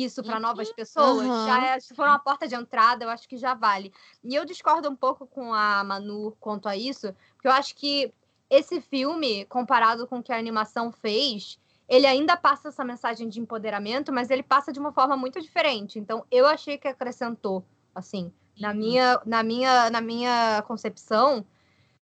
isso 0.04 0.22
para 0.22 0.40
novas 0.40 0.72
pessoas, 0.74 1.26
uhum. 1.26 1.46
já 1.46 1.68
é, 1.68 1.80
se 1.80 1.96
for 1.96 2.06
uma 2.06 2.20
porta 2.20 2.48
de 2.48 2.56
entrada, 2.56 3.06
eu 3.06 3.10
acho 3.10 3.28
que 3.30 3.38
já 3.38 3.54
vale. 3.54 3.94
E 4.24 4.36
eu 4.36 4.44
discordo 4.44 4.90
um 4.90 4.96
pouco 4.96 5.26
com 5.26 5.54
a 5.54 5.84
Manu 5.84 6.36
quanto 6.40 6.68
a 6.68 6.76
isso, 6.76 7.16
porque 7.36 7.48
eu 7.48 7.52
acho 7.52 7.76
que 7.76 8.14
esse 8.50 8.82
filme, 8.82 9.46
comparado 9.46 10.06
com 10.06 10.20
o 10.20 10.24
que 10.24 10.34
a 10.34 10.38
animação 10.38 10.92
fez, 10.92 11.58
ele 11.88 12.06
ainda 12.06 12.36
passa 12.36 12.70
essa 12.70 12.84
mensagem 12.84 13.30
de 13.30 13.40
empoderamento, 13.40 14.12
mas 14.12 14.30
ele 14.30 14.44
passa 14.44 14.74
de 14.74 14.80
uma 14.80 14.92
forma 14.92 15.16
muito 15.16 15.40
diferente. 15.40 15.98
Então, 15.98 16.26
eu 16.30 16.46
achei 16.46 16.78
que 16.78 16.88
acrescentou, 16.88 17.64
assim, 17.94 18.34
na 18.60 18.70
uhum. 18.70 18.76
minha, 18.76 19.22
na 19.26 19.44
minha, 19.44 19.90
na 19.90 20.02
minha 20.02 20.64
concepção, 20.68 21.46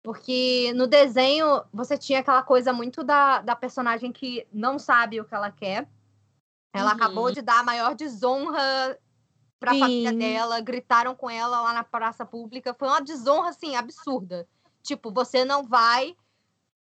porque 0.02 0.72
no 0.74 0.86
desenho 0.86 1.62
você 1.72 1.96
tinha 1.98 2.20
aquela 2.20 2.42
coisa 2.42 2.72
muito 2.72 3.02
da, 3.02 3.40
da 3.42 3.56
personagem 3.56 4.12
que 4.12 4.46
não 4.52 4.78
sabe 4.78 5.20
o 5.20 5.24
que 5.24 5.34
ela 5.34 5.50
quer 5.50 5.88
ela 6.72 6.90
uhum. 6.90 6.96
acabou 6.96 7.32
de 7.32 7.42
dar 7.42 7.60
a 7.60 7.64
maior 7.64 7.94
desonra 7.94 8.98
para 9.58 9.72
a 9.72 9.78
família 9.78 10.12
dela, 10.12 10.60
gritaram 10.60 11.14
com 11.14 11.28
ela 11.28 11.60
lá 11.60 11.72
na 11.72 11.84
praça 11.84 12.24
pública. 12.24 12.74
Foi 12.74 12.88
uma 12.88 13.02
desonra 13.02 13.50
assim 13.50 13.76
absurda. 13.76 14.48
Tipo, 14.82 15.12
você 15.12 15.44
não 15.44 15.64
vai, 15.64 16.16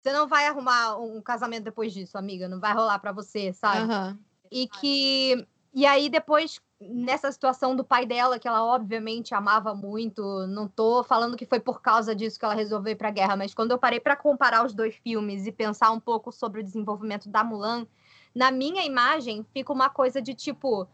você 0.02 0.12
não 0.12 0.26
vai 0.26 0.48
arrumar 0.48 0.96
um 0.96 1.22
casamento 1.22 1.64
depois 1.64 1.92
disso, 1.92 2.18
amiga, 2.18 2.48
não 2.48 2.58
vai 2.58 2.72
rolar 2.72 2.98
para 2.98 3.12
você, 3.12 3.52
sabe? 3.52 3.92
Uhum. 3.92 4.18
E 4.50 4.66
que 4.66 5.46
e 5.72 5.86
aí 5.86 6.08
depois 6.08 6.60
nessa 6.80 7.30
situação 7.32 7.74
do 7.74 7.84
pai 7.84 8.04
dela, 8.04 8.38
que 8.38 8.46
ela 8.46 8.64
obviamente 8.64 9.34
amava 9.34 9.74
muito, 9.74 10.46
não 10.48 10.68
tô 10.68 11.02
falando 11.02 11.36
que 11.36 11.46
foi 11.46 11.60
por 11.60 11.80
causa 11.80 12.14
disso 12.14 12.38
que 12.38 12.44
ela 12.44 12.54
resolveu 12.54 12.92
ir 12.92 12.96
para 12.96 13.08
a 13.08 13.12
guerra, 13.12 13.36
mas 13.36 13.54
quando 13.54 13.70
eu 13.70 13.78
parei 13.78 14.00
para 14.00 14.16
comparar 14.16 14.64
os 14.66 14.74
dois 14.74 14.94
filmes 14.96 15.46
e 15.46 15.52
pensar 15.52 15.90
um 15.92 16.00
pouco 16.00 16.30
sobre 16.30 16.60
o 16.60 16.64
desenvolvimento 16.64 17.28
da 17.28 17.42
Mulan, 17.42 17.86
na 18.34 18.50
minha 18.50 18.84
imagem, 18.84 19.44
fica 19.52 19.72
uma 19.72 19.88
coisa 19.88 20.20
de 20.20 20.34
tipo. 20.34 20.88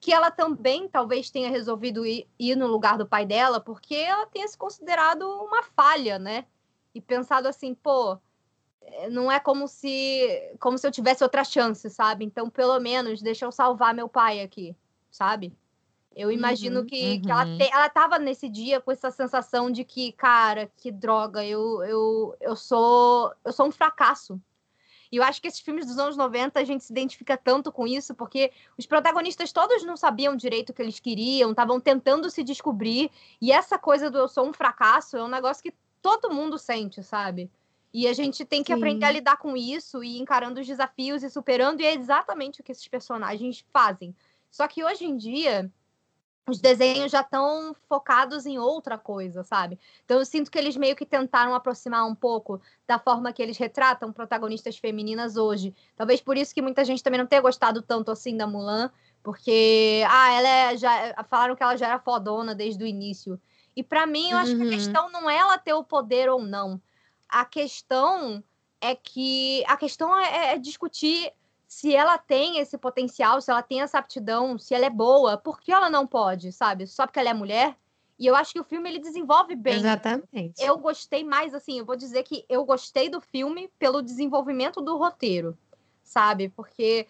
que 0.00 0.12
ela 0.12 0.30
também 0.30 0.86
talvez 0.88 1.30
tenha 1.30 1.50
resolvido 1.50 2.04
ir, 2.04 2.28
ir, 2.38 2.56
no 2.56 2.66
lugar 2.66 2.98
do 2.98 3.06
pai 3.06 3.24
dela, 3.24 3.58
porque 3.60 3.94
ela 3.94 4.26
tenha 4.26 4.46
se 4.46 4.58
considerado 4.58 5.22
uma 5.22 5.62
falha, 5.62 6.18
né? 6.18 6.46
E 6.94 7.00
pensado 7.00 7.48
assim, 7.48 7.74
pô, 7.74 8.18
eh, 8.82 9.08
não 9.08 9.32
é 9.32 9.40
como 9.40 9.66
se 9.68 10.56
como 10.60 10.76
se 10.78 10.86
eu 10.86 10.92
tivesse 10.92 11.22
outra 11.24 11.44
chance, 11.44 11.88
sabe? 11.90 12.24
Então, 12.24 12.50
pelo 12.50 12.78
menos, 12.80 13.22
deixa 13.22 13.46
eu 13.46 13.52
salvar 13.52 13.94
meu 13.94 14.08
pai 14.08 14.40
aqui, 14.42 14.76
sabe? 15.10 15.56
Eu 16.14 16.30
imagino 16.30 16.80
uhum, 16.80 16.86
que, 16.86 17.14
uhum. 17.14 17.22
que 17.22 17.30
ela, 17.30 17.44
te, 17.44 17.70
ela 17.72 17.88
tava 17.88 18.18
nesse 18.18 18.48
dia 18.48 18.80
com 18.80 18.92
essa 18.92 19.10
sensação 19.10 19.70
de 19.70 19.84
que, 19.84 20.12
cara, 20.12 20.70
que 20.76 20.92
droga, 20.92 21.44
eu, 21.44 21.82
eu, 21.82 22.36
eu 22.40 22.54
sou 22.56 23.32
eu 23.44 23.52
sou 23.52 23.66
um 23.66 23.72
fracasso. 23.72 24.40
E 25.14 25.16
eu 25.16 25.22
acho 25.22 25.40
que 25.40 25.46
esses 25.46 25.60
filmes 25.60 25.86
dos 25.86 25.96
anos 25.96 26.16
90 26.16 26.58
a 26.58 26.64
gente 26.64 26.82
se 26.82 26.92
identifica 26.92 27.36
tanto 27.36 27.70
com 27.70 27.86
isso, 27.86 28.16
porque 28.16 28.50
os 28.76 28.84
protagonistas 28.84 29.52
todos 29.52 29.84
não 29.84 29.96
sabiam 29.96 30.34
direito 30.34 30.70
o 30.70 30.74
que 30.74 30.82
eles 30.82 30.98
queriam, 30.98 31.52
estavam 31.52 31.78
tentando 31.78 32.28
se 32.28 32.42
descobrir, 32.42 33.12
e 33.40 33.52
essa 33.52 33.78
coisa 33.78 34.10
do 34.10 34.18
eu 34.18 34.26
sou 34.26 34.44
um 34.44 34.52
fracasso 34.52 35.16
é 35.16 35.22
um 35.22 35.28
negócio 35.28 35.62
que 35.62 35.72
todo 36.02 36.34
mundo 36.34 36.58
sente, 36.58 37.00
sabe? 37.00 37.48
E 37.92 38.08
a 38.08 38.12
gente 38.12 38.44
tem 38.44 38.64
que 38.64 38.72
Sim. 38.72 38.78
aprender 38.80 39.06
a 39.06 39.12
lidar 39.12 39.36
com 39.36 39.56
isso 39.56 40.02
e 40.02 40.18
encarando 40.18 40.60
os 40.60 40.66
desafios 40.66 41.22
e 41.22 41.30
superando, 41.30 41.80
e 41.80 41.86
é 41.86 41.94
exatamente 41.94 42.60
o 42.60 42.64
que 42.64 42.72
esses 42.72 42.88
personagens 42.88 43.64
fazem. 43.72 44.12
Só 44.50 44.66
que 44.66 44.82
hoje 44.82 45.04
em 45.04 45.16
dia, 45.16 45.70
os 46.46 46.60
desenhos 46.60 47.10
já 47.10 47.20
estão 47.22 47.74
focados 47.88 48.44
em 48.44 48.58
outra 48.58 48.98
coisa, 48.98 49.42
sabe? 49.42 49.78
Então 50.04 50.18
eu 50.18 50.26
sinto 50.26 50.50
que 50.50 50.58
eles 50.58 50.76
meio 50.76 50.94
que 50.94 51.06
tentaram 51.06 51.54
aproximar 51.54 52.06
um 52.06 52.14
pouco 52.14 52.60
da 52.86 52.98
forma 52.98 53.32
que 53.32 53.42
eles 53.42 53.56
retratam 53.56 54.12
protagonistas 54.12 54.76
femininas 54.76 55.36
hoje. 55.36 55.74
Talvez 55.96 56.20
por 56.20 56.36
isso 56.36 56.54
que 56.54 56.60
muita 56.60 56.84
gente 56.84 57.02
também 57.02 57.18
não 57.18 57.26
tenha 57.26 57.40
gostado 57.40 57.80
tanto 57.80 58.10
assim 58.10 58.36
da 58.36 58.46
Mulan, 58.46 58.90
porque 59.22 60.04
ah, 60.08 60.32
ela 60.32 60.48
é, 60.48 60.76
já 60.76 61.24
falaram 61.30 61.56
que 61.56 61.62
ela 61.62 61.76
já 61.76 61.86
era 61.86 61.98
fodona 61.98 62.54
desde 62.54 62.84
o 62.84 62.86
início. 62.86 63.40
E 63.74 63.82
para 63.82 64.06
mim, 64.06 64.30
eu 64.30 64.36
acho 64.38 64.54
que 64.54 64.62
a 64.62 64.66
Uhum. 64.66 64.70
questão 64.70 65.10
não 65.10 65.28
é 65.30 65.36
ela 65.38 65.56
ter 65.58 65.72
o 65.72 65.82
poder 65.82 66.28
ou 66.28 66.42
não. 66.42 66.80
A 67.28 67.44
questão 67.46 68.44
é 68.80 68.94
que 68.94 69.64
a 69.66 69.76
questão 69.78 70.16
é, 70.18 70.52
é 70.54 70.58
discutir 70.58 71.32
se 71.74 71.92
ela 71.92 72.16
tem 72.16 72.58
esse 72.58 72.78
potencial, 72.78 73.40
se 73.40 73.50
ela 73.50 73.60
tem 73.60 73.82
essa 73.82 73.98
aptidão, 73.98 74.56
se 74.56 74.72
ela 74.76 74.86
é 74.86 74.90
boa, 74.90 75.36
por 75.36 75.60
que 75.60 75.72
ela 75.72 75.90
não 75.90 76.06
pode, 76.06 76.52
sabe? 76.52 76.86
Só 76.86 77.04
porque 77.04 77.18
ela 77.18 77.30
é 77.30 77.34
mulher? 77.34 77.76
E 78.16 78.28
eu 78.28 78.36
acho 78.36 78.52
que 78.52 78.60
o 78.60 78.64
filme 78.64 78.88
ele 78.88 79.00
desenvolve 79.00 79.56
bem. 79.56 79.74
Exatamente. 79.74 80.62
Eu 80.62 80.78
gostei 80.78 81.24
mais, 81.24 81.52
assim, 81.52 81.80
eu 81.80 81.84
vou 81.84 81.96
dizer 81.96 82.22
que 82.22 82.44
eu 82.48 82.64
gostei 82.64 83.08
do 83.08 83.20
filme 83.20 83.68
pelo 83.76 84.02
desenvolvimento 84.02 84.80
do 84.80 84.96
roteiro, 84.96 85.58
sabe? 86.04 86.48
Porque 86.48 87.08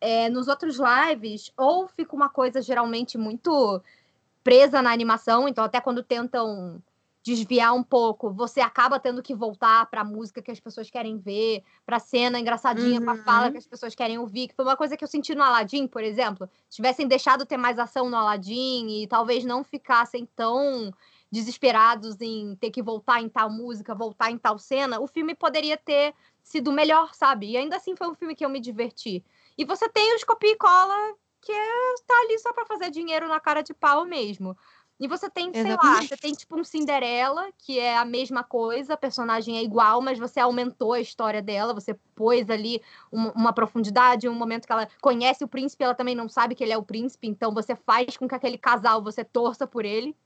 é, 0.00 0.28
nos 0.28 0.46
outros 0.46 0.78
lives, 0.78 1.52
ou 1.56 1.88
fica 1.88 2.14
uma 2.14 2.28
coisa 2.28 2.62
geralmente 2.62 3.18
muito 3.18 3.82
presa 4.44 4.80
na 4.80 4.92
animação, 4.92 5.48
então 5.48 5.64
até 5.64 5.80
quando 5.80 6.04
tentam 6.04 6.80
desviar 7.24 7.74
um 7.74 7.82
pouco, 7.82 8.30
você 8.30 8.60
acaba 8.60 9.00
tendo 9.00 9.22
que 9.22 9.34
voltar 9.34 9.86
para 9.86 10.02
a 10.02 10.04
música 10.04 10.42
que 10.42 10.50
as 10.50 10.60
pessoas 10.60 10.90
querem 10.90 11.16
ver, 11.18 11.64
para 11.86 11.96
a 11.96 12.00
cena 12.00 12.38
engraçadinha, 12.38 13.00
para 13.00 13.14
a 13.14 13.16
fala 13.16 13.46
Uhum. 13.46 13.52
que 13.52 13.58
as 13.58 13.66
pessoas 13.66 13.94
querem 13.94 14.18
ouvir, 14.18 14.48
que 14.48 14.54
foi 14.54 14.64
uma 14.64 14.76
coisa 14.76 14.94
que 14.96 15.02
eu 15.02 15.08
senti 15.08 15.34
no 15.34 15.42
Aladdin, 15.42 15.86
por 15.88 16.04
exemplo. 16.04 16.48
Se 16.68 16.76
tivessem 16.76 17.08
deixado 17.08 17.46
ter 17.46 17.56
mais 17.56 17.78
ação 17.78 18.10
no 18.10 18.16
Aladdin 18.16 19.02
e 19.02 19.06
talvez 19.08 19.42
não 19.44 19.64
ficassem 19.64 20.28
tão 20.36 20.92
desesperados 21.32 22.20
em 22.20 22.54
ter 22.56 22.70
que 22.70 22.82
voltar 22.82 23.20
em 23.22 23.28
tal 23.28 23.50
música, 23.50 23.94
voltar 23.94 24.30
em 24.30 24.38
tal 24.38 24.58
cena, 24.58 25.00
o 25.00 25.06
filme 25.06 25.34
poderia 25.34 25.76
ter 25.78 26.14
sido 26.42 26.70
melhor, 26.72 27.14
sabe? 27.14 27.50
E 27.52 27.56
ainda 27.56 27.76
assim 27.76 27.96
foi 27.96 28.06
um 28.08 28.14
filme 28.14 28.36
que 28.36 28.44
eu 28.44 28.50
me 28.50 28.60
diverti. 28.60 29.24
E 29.56 29.64
você 29.64 29.88
tem 29.88 30.14
os 30.14 30.24
copia 30.24 30.52
e 30.52 30.56
cola 30.56 30.94
que 31.40 31.52
é, 31.52 31.94
tá 32.06 32.14
ali 32.22 32.38
só 32.38 32.52
para 32.52 32.64
fazer 32.66 32.90
dinheiro 32.90 33.28
na 33.28 33.38
cara 33.40 33.62
de 33.62 33.74
pau 33.74 34.04
mesmo. 34.06 34.56
E 34.98 35.08
você 35.08 35.28
tem, 35.28 35.52
sei 35.52 35.72
lá, 35.72 35.78
Exatamente. 35.80 36.08
você 36.08 36.16
tem 36.16 36.34
tipo 36.34 36.58
um 36.58 36.62
Cinderela, 36.62 37.50
que 37.58 37.78
é 37.80 37.96
a 37.96 38.04
mesma 38.04 38.44
coisa, 38.44 38.94
a 38.94 38.96
personagem 38.96 39.58
é 39.58 39.62
igual, 39.62 40.00
mas 40.00 40.18
você 40.18 40.38
aumentou 40.38 40.92
a 40.92 41.00
história 41.00 41.42
dela, 41.42 41.74
você 41.74 41.94
pôs 42.14 42.48
ali 42.48 42.80
uma, 43.10 43.32
uma 43.32 43.52
profundidade, 43.52 44.28
um 44.28 44.34
momento 44.34 44.66
que 44.66 44.72
ela 44.72 44.88
conhece 45.02 45.42
o 45.42 45.48
príncipe, 45.48 45.82
ela 45.82 45.94
também 45.94 46.14
não 46.14 46.28
sabe 46.28 46.54
que 46.54 46.62
ele 46.62 46.72
é 46.72 46.78
o 46.78 46.82
príncipe, 46.84 47.26
então 47.26 47.52
você 47.52 47.74
faz 47.74 48.16
com 48.16 48.28
que 48.28 48.34
aquele 48.36 48.56
casal 48.56 49.02
você 49.02 49.24
torça 49.24 49.66
por 49.66 49.84
ele, 49.84 50.16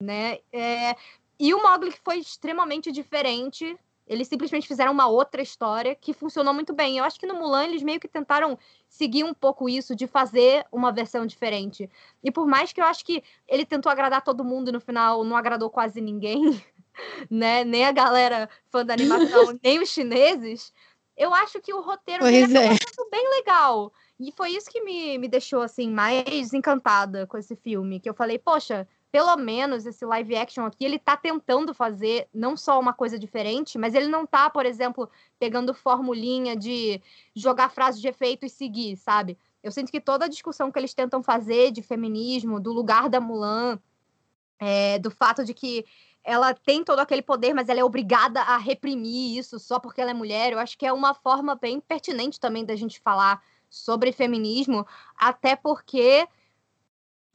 né? 0.00 0.38
É, 0.52 0.94
E 1.38 1.52
o 1.54 1.62
Mogli 1.62 1.92
que 1.92 2.00
foi 2.04 2.18
extremamente 2.18 2.92
diferente. 2.92 3.76
Eles 4.06 4.28
simplesmente 4.28 4.68
fizeram 4.68 4.92
uma 4.92 5.08
outra 5.08 5.42
história 5.42 5.94
que 5.94 6.12
funcionou 6.12 6.54
muito 6.54 6.72
bem. 6.72 6.98
Eu 6.98 7.04
acho 7.04 7.18
que 7.18 7.26
no 7.26 7.34
Mulan 7.34 7.64
eles 7.64 7.82
meio 7.82 7.98
que 7.98 8.06
tentaram 8.06 8.56
seguir 8.88 9.24
um 9.24 9.34
pouco 9.34 9.68
isso, 9.68 9.96
de 9.96 10.06
fazer 10.06 10.64
uma 10.70 10.92
versão 10.92 11.26
diferente. 11.26 11.90
E 12.22 12.30
por 12.30 12.46
mais 12.46 12.72
que 12.72 12.80
eu 12.80 12.84
acho 12.84 13.04
que 13.04 13.22
ele 13.48 13.66
tentou 13.66 13.90
agradar 13.90 14.22
todo 14.22 14.44
mundo 14.44 14.70
no 14.70 14.80
final, 14.80 15.24
não 15.24 15.36
agradou 15.36 15.68
quase 15.68 16.00
ninguém, 16.00 16.62
né? 17.28 17.64
Nem 17.64 17.84
a 17.84 17.92
galera 17.92 18.48
fã 18.70 18.84
da 18.84 18.94
animação, 18.94 19.58
nem 19.62 19.80
os 19.80 19.88
chineses. 19.88 20.72
Eu 21.16 21.34
acho 21.34 21.60
que 21.60 21.72
o 21.72 21.80
roteiro 21.80 22.24
dele 22.24 22.46
Pois 22.46 22.54
é. 22.54 22.66
acabou 22.66 22.94
sendo 22.94 23.10
bem 23.10 23.30
legal. 23.30 23.92
E 24.20 24.30
foi 24.32 24.50
isso 24.50 24.70
que 24.70 24.82
me, 24.82 25.18
me 25.18 25.28
deixou, 25.28 25.62
assim, 25.62 25.90
mais 25.90 26.52
encantada 26.52 27.26
com 27.26 27.36
esse 27.36 27.56
filme. 27.56 27.98
Que 27.98 28.08
eu 28.08 28.14
falei, 28.14 28.38
poxa, 28.38 28.86
pelo 29.16 29.34
menos 29.38 29.86
esse 29.86 30.04
live 30.04 30.36
action 30.36 30.66
aqui, 30.66 30.84
ele 30.84 30.98
tá 30.98 31.16
tentando 31.16 31.72
fazer 31.72 32.28
não 32.34 32.54
só 32.54 32.78
uma 32.78 32.92
coisa 32.92 33.18
diferente, 33.18 33.78
mas 33.78 33.94
ele 33.94 34.08
não 34.08 34.26
tá, 34.26 34.50
por 34.50 34.66
exemplo, 34.66 35.08
pegando 35.38 35.72
formulinha 35.72 36.54
de 36.54 37.00
jogar 37.34 37.70
frase 37.70 37.98
de 37.98 38.08
efeito 38.08 38.44
e 38.44 38.50
seguir, 38.50 38.94
sabe? 38.98 39.38
Eu 39.62 39.72
sinto 39.72 39.90
que 39.90 40.02
toda 40.02 40.26
a 40.26 40.28
discussão 40.28 40.70
que 40.70 40.78
eles 40.78 40.92
tentam 40.92 41.22
fazer 41.22 41.70
de 41.70 41.80
feminismo, 41.80 42.60
do 42.60 42.74
lugar 42.74 43.08
da 43.08 43.18
Mulan, 43.18 43.80
é, 44.60 44.98
do 44.98 45.10
fato 45.10 45.46
de 45.46 45.54
que 45.54 45.86
ela 46.22 46.52
tem 46.52 46.84
todo 46.84 46.98
aquele 46.98 47.22
poder, 47.22 47.54
mas 47.54 47.70
ela 47.70 47.80
é 47.80 47.84
obrigada 47.84 48.42
a 48.42 48.58
reprimir 48.58 49.38
isso 49.38 49.58
só 49.58 49.80
porque 49.80 50.02
ela 50.02 50.10
é 50.10 50.14
mulher, 50.14 50.52
eu 50.52 50.58
acho 50.58 50.76
que 50.76 50.84
é 50.84 50.92
uma 50.92 51.14
forma 51.14 51.54
bem 51.54 51.80
pertinente 51.80 52.38
também 52.38 52.66
da 52.66 52.76
gente 52.76 53.00
falar 53.00 53.42
sobre 53.70 54.12
feminismo, 54.12 54.86
até 55.16 55.56
porque 55.56 56.28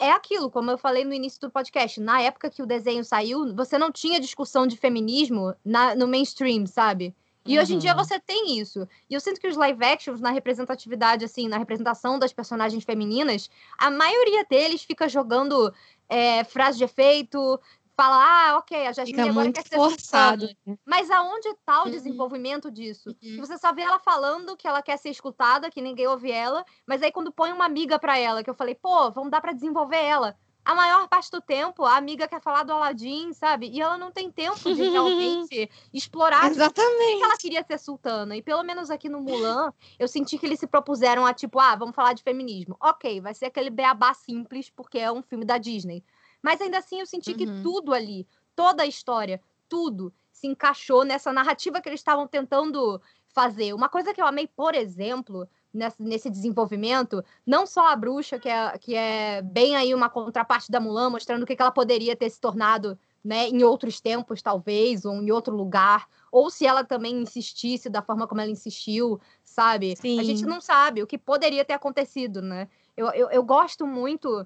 é 0.01 0.11
aquilo, 0.11 0.49
como 0.49 0.71
eu 0.71 0.77
falei 0.79 1.05
no 1.05 1.13
início 1.13 1.39
do 1.39 1.51
podcast, 1.51 2.01
na 2.01 2.19
época 2.21 2.49
que 2.49 2.63
o 2.63 2.65
desenho 2.65 3.05
saiu, 3.05 3.55
você 3.55 3.77
não 3.77 3.91
tinha 3.91 4.19
discussão 4.19 4.65
de 4.65 4.75
feminismo 4.75 5.53
na, 5.63 5.95
no 5.95 6.07
mainstream, 6.07 6.65
sabe? 6.65 7.15
E 7.45 7.59
hoje 7.59 7.75
em 7.75 7.77
dia 7.77 7.91
Uhum. 7.91 7.97
você 7.97 8.19
tem 8.19 8.59
isso. 8.59 8.87
E 9.09 9.13
eu 9.13 9.19
sinto 9.19 9.39
que 9.39 9.47
os 9.47 9.55
live 9.55 9.83
actions, 9.83 10.19
na 10.19 10.31
representatividade, 10.31 11.25
assim, 11.25 11.47
na 11.47 11.57
representação 11.57 12.17
das 12.17 12.33
personagens 12.33 12.83
femininas, 12.83 13.49
a 13.77 13.89
maioria 13.91 14.43
deles 14.49 14.83
fica 14.83 15.07
jogando 15.07 15.73
é, 16.09 16.43
frase 16.43 16.77
de 16.79 16.83
efeito, 16.83 17.59
fala, 18.01 18.17
ah, 18.49 18.57
ok, 18.57 18.87
a 18.87 18.91
Jasmine 18.93 19.17
Fica 19.17 19.29
agora 19.29 19.51
quer 19.51 19.63
ser 19.67 19.75
forçado. 19.75 20.47
sultana. 20.47 20.79
Mas 20.85 21.11
aonde 21.11 21.47
está 21.49 21.81
o 21.81 21.85
Uhum. 21.85 21.91
desenvolvimento 21.91 22.71
disso? 22.71 23.15
Uhum. 23.21 23.37
Você 23.39 23.57
só 23.57 23.71
vê 23.73 23.81
ela 23.83 23.99
falando 23.99 24.57
que 24.57 24.67
ela 24.67 24.81
quer 24.81 24.97
ser 24.97 25.09
escutada, 25.09 25.69
que 25.69 25.81
ninguém 25.81 26.07
ouve 26.07 26.31
ela, 26.31 26.65
mas 26.87 27.03
aí 27.03 27.11
quando 27.11 27.31
põe 27.31 27.51
uma 27.51 27.65
amiga 27.65 27.99
pra 27.99 28.17
ela, 28.17 28.43
que 28.43 28.49
eu 28.49 28.55
falei, 28.55 28.73
pô, 28.75 29.11
vamos 29.11 29.29
dar 29.29 29.39
pra 29.41 29.53
desenvolver 29.53 30.03
ela. 30.03 30.35
A 30.63 30.75
maior 30.75 31.07
parte 31.07 31.31
do 31.31 31.41
tempo, 31.41 31.83
a 31.85 31.95
amiga 31.97 32.27
quer 32.27 32.39
falar 32.39 32.61
do 32.61 32.71
Aladdin, 32.71 33.33
sabe? 33.33 33.67
E 33.69 33.81
ela 33.81 33.97
não 33.97 34.11
tem 34.11 34.29
tempo 34.31 34.71
de 34.75 34.83
realmente 34.89 35.67
explorar 35.91 36.51
Exatamente. 36.51 37.17
que 37.17 37.23
ela 37.23 37.35
queria 37.37 37.63
ser 37.63 37.79
sultana. 37.79 38.35
E 38.37 38.43
pelo 38.43 38.61
menos 38.63 38.91
aqui 38.91 39.09
no 39.09 39.19
Mulan, 39.21 39.73
eu 39.97 40.07
senti 40.07 40.37
que 40.37 40.45
eles 40.45 40.59
se 40.59 40.67
propuseram 40.67 41.25
a, 41.25 41.33
tipo, 41.33 41.59
ah, 41.59 41.75
vamos 41.75 41.95
falar 41.95 42.13
de 42.13 42.21
feminismo. 42.21 42.77
Ok, 42.79 43.19
vai 43.21 43.33
ser 43.33 43.45
aquele 43.45 43.71
beabá 43.71 44.13
simples, 44.13 44.69
porque 44.69 44.99
é 44.99 45.11
um 45.11 45.23
filme 45.23 45.45
da 45.45 45.57
Disney. 45.57 46.03
Mas 46.41 46.61
ainda 46.61 46.77
assim, 46.77 46.99
eu 46.99 47.05
senti 47.05 47.33
que 47.33 47.45
Uhum. 47.45 47.61
tudo 47.61 47.93
ali, 47.93 48.27
toda 48.55 48.83
a 48.83 48.87
história, 48.87 49.41
tudo 49.69 50.13
se 50.31 50.47
encaixou 50.47 51.03
nessa 51.03 51.31
narrativa 51.31 51.81
que 51.81 51.87
eles 51.87 51.99
estavam 51.99 52.27
tentando 52.27 53.01
fazer. 53.27 53.73
Uma 53.73 53.87
coisa 53.87 54.13
que 54.13 54.21
eu 54.21 54.25
amei, 54.25 54.47
por 54.47 54.75
exemplo, 54.75 55.47
nesse, 55.73 56.01
nesse 56.01 56.29
desenvolvimento, 56.29 57.23
não 57.45 57.65
só 57.65 57.87
a 57.87 57.95
bruxa, 57.95 58.39
que 58.39 58.49
é, 58.49 58.77
que 58.77 58.95
é 58.95 59.41
bem 59.41 59.75
aí 59.75 59.93
uma 59.93 60.09
contraparte 60.09 60.71
da 60.71 60.79
Mulan, 60.79 61.09
mostrando 61.09 61.43
o 61.43 61.45
que, 61.45 61.55
que 61.55 61.61
ela 61.61 61.71
poderia 61.71 62.15
ter 62.15 62.29
se 62.29 62.39
tornado 62.39 62.97
né, 63.23 63.47
em 63.47 63.63
outros 63.63 64.01
tempos, 64.01 64.41
talvez, 64.41 65.05
ou 65.05 65.13
em 65.13 65.31
outro 65.31 65.55
lugar, 65.55 66.07
ou 66.31 66.49
se 66.49 66.65
ela 66.65 66.83
também 66.83 67.21
insistisse 67.21 67.89
da 67.89 68.01
forma 68.01 68.27
como 68.27 68.41
ela 68.41 68.49
insistiu, 68.49 69.19
sabe? 69.43 69.95
Sim. 69.95 70.19
A 70.19 70.23
gente 70.23 70.45
não 70.45 70.59
sabe 70.59 71.03
o 71.03 71.07
que 71.07 71.17
poderia 71.17 71.63
ter 71.63 71.73
acontecido, 71.73 72.41
né? 72.41 72.67
Eu, 72.97 73.07
eu, 73.11 73.29
eu 73.29 73.43
gosto 73.43 73.85
muito 73.85 74.45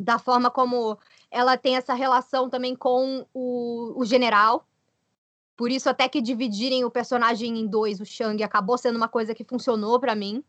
da 0.00 0.18
forma 0.18 0.50
como 0.50 0.98
ela 1.30 1.56
tem 1.56 1.76
essa 1.76 1.94
relação 1.94 2.50
também 2.50 2.74
com 2.76 3.26
o, 3.32 3.94
o 3.96 4.04
general. 4.04 4.66
Por 5.56 5.70
isso, 5.70 5.88
até 5.88 6.08
que 6.08 6.20
dividirem 6.20 6.84
o 6.84 6.90
personagem 6.90 7.58
em 7.58 7.66
dois, 7.66 7.98
o 8.00 8.04
Shang, 8.04 8.42
acabou 8.42 8.76
sendo 8.76 8.96
uma 8.96 9.08
coisa 9.08 9.34
que 9.34 9.44
funcionou 9.44 9.98
pra 9.98 10.14
mim. 10.14 10.44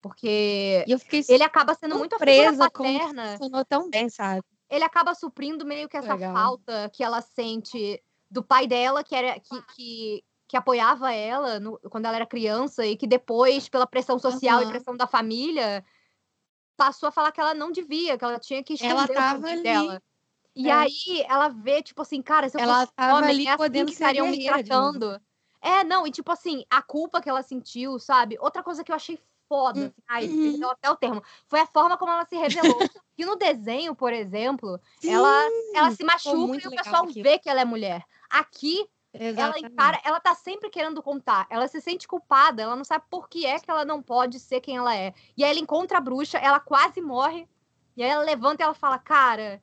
Porque 0.00 0.82
E 0.86 0.90
eu 0.90 0.98
fiquei 0.98 1.22
ele 1.28 1.42
acaba 1.42 1.74
sendo 1.74 1.98
muito 1.98 2.14
a 2.14 2.18
figura 2.18 2.36
surpresa 2.54 2.70
como 2.70 2.88
que 2.88 2.98
paterna 2.98 3.30
funcionou 3.32 3.64
tão 3.66 3.90
bem, 3.90 4.08
sabe? 4.08 4.42
ele 4.70 4.84
acaba 4.84 5.14
suprindo 5.14 5.66
meio 5.66 5.88
que 5.88 5.96
essa 5.96 6.14
Legal. 6.14 6.32
falta 6.32 6.88
que 6.90 7.04
ela 7.04 7.20
sente 7.20 8.02
do 8.30 8.42
pai 8.42 8.66
dela, 8.66 9.04
que 9.04 9.14
era 9.14 9.38
que, 9.38 9.62
que, 9.74 10.24
que 10.48 10.56
apoiava 10.56 11.12
ela 11.12 11.60
no- 11.60 11.78
quando 11.90 12.06
ela 12.06 12.16
era 12.16 12.24
criança, 12.26 12.86
e 12.86 12.96
que 12.96 13.06
depois, 13.06 13.68
pela 13.68 13.86
pressão 13.86 14.18
social 14.18 14.60
e 14.60 14.62
Aham. 14.62 14.70
pressão 14.70 14.96
da 14.96 15.06
família, 15.06 15.84
passou 16.80 17.08
a 17.10 17.12
falar 17.12 17.30
que 17.30 17.40
ela 17.40 17.52
não 17.52 17.70
devia, 17.70 18.16
que 18.16 18.24
ela 18.24 18.38
tinha 18.38 18.64
que 18.64 18.72
esconder 18.72 18.94
Ela 18.94 19.06
tava 19.06 19.48
ali. 19.48 19.62
dela. 19.62 20.02
E 20.56 20.68
É. 20.68 20.72
aí 20.72 21.22
ela 21.28 21.48
vê, 21.48 21.82
tipo 21.82 22.00
assim, 22.02 22.22
cara, 22.22 22.48
se 22.48 22.56
eu 22.56 22.60
Ela 22.60 22.80
fosse 22.80 22.92
tava 22.96 23.12
homem, 23.18 23.30
ali 23.30 23.46
é 23.46 23.52
assim 23.52 23.84
que 23.84 23.92
estariam 23.92 24.26
me 24.28 24.44
tratando. 24.44 25.20
É, 25.62 25.84
não, 25.84 26.06
e 26.06 26.10
tipo 26.10 26.32
assim, 26.32 26.64
a 26.70 26.80
culpa 26.82 27.20
que 27.20 27.28
ela 27.28 27.42
sentiu, 27.42 27.98
sabe? 27.98 28.36
Outra 28.40 28.62
coisa 28.62 28.82
que 28.82 28.90
eu 28.90 28.96
achei 28.96 29.18
foda, 29.48 29.86
assim, 29.86 29.94
ai, 30.08 30.28
Uhum. 30.28 30.42
perdeu 30.42 30.70
até 30.70 30.90
o 30.90 30.96
termo, 30.96 31.22
foi 31.48 31.60
a 31.60 31.66
forma 31.66 31.98
como 31.98 32.10
ela 32.12 32.24
se 32.24 32.36
revelou. 32.36 32.88
que 33.16 33.24
no 33.26 33.36
desenho, 33.36 33.94
por 33.94 34.12
exemplo, 34.12 34.80
ela, 35.04 35.28
ela 35.74 35.90
se 35.90 36.02
machuca 36.04 36.58
e 36.64 36.66
o 36.66 36.72
pessoal 36.72 37.04
aquilo. 37.04 37.22
vê 37.22 37.38
que 37.38 37.48
ela 37.50 37.60
é 37.60 37.64
mulher. 37.64 38.04
Aqui, 38.30 38.88
ela 39.12 39.58
encara, 39.58 40.00
ela 40.04 40.20
tá 40.20 40.34
sempre 40.34 40.70
querendo 40.70 41.02
contar. 41.02 41.46
Ela 41.50 41.66
se 41.68 41.80
sente 41.80 42.06
culpada, 42.06 42.62
ela 42.62 42.76
não 42.76 42.84
sabe 42.84 43.04
por 43.10 43.28
que 43.28 43.46
é 43.46 43.58
que 43.58 43.70
ela 43.70 43.84
não 43.84 44.02
pode 44.02 44.38
ser 44.38 44.60
quem 44.60 44.76
ela 44.76 44.94
é. 44.96 45.12
E 45.36 45.44
aí 45.44 45.50
ela 45.50 45.60
encontra 45.60 45.98
a 45.98 46.00
bruxa, 46.00 46.38
ela 46.38 46.60
quase 46.60 47.00
morre. 47.00 47.48
E 47.96 48.02
aí 48.02 48.08
ela 48.10 48.24
levanta 48.24 48.62
e 48.62 48.64
ela 48.64 48.74
fala: 48.74 48.98
"Cara, 48.98 49.62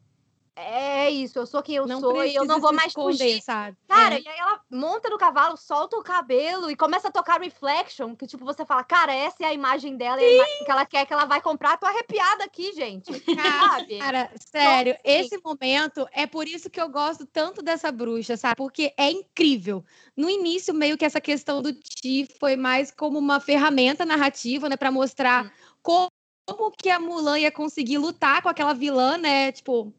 é 0.57 1.09
isso, 1.09 1.39
eu 1.39 1.45
sou 1.45 1.61
quem 1.63 1.75
eu 1.75 1.87
não 1.87 1.99
sou 1.99 2.23
e 2.23 2.35
eu 2.35 2.45
não 2.45 2.59
vou 2.59 2.73
mais 2.73 2.93
fugir". 2.93 3.41
sabe? 3.41 3.77
Cara, 3.87 4.15
É. 4.15 4.19
e 4.19 4.27
aí 4.27 4.37
ela 4.39 4.61
monta 4.69 5.09
no 5.09 5.17
cavalo, 5.17 5.55
solta 5.55 5.95
o 5.95 6.03
cabelo 6.03 6.69
e 6.69 6.75
começa 6.75 7.07
a 7.07 7.11
tocar 7.11 7.39
Reflection, 7.39 8.15
que 8.15 8.27
tipo, 8.27 8.43
você 8.43 8.65
fala, 8.65 8.83
cara, 8.83 9.13
essa 9.13 9.37
é 9.41 9.45
a 9.45 9.53
imagem 9.53 9.95
dela, 9.95 10.21
é 10.21 10.25
a 10.25 10.31
imagem 10.33 10.57
que 10.65 10.71
ela 10.71 10.85
quer 10.85 11.05
que 11.05 11.13
ela 11.13 11.25
vai 11.25 11.41
comprar. 11.41 11.77
Tô 11.77 11.85
arrepiada 11.85 12.43
aqui, 12.43 12.73
gente. 12.73 13.11
Sabe? 13.33 14.01
Cara, 14.01 14.29
sério, 14.45 14.93
assim. 14.93 15.01
esse 15.05 15.37
momento 15.43 16.05
é 16.11 16.27
por 16.27 16.47
isso 16.47 16.69
que 16.69 16.81
eu 16.81 16.89
gosto 16.89 17.25
tanto 17.25 17.61
dessa 17.61 17.91
bruxa, 17.91 18.35
sabe? 18.35 18.55
Porque 18.55 18.93
é 18.97 19.09
incrível. 19.09 19.83
No 20.15 20.29
início, 20.29 20.73
meio 20.73 20.97
que 20.97 21.05
essa 21.05 21.21
questão 21.21 21.61
do 21.61 21.71
Ti 21.73 22.27
foi 22.39 22.55
mais 22.55 22.91
como 22.91 23.17
uma 23.19 23.39
ferramenta 23.39 24.05
narrativa, 24.05 24.67
né, 24.67 24.75
Pra 24.75 24.91
mostrar 24.91 25.45
Hum. 25.45 25.49
como, 25.81 26.07
como 26.47 26.71
que 26.71 26.89
a 26.89 26.99
Mulan 26.99 27.39
ia 27.39 27.51
conseguir 27.51 27.97
lutar 27.97 28.41
com 28.41 28.49
aquela 28.49 28.73
vilã, 28.73 29.17
né? 29.17 29.51
Tipo, 29.51 29.93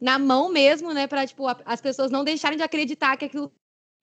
na 0.00 0.18
mão 0.18 0.48
mesmo, 0.48 0.92
né, 0.92 1.06
Pra 1.06 1.26
tipo 1.26 1.46
a- 1.46 1.60
as 1.64 1.80
pessoas 1.80 2.10
não 2.10 2.24
deixarem 2.24 2.56
de 2.56 2.62
acreditar 2.62 3.16
que 3.16 3.24
aquilo 3.24 3.52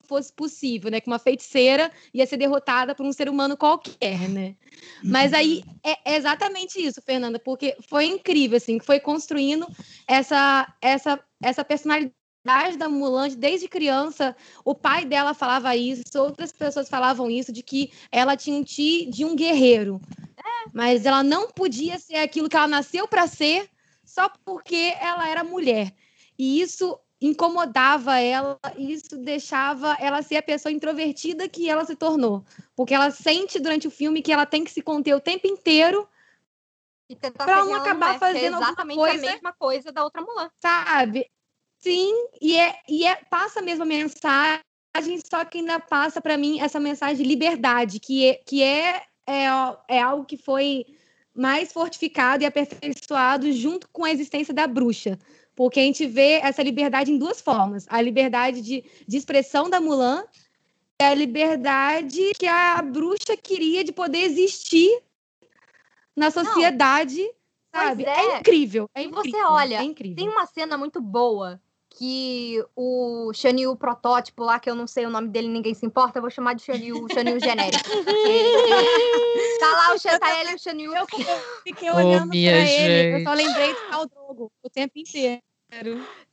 fosse 0.08 0.32
possível, 0.32 0.92
né? 0.92 1.02
Que 1.02 1.08
uma 1.08 1.20
feiticeira 1.20 1.92
ia 2.14 2.26
ser 2.26 2.38
derrotada 2.38 2.94
por 2.94 3.06
um 3.06 3.12
ser 3.12 3.28
humano 3.28 3.58
qualquer, 3.58 4.30
né? 4.30 4.56
Mas 5.04 5.34
aí 5.34 5.64
é 5.84 5.96
é 6.06 6.16
exatamente 6.18 6.80
isso, 6.80 7.02
Fernanda, 7.02 7.40
porque 7.40 7.76
foi 7.90 8.06
incrível, 8.06 8.58
assim, 8.58 8.78
que 8.78 8.86
foi 8.86 9.00
construindo 9.00 9.68
essa, 10.08 10.72
essa, 10.82 11.20
essa 11.42 11.66
personalidade 11.66 12.78
da 12.78 12.88
Mulan 12.88 13.30
desde 13.30 13.68
criança. 13.68 14.36
O 14.64 14.76
pai 14.76 15.04
dela 15.06 15.34
falava 15.34 15.76
isso, 15.76 16.04
outras 16.18 16.52
pessoas 16.52 16.88
falavam 16.88 17.30
isso, 17.30 17.52
de 17.52 17.64
que 17.64 17.92
ela 18.12 18.38
tinha 18.38 18.58
um 18.58 18.64
ti 18.64 19.08
de 19.08 19.26
um 19.26 19.36
guerreiro. 19.36 20.00
Mas 20.74 21.06
ela 21.06 21.24
não 21.24 21.50
podia 21.50 21.98
ser 21.98 22.18
aquilo 22.18 22.50
que 22.50 22.56
ela 22.56 22.68
nasceu 22.68 23.08
para 23.08 23.28
ser 23.28 23.68
só 24.16 24.30
porque 24.46 24.96
ela 25.02 25.28
era 25.28 25.44
mulher. 25.44 25.94
E 26.40 26.62
isso 26.62 26.98
incomodava 27.20 28.18
ela, 28.18 28.58
isso 28.78 29.18
deixava 29.18 29.98
ela 30.00 30.22
ser 30.22 30.38
a 30.38 30.44
pessoa 30.44 30.72
introvertida 30.72 31.50
que 31.50 31.70
ela 31.70 31.84
se 31.84 31.98
tornou. 31.98 32.46
Porque 32.76 32.94
ela 32.94 33.12
sente 33.12 33.60
durante 33.60 33.88
o 33.88 33.92
filme 33.92 34.22
que 34.22 34.32
ela 34.32 34.46
tem 34.46 34.64
que 34.64 34.72
se 34.72 34.82
conter 34.82 35.14
o 35.14 35.20
tempo 35.20 35.48
inteiro, 35.48 36.08
ser 37.10 37.32
não 37.46 37.76
acabar 37.76 38.16
é, 38.16 38.20
fazendo 38.20 38.56
exatamente 38.58 38.98
coisa- 38.98 39.28
a 39.28 39.32
mesma 39.34 39.54
coisa 39.54 39.92
da 39.92 40.04
outra 40.04 40.22
Mulan. 40.22 40.50
sabe? 40.62 41.30
Sim, 41.78 42.14
e 42.42 42.58
é, 42.58 42.80
e 42.88 43.06
é 43.06 43.16
passa 43.30 43.60
a 43.60 43.64
mesma 43.64 43.86
mensagem, 43.86 44.62
só 45.30 45.44
que 45.44 45.60
ainda 45.60 45.80
passa 45.80 46.22
para 46.22 46.38
mim 46.38 46.60
essa 46.62 46.80
mensagem 46.80 47.18
de 47.18 47.24
liberdade, 47.24 48.00
que 48.00 48.28
é, 48.30 48.34
que 48.36 48.64
é, 48.64 49.04
é, 49.28 49.46
é 49.90 50.02
algo 50.02 50.26
que 50.26 50.38
foi 50.38 50.86
mais 51.36 51.74
fortificado 51.74 52.44
e 52.44 52.46
aperfeiçoado 52.46 53.52
junto 53.52 53.88
com 53.90 54.06
a 54.06 54.12
existência 54.12 54.54
da 54.54 54.66
bruxa. 54.66 55.20
Porque 55.56 55.80
a 55.80 55.84
gente 55.84 56.06
vê 56.06 56.40
essa 56.42 56.64
liberdade 56.64 57.12
em 57.12 57.18
duas 57.18 57.42
formas: 57.42 57.86
a 57.90 58.02
liberdade 58.02 58.62
de, 58.62 58.84
de 59.08 59.18
expressão 59.18 59.70
da 59.70 59.82
Mulan 59.82 60.24
e 61.00 61.04
a 61.04 61.14
liberdade 61.14 62.34
que 62.38 62.48
a 62.48 62.82
bruxa 62.82 63.36
queria 63.36 63.84
de 63.84 63.92
poder 63.92 64.20
existir 64.20 65.02
na 66.16 66.32
sociedade. 66.32 67.22
Pois 67.72 67.88
Sabe? 67.88 68.06
é. 68.06 68.40
incrível. 68.40 68.90
É 68.96 69.04
E 69.04 69.08
você 69.08 69.28
incrível, 69.28 69.50
olha, 69.50 69.80
é 69.80 69.84
incrível. 69.84 70.16
Tem 70.16 70.30
uma 70.30 70.46
cena 70.46 70.78
muito 70.78 71.02
boa 71.02 71.60
que 71.98 72.62
o 72.76 73.32
Xanil 73.34 73.74
protótipo 73.78 74.44
lá, 74.44 74.60
que 74.60 74.70
eu 74.70 74.76
não 74.76 74.86
sei 74.86 75.06
o 75.06 75.10
nome 75.10 75.30
dele, 75.30 75.48
ninguém 75.48 75.74
se 75.74 75.86
importa, 75.86 76.18
eu 76.18 76.22
vou 76.22 76.30
chamar 76.30 76.54
de 76.54 76.64
Xanil, 76.64 77.06
o 77.06 77.14
Xanil 77.14 77.40
genérico. 77.40 77.84
tá 79.60 79.72
lá 79.72 79.96
o 79.96 79.98
ele 80.42 80.52
e 80.52 80.56
o 80.56 80.60
Xanil. 80.60 80.94
Eu 80.94 81.06
fiquei 81.64 81.90
olhando 81.92 82.30
minha 82.30 82.52
pra 82.52 82.70
ele, 82.70 83.10
eu 83.14 83.18
gente. 83.20 83.24
só 83.24 83.34
lembrei 83.34 83.74
de 83.74 83.80
Caldrogo 83.90 84.52
o 84.62 84.70
tempo 84.70 85.00
inteiro. 85.00 85.42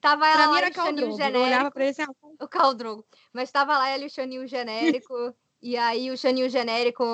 Tava 0.01 0.33
Pra 0.33 0.47
mim 0.49 0.53
lá 0.53 0.59
era 0.59 0.71
o 0.71 0.75
Xanil 0.75 0.85
Caldrogo. 0.85 1.13
Eu 1.13 1.17
genérico. 1.17 1.45
olhava 1.47 1.71
pra 1.71 1.83
ele 1.85 1.91
assim, 1.91 2.03
ah, 2.03 2.45
o 2.45 2.49
Caldrogo. 2.49 3.07
Mas 3.33 3.53
tava 3.53 3.79
lá 3.79 3.95
ele 3.95 4.05
e 4.05 4.07
o 4.09 4.11
Xanil 4.11 4.47
genérico. 4.49 5.15
e 5.63 5.77
aí 5.77 6.11
o 6.11 6.17
Xanil 6.17 6.49
genérico 6.49 7.05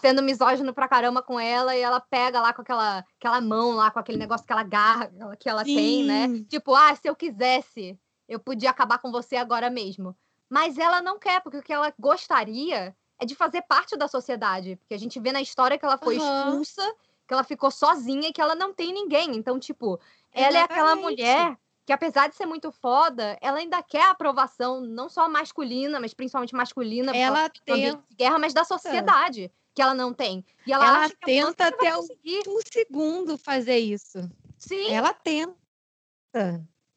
sendo 0.00 0.22
misógino 0.22 0.72
pra 0.72 0.88
caramba 0.88 1.22
com 1.22 1.38
ela. 1.38 1.76
E 1.76 1.80
ela 1.80 2.00
pega 2.00 2.40
lá 2.40 2.52
com 2.52 2.62
aquela, 2.62 3.04
aquela 3.18 3.40
mão 3.40 3.72
lá, 3.72 3.90
com 3.90 3.98
aquele 3.98 4.18
negócio 4.18 4.46
que 4.46 4.52
ela 4.52 4.62
garra, 4.62 5.10
que 5.38 5.48
ela 5.48 5.64
tem, 5.64 6.04
né? 6.04 6.28
Sim. 6.28 6.44
Tipo, 6.44 6.74
ah, 6.74 6.94
se 6.94 7.08
eu 7.08 7.14
quisesse, 7.14 7.98
eu 8.28 8.40
podia 8.40 8.70
acabar 8.70 8.98
com 8.98 9.10
você 9.10 9.36
agora 9.36 9.70
mesmo. 9.70 10.16
Mas 10.48 10.78
ela 10.78 11.00
não 11.00 11.18
quer, 11.18 11.40
porque 11.42 11.58
o 11.58 11.62
que 11.62 11.72
ela 11.72 11.92
gostaria 11.98 12.96
é 13.18 13.26
de 13.26 13.34
fazer 13.34 13.62
parte 13.62 13.96
da 13.96 14.08
sociedade. 14.08 14.76
Porque 14.76 14.94
a 14.94 14.98
gente 14.98 15.20
vê 15.20 15.32
na 15.32 15.40
história 15.40 15.78
que 15.78 15.84
ela 15.84 15.98
foi 15.98 16.16
Aham. 16.16 16.50
expulsa, 16.50 16.94
que 17.28 17.34
ela 17.34 17.44
ficou 17.44 17.70
sozinha 17.70 18.28
e 18.28 18.32
que 18.32 18.40
ela 18.40 18.54
não 18.54 18.72
tem 18.74 18.92
ninguém. 18.92 19.36
Então, 19.36 19.58
tipo, 19.58 20.00
ela 20.32 20.58
é 20.58 20.62
aquela 20.62 20.96
mulher 20.96 21.56
que 21.90 21.92
apesar 21.92 22.28
de 22.28 22.36
ser 22.36 22.46
muito 22.46 22.70
foda, 22.70 23.36
ela 23.40 23.58
ainda 23.58 23.82
quer 23.82 24.02
a 24.02 24.10
aprovação, 24.10 24.80
não 24.80 25.08
só 25.08 25.28
masculina, 25.28 25.98
mas 25.98 26.14
principalmente 26.14 26.54
masculina, 26.54 27.10
Ela 27.16 27.48
de 27.48 27.98
guerra, 28.16 28.38
mas 28.38 28.54
da 28.54 28.62
sociedade, 28.62 29.50
que 29.74 29.82
ela 29.82 29.94
não 29.94 30.12
tem. 30.12 30.44
E 30.66 30.72
ela, 30.72 31.04
Ela 31.04 31.10
tenta 31.24 31.68
até 31.68 31.96
o- 31.96 32.02
um 32.02 32.60
segundo 32.72 33.38
fazer 33.38 33.78
isso. 33.78 34.30
Sim, 34.58 34.90
Ela 34.90 35.12
tenta. 35.12 35.56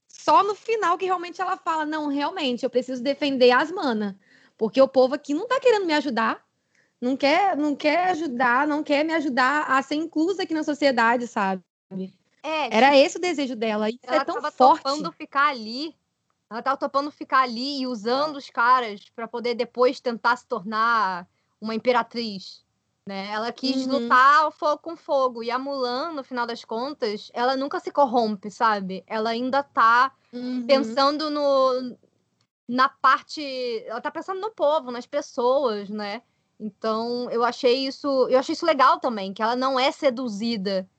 Só 0.07 0.43
no 0.43 0.55
final 0.55 0.97
que 0.97 1.05
realmente 1.05 1.41
ela 1.41 1.57
fala: 1.57 1.85
não, 1.85 2.07
realmente, 2.07 2.63
eu 2.63 2.69
preciso 2.69 3.01
defender 3.01 3.51
as 3.51 3.71
mana. 3.71 4.19
Porque 4.57 4.81
o 4.81 4.87
povo 4.87 5.15
aqui 5.15 5.33
não 5.33 5.47
tá 5.47 5.59
querendo 5.59 5.85
me 5.85 5.93
ajudar. 5.93 6.45
Não 7.01 7.17
quer, 7.17 7.57
não 7.57 7.75
quer 7.75 8.11
ajudar, 8.11 8.65
não 8.65 8.81
quer 8.81 9.03
me 9.03 9.13
ajudar 9.13 9.63
a 9.69 9.81
ser 9.81 9.95
inclusa 9.95 10.43
aqui 10.43 10.53
na 10.53 10.63
sociedade, 10.63 11.27
sabe? 11.27 11.61
é, 12.41 12.73
Era 12.73 12.95
esse 12.95 13.17
o 13.17 13.21
desejo 13.21 13.55
dela. 13.57 13.89
Isso 13.89 13.99
ela 14.03 14.21
é 14.21 14.25
tão 14.25 14.41
forte. 14.41 14.83
topando 14.83 15.11
ficar 15.11 15.47
ali. 15.49 15.93
Ela 16.49 16.61
tava 16.61 16.77
topando 16.77 17.11
ficar 17.11 17.41
ali 17.41 17.81
e 17.81 17.87
usando 17.87 18.37
os 18.37 18.49
caras 18.49 19.01
pra 19.15 19.27
poder 19.27 19.55
depois 19.55 19.99
tentar 19.99 20.37
se 20.37 20.47
tornar 20.47 21.27
uma 21.59 21.75
imperatriz. 21.75 22.62
Né? 23.07 23.27
Ela 23.31 23.51
quis 23.51 23.85
Uhum. 23.85 23.93
lutar 23.93 24.51
fogo 24.51 24.77
com 24.81 24.95
fogo. 24.95 25.43
E 25.43 25.51
a 25.51 25.59
Mulan, 25.59 26.13
no 26.13 26.23
final 26.23 26.47
das 26.47 26.63
contas, 26.63 27.29
ela 27.33 27.55
nunca 27.57 27.79
se 27.79 27.91
corrompe, 27.91 28.49
sabe? 28.49 29.03
Ela 29.07 29.31
ainda 29.31 29.61
tá 29.61 30.13
Uhum. 30.31 30.65
pensando 30.65 31.29
no 31.29 31.97
na 32.67 32.89
parte, 32.89 33.41
ela 33.87 34.01
tá 34.01 34.11
pensando 34.11 34.41
no 34.41 34.51
povo, 34.51 34.91
nas 34.91 35.05
pessoas, 35.05 35.89
né? 35.89 36.23
Então, 36.59 37.29
eu 37.31 37.43
achei 37.43 37.85
isso, 37.87 38.07
eu 38.29 38.39
achei 38.39 38.53
isso 38.53 38.65
legal 38.65 38.99
também, 38.99 39.33
que 39.33 39.43
ela 39.43 39.55
não 39.55 39.79
é 39.79 39.91
seduzida 39.91 40.89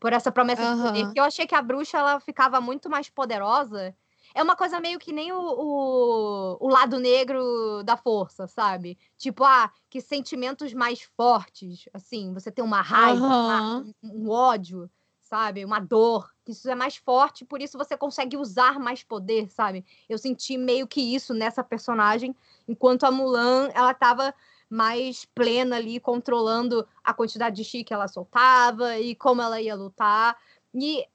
por 0.00 0.12
essa 0.12 0.32
promessa 0.32 0.66
de 0.66 0.76
poder, 0.82 1.06
porque 1.06 1.20
eu 1.20 1.24
achei 1.24 1.46
que 1.46 1.54
a 1.54 1.62
bruxa 1.62 1.98
ela 1.98 2.20
ficava 2.20 2.60
muito 2.60 2.90
mais 2.90 3.08
poderosa. 3.10 3.96
É 4.34 4.42
uma 4.42 4.56
coisa 4.56 4.80
meio 4.80 4.98
que 4.98 5.12
nem 5.12 5.32
o, 5.32 5.38
o, 5.38 6.56
o 6.60 6.68
lado 6.68 6.98
negro 6.98 7.82
da 7.84 7.96
força, 7.96 8.48
sabe? 8.48 8.98
Tipo, 9.16 9.44
ah, 9.44 9.70
que 9.88 10.00
sentimentos 10.00 10.74
mais 10.74 11.02
fortes, 11.16 11.88
assim, 11.94 12.34
você 12.34 12.50
tem 12.50 12.64
uma 12.64 12.82
raiva, 12.82 13.24
uma- 13.24 13.58
Aham. 13.58 13.94
um 14.02 14.28
ódio, 14.28 14.90
sabe? 15.22 15.64
Uma 15.64 15.78
dor, 15.78 16.28
que 16.44 16.50
isso 16.52 16.68
é 16.68 16.74
mais 16.74 16.96
forte, 16.96 17.44
por 17.44 17.62
isso 17.62 17.78
você 17.78 17.96
consegue 17.96 18.36
usar 18.36 18.78
mais 18.80 19.04
poder, 19.04 19.48
sabe? 19.50 19.84
Eu 20.08 20.18
senti 20.18 20.58
meio 20.58 20.86
que 20.86 21.00
isso 21.00 21.32
nessa 21.32 21.62
personagem, 21.62 22.34
enquanto 22.66 23.04
a 23.04 23.10
Mulan, 23.12 23.70
ela 23.72 23.94
tava 23.94 24.34
mais 24.68 25.24
plena 25.24 25.76
ali, 25.76 26.00
controlando 26.00 26.86
a 27.04 27.14
quantidade 27.14 27.56
de 27.56 27.64
chi 27.64 27.84
que 27.84 27.94
ela 27.94 28.08
soltava 28.08 28.98
e 28.98 29.14
como 29.14 29.40
ela 29.40 29.60
ia 29.60 29.74
lutar. 29.76 30.36
E 30.74 31.06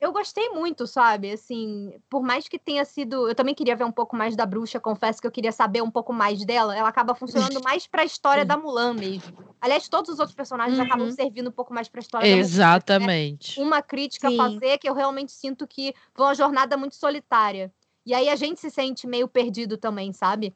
eu 0.00 0.12
gostei 0.12 0.48
muito, 0.50 0.86
sabe? 0.86 1.32
Assim, 1.32 1.92
por 2.08 2.22
mais 2.22 2.46
que 2.48 2.58
tenha 2.58 2.84
sido. 2.84 3.28
Eu 3.28 3.34
também 3.34 3.54
queria 3.54 3.74
ver 3.76 3.84
um 3.84 3.92
pouco 3.92 4.14
mais 4.16 4.36
da 4.36 4.46
bruxa, 4.46 4.78
confesso 4.78 5.20
que 5.20 5.26
eu 5.26 5.32
queria 5.32 5.52
saber 5.52 5.82
um 5.82 5.90
pouco 5.90 6.12
mais 6.12 6.44
dela. 6.44 6.76
Ela 6.76 6.88
acaba 6.88 7.14
funcionando 7.14 7.60
mais 7.64 7.86
pra 7.86 8.04
história 8.04 8.44
da 8.44 8.56
Mulan 8.56 8.94
mesmo. 8.94 9.36
Aliás, 9.60 9.88
todos 9.88 10.10
os 10.10 10.18
outros 10.20 10.36
personagens 10.36 10.78
Uhum. 10.78 10.84
acabam 10.86 11.10
servindo 11.10 11.48
um 11.48 11.52
pouco 11.52 11.74
mais 11.74 11.88
pra 11.88 12.00
história 12.00 12.28
da 12.28 12.34
Mulan. 12.36 12.40
Exatamente. 12.40 13.60
Uma 13.60 13.82
crítica 13.82 14.28
a 14.28 14.30
Sim. 14.30 14.36
fazer 14.36 14.78
que 14.78 14.88
eu 14.88 14.94
realmente 14.94 15.32
sinto 15.32 15.66
que 15.66 15.92
foi 16.14 16.26
uma 16.26 16.34
jornada 16.34 16.76
muito 16.76 16.94
solitária. 16.94 17.72
E 18.06 18.14
aí 18.14 18.28
a 18.28 18.36
gente 18.36 18.60
se 18.60 18.70
sente 18.70 19.06
meio 19.06 19.28
perdido 19.28 19.76
também, 19.76 20.12
sabe? 20.12 20.54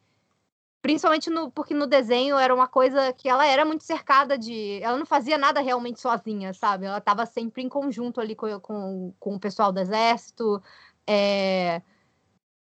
Principalmente 0.83 1.30
no, 1.30 1.49
porque 1.49 1.72
no 1.72 1.87
desenho 1.87 2.37
era 2.37 2.53
uma 2.53 2.66
coisa 2.66 3.12
que 3.12 3.28
ela 3.28 3.47
era 3.47 3.64
muito 3.64 3.85
cercada 3.85 4.37
de. 4.37 4.80
Ela 4.83 4.99
não 4.99 5.07
fazia 5.07 5.39
nada 5.39 5.61
realmente 5.61 6.01
sozinha, 6.01 6.53
sabe? 6.53 6.87
Ela 6.87 6.99
estava 6.99 7.24
sempre 7.24 7.62
em 7.62 7.68
conjunto 7.68 8.20
ali 8.20 8.35
com, 8.35 8.59
com, 8.59 9.14
com 9.18 9.37
o 9.37 9.41
pessoal 9.41 9.70
do 9.70 9.78
exército, 9.78 10.61
é, 11.07 11.80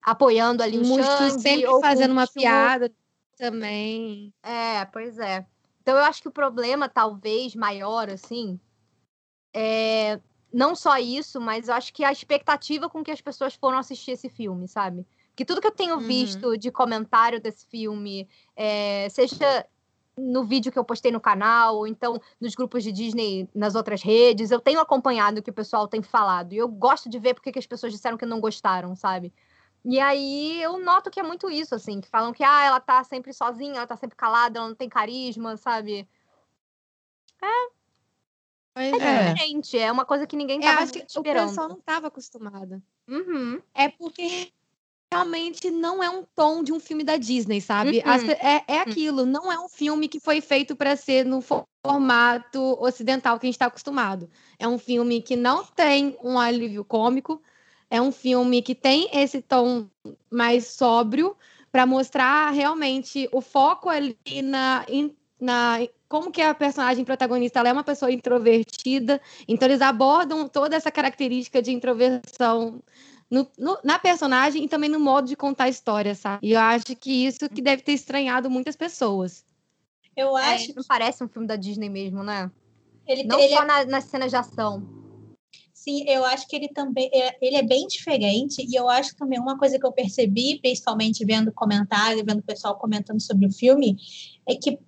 apoiando 0.02 0.62
ali 0.62 0.78
o 0.78 0.84
Shang, 0.84 1.38
sempre 1.38 1.80
fazendo 1.82 2.12
uma 2.12 2.26
piada 2.26 2.90
também. 3.36 4.32
É, 4.42 4.86
pois 4.86 5.18
é. 5.18 5.46
Então 5.82 5.94
eu 5.94 6.04
acho 6.04 6.22
que 6.22 6.28
o 6.28 6.32
problema, 6.32 6.88
talvez, 6.88 7.54
maior, 7.54 8.08
assim, 8.08 8.58
é 9.54 10.18
não 10.50 10.74
só 10.74 10.96
isso, 10.96 11.40
mas 11.40 11.68
eu 11.68 11.74
acho 11.74 11.92
que 11.92 12.02
a 12.02 12.10
expectativa 12.10 12.88
com 12.88 13.04
que 13.04 13.10
as 13.10 13.20
pessoas 13.20 13.54
foram 13.54 13.78
assistir 13.78 14.12
esse 14.12 14.30
filme, 14.30 14.66
sabe? 14.66 15.06
Que 15.38 15.44
tudo 15.44 15.60
que 15.60 15.68
eu 15.68 15.70
tenho 15.70 15.94
uhum. 15.94 16.00
visto 16.00 16.58
de 16.58 16.68
comentário 16.68 17.40
desse 17.40 17.64
filme, 17.64 18.28
é, 18.56 19.08
seja 19.08 19.64
no 20.16 20.42
vídeo 20.42 20.72
que 20.72 20.76
eu 20.76 20.84
postei 20.84 21.12
no 21.12 21.20
canal, 21.20 21.76
ou 21.76 21.86
então 21.86 22.20
nos 22.40 22.56
grupos 22.56 22.82
de 22.82 22.90
Disney 22.90 23.48
nas 23.54 23.76
outras 23.76 24.02
redes, 24.02 24.50
eu 24.50 24.58
tenho 24.58 24.80
acompanhado 24.80 25.38
o 25.38 25.42
que 25.42 25.50
o 25.50 25.54
pessoal 25.54 25.86
tem 25.86 26.02
falado. 26.02 26.54
E 26.54 26.56
eu 26.56 26.66
gosto 26.66 27.08
de 27.08 27.20
ver 27.20 27.34
porque 27.34 27.52
que 27.52 27.58
as 27.60 27.68
pessoas 27.68 27.92
disseram 27.92 28.18
que 28.18 28.26
não 28.26 28.40
gostaram, 28.40 28.96
sabe? 28.96 29.32
E 29.84 30.00
aí 30.00 30.60
eu 30.60 30.76
noto 30.80 31.08
que 31.08 31.20
é 31.20 31.22
muito 31.22 31.48
isso, 31.48 31.72
assim, 31.72 32.00
que 32.00 32.08
falam 32.08 32.32
que 32.32 32.42
ah, 32.42 32.64
ela 32.64 32.80
tá 32.80 33.04
sempre 33.04 33.32
sozinha, 33.32 33.76
ela 33.76 33.86
tá 33.86 33.96
sempre 33.96 34.16
calada, 34.16 34.58
ela 34.58 34.66
não 34.66 34.74
tem 34.74 34.88
carisma, 34.88 35.56
sabe? 35.56 36.04
É. 37.40 37.70
Pois 38.74 38.92
é, 39.00 39.32
diferente, 39.34 39.78
é 39.78 39.92
uma 39.92 40.04
coisa 40.04 40.26
que 40.26 40.34
ninguém 40.34 40.58
tava 40.58 40.80
é, 40.80 40.82
acho 40.82 40.94
que 40.94 41.04
esperando. 41.06 41.46
O 41.46 41.48
pessoal 41.50 41.68
não 41.68 41.80
tava 41.80 42.08
acostumado. 42.08 42.82
Uhum. 43.06 43.62
É 43.72 43.88
porque 43.88 44.52
realmente 45.12 45.70
não 45.70 46.02
é 46.02 46.10
um 46.10 46.22
tom 46.34 46.62
de 46.62 46.72
um 46.72 46.78
filme 46.78 47.02
da 47.02 47.16
Disney, 47.16 47.60
sabe? 47.60 48.02
As, 48.04 48.22
uhum. 48.22 48.30
é, 48.30 48.62
é 48.68 48.80
aquilo, 48.80 49.24
não 49.24 49.50
é 49.50 49.58
um 49.58 49.68
filme 49.68 50.06
que 50.06 50.20
foi 50.20 50.40
feito 50.40 50.76
para 50.76 50.96
ser 50.96 51.24
no 51.24 51.40
formato 51.40 52.76
ocidental 52.80 53.38
que 53.38 53.46
a 53.46 53.48
gente 53.48 53.54
está 53.54 53.66
acostumado. 53.66 54.28
É 54.58 54.68
um 54.68 54.78
filme 54.78 55.22
que 55.22 55.34
não 55.34 55.64
tem 55.64 56.16
um 56.22 56.38
alívio 56.38 56.84
cômico, 56.84 57.42
é 57.90 58.00
um 58.00 58.12
filme 58.12 58.60
que 58.60 58.74
tem 58.74 59.08
esse 59.12 59.40
tom 59.40 59.88
mais 60.30 60.66
sóbrio 60.66 61.34
para 61.72 61.86
mostrar 61.86 62.50
realmente 62.50 63.28
o 63.32 63.40
foco 63.40 63.88
ali 63.88 64.16
na, 64.42 64.84
na 65.40 65.78
como 66.08 66.30
que 66.30 66.40
a 66.40 66.54
personagem 66.54 67.04
protagonista 67.04 67.58
ela 67.58 67.68
é 67.68 67.72
uma 67.72 67.84
pessoa 67.84 68.10
introvertida, 68.10 69.20
então 69.46 69.68
eles 69.68 69.82
abordam 69.82 70.48
toda 70.48 70.74
essa 70.74 70.90
característica 70.90 71.60
de 71.60 71.70
introversão 71.70 72.82
no, 73.30 73.46
no, 73.58 73.78
na 73.84 73.98
personagem 73.98 74.64
e 74.64 74.68
também 74.68 74.88
no 74.88 74.98
modo 74.98 75.28
de 75.28 75.36
contar 75.36 75.64
a 75.64 75.68
história, 75.68 76.14
sabe? 76.14 76.46
E 76.46 76.52
eu 76.52 76.60
acho 76.60 76.84
que 76.96 77.26
isso 77.26 77.48
que 77.48 77.60
deve 77.60 77.82
ter 77.82 77.92
estranhado 77.92 78.50
muitas 78.50 78.76
pessoas. 78.76 79.44
Eu 80.16 80.36
é, 80.36 80.54
acho. 80.54 80.72
É, 80.72 80.74
não 80.74 80.84
parece 80.84 81.22
um 81.22 81.28
filme 81.28 81.46
da 81.46 81.56
Disney 81.56 81.88
mesmo, 81.88 82.22
né? 82.22 82.50
Ele, 83.06 83.24
não 83.24 83.38
ele 83.38 83.54
só 83.54 83.62
é... 83.62 83.66
na, 83.66 83.84
nas 83.84 84.04
cenas 84.04 84.30
de 84.30 84.36
ação. 84.36 84.82
Sim, 85.72 86.04
eu 86.08 86.24
acho 86.24 86.46
que 86.48 86.56
ele 86.56 86.68
também 86.68 87.08
é, 87.14 87.36
ele 87.40 87.56
é 87.56 87.62
bem 87.62 87.86
diferente 87.86 88.66
e 88.68 88.74
eu 88.74 88.88
acho 88.88 89.16
também 89.16 89.38
uma 89.38 89.56
coisa 89.56 89.78
que 89.78 89.86
eu 89.86 89.92
percebi, 89.92 90.58
principalmente 90.60 91.24
vendo 91.24 91.52
comentário, 91.52 92.24
vendo 92.26 92.40
o 92.40 92.42
pessoal 92.42 92.76
comentando 92.76 93.20
sobre 93.20 93.46
o 93.46 93.52
filme, 93.52 93.96
é 94.46 94.56
que 94.56 94.78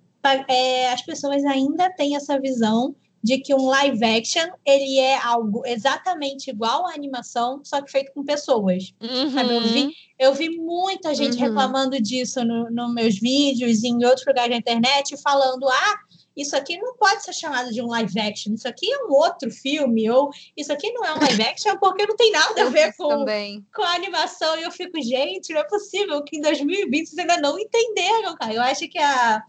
é, 0.47 0.91
as 0.91 1.01
pessoas 1.01 1.43
ainda 1.45 1.89
têm 1.95 2.15
essa 2.15 2.39
visão 2.39 2.95
de 3.23 3.37
que 3.37 3.53
um 3.53 3.65
live 3.65 4.03
action 4.03 4.47
ele 4.65 4.99
é 4.99 5.17
algo 5.17 5.61
exatamente 5.65 6.49
igual 6.49 6.87
à 6.87 6.93
animação, 6.93 7.61
só 7.63 7.81
que 7.81 7.91
feito 7.91 8.11
com 8.13 8.23
pessoas. 8.23 8.93
Uhum. 9.01 9.31
Sabe? 9.31 9.53
Eu, 9.53 9.61
vi, 9.61 9.95
eu 10.19 10.33
vi 10.33 10.49
muita 10.57 11.13
gente 11.13 11.35
uhum. 11.35 11.41
reclamando 11.41 12.01
disso 12.01 12.43
nos 12.43 12.71
no 12.71 12.93
meus 12.93 13.19
vídeos 13.19 13.83
e 13.83 13.87
em 13.87 14.05
outros 14.05 14.25
lugares 14.25 14.51
da 14.51 14.57
internet, 14.57 15.15
falando: 15.21 15.67
ah, 15.69 15.99
isso 16.35 16.55
aqui 16.55 16.77
não 16.77 16.95
pode 16.95 17.23
ser 17.23 17.33
chamado 17.33 17.71
de 17.71 17.81
um 17.81 17.87
live 17.87 18.19
action, 18.19 18.53
isso 18.53 18.67
aqui 18.67 18.91
é 18.91 19.05
um 19.05 19.11
outro 19.11 19.51
filme, 19.51 20.09
ou 20.09 20.29
isso 20.55 20.71
aqui 20.71 20.91
não 20.91 21.05
é 21.05 21.13
um 21.13 21.19
live 21.19 21.41
action 21.43 21.77
porque 21.77 22.05
não 22.05 22.15
tem 22.15 22.31
nada 22.31 22.63
a 22.63 22.69
ver 22.69 22.93
com, 22.97 23.25
com 23.73 23.83
a 23.83 23.93
animação. 23.93 24.57
E 24.57 24.63
eu 24.63 24.71
fico, 24.71 24.99
gente, 25.01 25.53
não 25.53 25.61
é 25.61 25.67
possível 25.67 26.23
que 26.23 26.37
em 26.37 26.41
2020 26.41 27.07
vocês 27.07 27.19
ainda 27.19 27.37
não 27.37 27.59
entenderam, 27.59 28.35
cara. 28.35 28.53
Eu 28.53 28.61
acho 28.61 28.87
que 28.87 28.97
a 28.97 29.43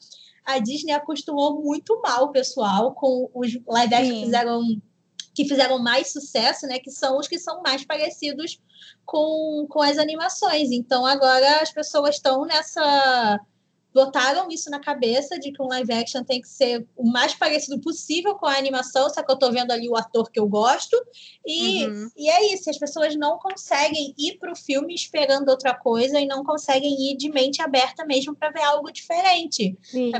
a 0.45 0.59
Disney 0.59 0.93
acostumou 0.93 1.62
muito 1.62 2.01
mal 2.01 2.24
o 2.24 2.32
pessoal 2.32 2.93
com 2.95 3.30
os 3.34 3.59
live 3.66 3.95
action 3.95 4.14
que 4.14 4.24
fizeram, 4.24 4.82
que 5.34 5.49
fizeram 5.49 5.78
mais 5.78 6.12
sucesso, 6.12 6.66
né? 6.66 6.78
Que 6.78 6.90
são 6.90 7.18
os 7.18 7.28
que 7.28 7.38
são 7.38 7.62
mais 7.62 7.84
parecidos 7.84 8.61
com, 9.05 9.66
com 9.68 9.80
as 9.82 9.99
animações. 9.99 10.70
Então 10.70 11.07
agora 11.07 11.61
as 11.61 11.70
pessoas 11.70 12.16
estão 12.16 12.45
nessa. 12.45 13.40
Botaram 13.93 14.49
isso 14.51 14.70
na 14.70 14.80
cabeça 14.80 15.38
de 15.38 15.53
que 15.53 15.62
um 15.62 15.68
live 15.68 15.93
action 15.93 16.24
tem 16.24 16.40
que 16.40 16.49
ser 16.49 16.86
o 16.97 17.09
mais 17.11 17.34
parecido 17.34 17.80
possível 17.80 18.34
com 18.34 18.47
a 18.47 18.57
animação, 18.57 19.09
só 19.11 19.22
que 19.22 19.30
eu 19.30 19.34
estou 19.34 19.53
vendo 19.53 19.70
ali 19.70 19.88
o 19.88 19.97
ator 19.97 20.30
que 20.30 20.40
eu 20.40 20.47
gosto. 20.47 20.97
E, 21.47 21.86
uhum. 21.86 22.11
e 22.16 22.30
é 22.30 22.55
isso, 22.55 22.70
as 22.70 22.78
pessoas 22.78 23.14
não 23.16 23.38
conseguem 23.38 24.14
ir 24.18 24.38
para 24.38 24.53
o 24.53 24.57
filme 24.57 24.95
esperando 24.95 25.49
outra 25.49 25.74
coisa 25.74 26.18
e 26.20 26.26
não 26.26 26.43
conseguem 26.43 27.11
ir 27.11 27.16
de 27.16 27.30
mente 27.30 27.61
aberta 27.61 28.05
mesmo 28.05 28.34
para 28.34 28.51
ver 28.51 28.62
algo 28.62 28.90
diferente. 28.90 29.76
Sim. 29.82 30.12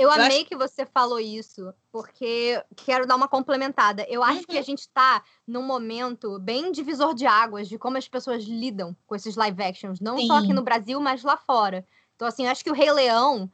Eu, 0.00 0.10
amei 0.10 0.38
acho... 0.38 0.46
que 0.46 0.56
você 0.56 0.86
falou 0.86 1.20
isso, 1.20 1.74
porque 1.92 2.62
quero 2.86 3.06
dar 3.06 3.16
uma 3.16 3.28
complementada. 3.28 4.06
Eu 4.08 4.22
acho 4.22 4.38
uhum. 4.38 4.44
que 4.44 4.56
a 4.56 4.60
uhum. 4.60 4.64
gente 4.64 4.78
está 4.78 5.22
num 5.46 5.62
momento 5.62 6.38
bem 6.38 6.72
divisor 6.72 7.14
de 7.14 7.26
águas 7.26 7.68
de 7.68 7.76
como 7.76 7.98
as 7.98 8.08
pessoas 8.08 8.44
lidam 8.44 8.96
com 9.06 9.14
esses 9.14 9.36
live 9.36 9.62
actions, 9.62 10.00
não 10.00 10.16
Sim. 10.16 10.26
só 10.26 10.38
aqui 10.38 10.54
no 10.54 10.62
Brasil, 10.62 10.98
mas 11.00 11.22
lá 11.22 11.36
fora. 11.36 11.86
Então, 12.20 12.28
assim, 12.28 12.44
eu 12.44 12.50
acho 12.50 12.62
que 12.62 12.70
o 12.70 12.74
Rei 12.74 12.92
Leão, 12.92 13.50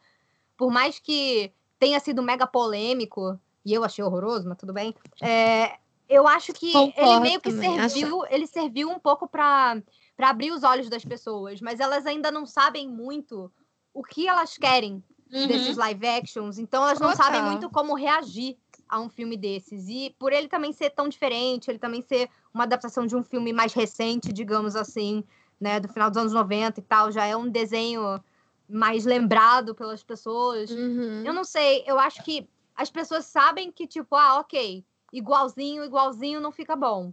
por 0.56 0.72
mais 0.72 0.98
que 0.98 1.52
tenha 1.78 2.00
sido 2.00 2.20
mega 2.20 2.48
polêmico, 2.48 3.38
e 3.64 3.72
eu 3.72 3.84
achei 3.84 4.02
horroroso, 4.02 4.48
mas 4.48 4.58
tudo 4.58 4.72
bem, 4.72 4.92
é, 5.22 5.76
eu 6.08 6.26
acho 6.26 6.52
que 6.52 6.72
Concordo 6.72 7.10
ele 7.12 7.20
meio 7.20 7.40
que 7.40 7.52
também. 7.52 7.88
serviu, 7.88 8.24
acho... 8.24 8.34
ele 8.34 8.46
serviu 8.48 8.90
um 8.90 8.98
pouco 8.98 9.28
para 9.28 9.80
abrir 10.18 10.50
os 10.50 10.64
olhos 10.64 10.88
das 10.88 11.04
pessoas, 11.04 11.60
mas 11.60 11.78
elas 11.78 12.06
ainda 12.06 12.28
não 12.32 12.44
sabem 12.44 12.88
muito 12.88 13.52
o 13.94 14.02
que 14.02 14.26
elas 14.26 14.58
querem 14.58 14.94
uhum. 15.32 15.46
desses 15.46 15.76
live 15.76 16.04
actions, 16.04 16.58
então 16.58 16.82
elas 16.82 16.98
não 16.98 17.14
sabem 17.14 17.42
muito 17.42 17.70
como 17.70 17.94
reagir 17.94 18.56
a 18.88 18.98
um 18.98 19.08
filme 19.08 19.36
desses. 19.36 19.88
E 19.88 20.12
por 20.18 20.32
ele 20.32 20.48
também 20.48 20.72
ser 20.72 20.90
tão 20.90 21.08
diferente, 21.08 21.70
ele 21.70 21.78
também 21.78 22.02
ser 22.02 22.28
uma 22.52 22.64
adaptação 22.64 23.06
de 23.06 23.14
um 23.14 23.22
filme 23.22 23.52
mais 23.52 23.72
recente, 23.72 24.32
digamos 24.32 24.74
assim, 24.74 25.22
né, 25.60 25.78
do 25.78 25.86
final 25.86 26.10
dos 26.10 26.16
anos 26.16 26.32
90 26.32 26.80
e 26.80 26.82
tal, 26.82 27.12
já 27.12 27.24
é 27.24 27.36
um 27.36 27.48
desenho 27.48 28.20
mais 28.68 29.04
lembrado 29.04 29.74
pelas 29.74 30.02
pessoas. 30.02 30.70
Uhum. 30.70 31.22
Eu 31.24 31.32
não 31.32 31.44
sei, 31.44 31.84
eu 31.86 31.98
acho 31.98 32.22
que 32.22 32.48
as 32.74 32.90
pessoas 32.90 33.24
sabem 33.24 33.72
que, 33.72 33.86
tipo, 33.86 34.14
ah, 34.14 34.38
ok, 34.40 34.84
igualzinho, 35.12 35.84
igualzinho 35.84 36.40
não 36.40 36.52
fica 36.52 36.76
bom. 36.76 37.12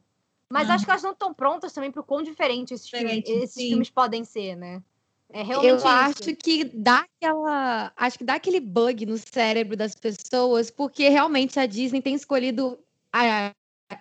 Mas 0.50 0.70
acho 0.70 0.86
que 0.86 0.92
elas 0.92 1.02
não 1.02 1.14
estão 1.14 1.34
prontas 1.34 1.74
também 1.74 1.92
para 1.92 2.02
o 2.02 2.04
quão 2.04 2.22
diferente 2.22 2.76
esses, 2.76 2.86
Diferente, 2.86 3.26
filmes, 3.26 3.44
esses 3.44 3.64
filmes 3.64 3.90
podem 3.90 4.24
ser, 4.24 4.56
né? 4.56 4.84
É 5.30 5.42
realmente 5.42 5.72
Eu 5.72 5.78
isso. 5.78 5.88
acho 5.88 6.36
que 6.36 6.64
dá 6.66 7.06
aquela. 7.18 7.92
Acho 7.98 8.20
que 8.20 8.24
dá 8.24 8.36
aquele 8.36 8.60
bug 8.60 9.08
no 9.08 9.18
cérebro 9.18 9.76
das 9.76 9.96
pessoas, 9.96 10.70
porque 10.70 11.10
realmente 11.10 11.60
a 11.60 11.66
Disney 11.66 12.04
tem 12.04 12.14
escolhido 12.14 12.78
a 13.12 13.52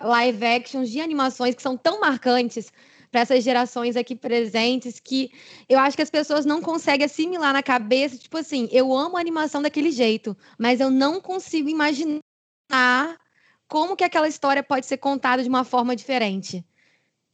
live 0.02 0.44
actions 0.44 0.90
de 0.90 1.00
animações 1.00 1.54
que 1.54 1.62
são 1.62 1.74
tão 1.74 2.00
marcantes 2.00 2.70
para 3.12 3.20
essas 3.20 3.44
gerações 3.44 3.94
aqui 3.94 4.16
presentes 4.16 4.98
que 4.98 5.30
eu 5.68 5.78
acho 5.78 5.94
que 5.94 6.02
as 6.02 6.10
pessoas 6.10 6.46
não 6.46 6.62
conseguem 6.62 7.04
assimilar 7.04 7.52
na 7.52 7.62
cabeça, 7.62 8.16
tipo 8.16 8.38
assim, 8.38 8.68
eu 8.72 8.92
amo 8.92 9.18
a 9.18 9.20
animação 9.20 9.60
daquele 9.60 9.90
jeito, 9.90 10.34
mas 10.58 10.80
eu 10.80 10.90
não 10.90 11.20
consigo 11.20 11.68
imaginar 11.68 12.22
como 13.68 13.94
que 13.94 14.02
aquela 14.02 14.26
história 14.26 14.62
pode 14.62 14.86
ser 14.86 14.96
contada 14.96 15.42
de 15.42 15.48
uma 15.48 15.62
forma 15.62 15.94
diferente. 15.94 16.64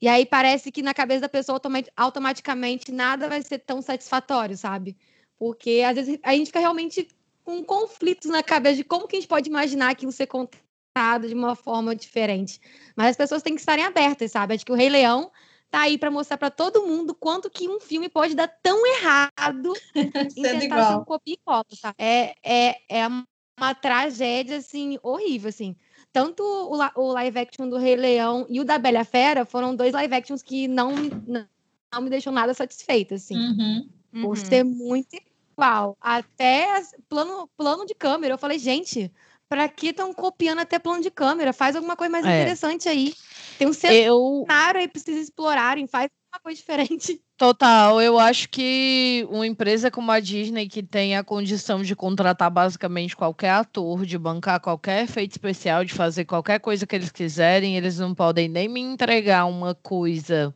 E 0.02 0.08
aí 0.08 0.26
parece 0.26 0.72
que 0.72 0.82
na 0.82 0.92
cabeça 0.92 1.22
da 1.22 1.28
pessoa 1.28 1.60
automaticamente 1.96 2.90
nada 2.90 3.28
vai 3.28 3.40
ser 3.42 3.60
tão 3.60 3.80
satisfatório, 3.80 4.56
sabe? 4.56 4.96
Porque 5.38 5.84
às 5.86 5.94
vezes 5.94 6.18
a 6.24 6.32
gente 6.32 6.46
fica 6.48 6.58
realmente 6.58 7.08
com 7.44 7.62
conflitos 7.64 8.28
na 8.28 8.42
cabeça 8.42 8.76
de 8.76 8.84
como 8.84 9.06
que 9.06 9.16
a 9.16 9.20
gente 9.20 9.28
pode 9.28 9.48
imaginar 9.48 9.90
aquilo 9.90 10.10
ser 10.10 10.26
contado 10.26 11.28
de 11.28 11.34
uma 11.34 11.54
forma 11.54 11.94
diferente. 11.94 12.60
Mas 12.96 13.10
as 13.10 13.16
pessoas 13.16 13.42
têm 13.42 13.54
que 13.54 13.60
estarem 13.60 13.84
abertas, 13.84 14.32
sabe? 14.32 14.54
Acho 14.54 14.66
que 14.66 14.72
o 14.72 14.76
Rei 14.76 14.88
Leão 14.88 15.30
tá 15.70 15.80
aí 15.82 15.98
para 15.98 16.10
mostrar 16.10 16.38
para 16.38 16.50
todo 16.50 16.86
mundo 16.86 17.14
quanto 17.14 17.50
que 17.50 17.68
um 17.68 17.80
filme 17.80 18.08
pode 18.08 18.34
dar 18.34 18.48
tão 18.48 18.86
errado 18.86 19.72
em 20.36 20.96
um 20.96 21.04
copia 21.04 21.34
e 21.34 21.40
cola, 21.44 21.64
tá? 21.80 21.94
É, 21.98 22.34
é, 22.42 22.76
é 22.88 23.06
uma 23.06 23.74
tragédia, 23.74 24.56
assim, 24.56 24.98
horrível, 25.02 25.48
assim 25.48 25.76
tanto 26.12 26.42
o, 26.42 27.00
o, 27.00 27.12
live 27.12 27.38
action 27.38 27.68
do 27.68 27.76
Rei 27.76 27.96
Leão 27.96 28.46
e 28.48 28.60
o 28.60 28.64
da 28.64 28.78
Bela 28.78 29.04
Fera 29.04 29.44
foram 29.44 29.76
dois 29.76 29.92
live 29.92 30.14
actions 30.14 30.42
que 30.42 30.66
não, 30.66 30.92
não, 31.26 31.46
não 31.92 32.02
me 32.02 32.10
deixam 32.10 32.32
nada 32.32 32.54
satisfeita, 32.54 33.14
assim. 33.14 33.36
Uhum, 33.36 33.88
por 34.22 34.30
uhum. 34.30 34.36
ser 34.36 34.64
muito 34.64 35.16
igual. 35.52 35.96
Até 36.00 36.82
plano, 37.08 37.48
plano 37.56 37.86
de 37.86 37.94
câmera. 37.94 38.34
Eu 38.34 38.38
falei, 38.38 38.58
gente, 38.58 39.12
para 39.48 39.68
que 39.68 39.88
estão 39.88 40.12
copiando 40.12 40.60
até 40.60 40.78
plano 40.78 41.02
de 41.02 41.10
câmera? 41.10 41.52
Faz 41.52 41.74
alguma 41.74 41.96
coisa 41.96 42.10
mais 42.10 42.26
é. 42.26 42.42
interessante 42.42 42.88
aí. 42.88 43.14
Tem 43.58 43.66
um 43.66 43.72
cenário 43.72 44.06
eu... 44.06 44.46
aí 44.80 44.88
pra 44.88 45.00
vocês 45.00 45.16
explorarem. 45.16 45.86
Faz 45.86 46.10
uma 46.32 46.40
coisa 46.40 46.58
diferente. 46.58 47.20
Total, 47.38 48.02
eu 48.02 48.18
acho 48.18 48.48
que 48.48 49.26
uma 49.30 49.46
empresa 49.46 49.90
como 49.90 50.10
a 50.10 50.18
Disney, 50.18 50.68
que 50.68 50.82
tem 50.82 51.16
a 51.16 51.22
condição 51.22 51.82
de 51.82 51.94
contratar 51.94 52.50
basicamente 52.50 53.16
qualquer 53.16 53.50
ator, 53.50 54.04
de 54.04 54.18
bancar 54.18 54.60
qualquer 54.60 55.04
efeito 55.04 55.32
especial, 55.32 55.84
de 55.84 55.94
fazer 55.94 56.24
qualquer 56.24 56.58
coisa 56.58 56.84
que 56.84 56.96
eles 56.96 57.12
quiserem, 57.12 57.76
eles 57.76 57.98
não 57.98 58.12
podem 58.12 58.48
nem 58.48 58.68
me 58.68 58.80
entregar 58.80 59.46
uma 59.46 59.72
coisa 59.74 60.52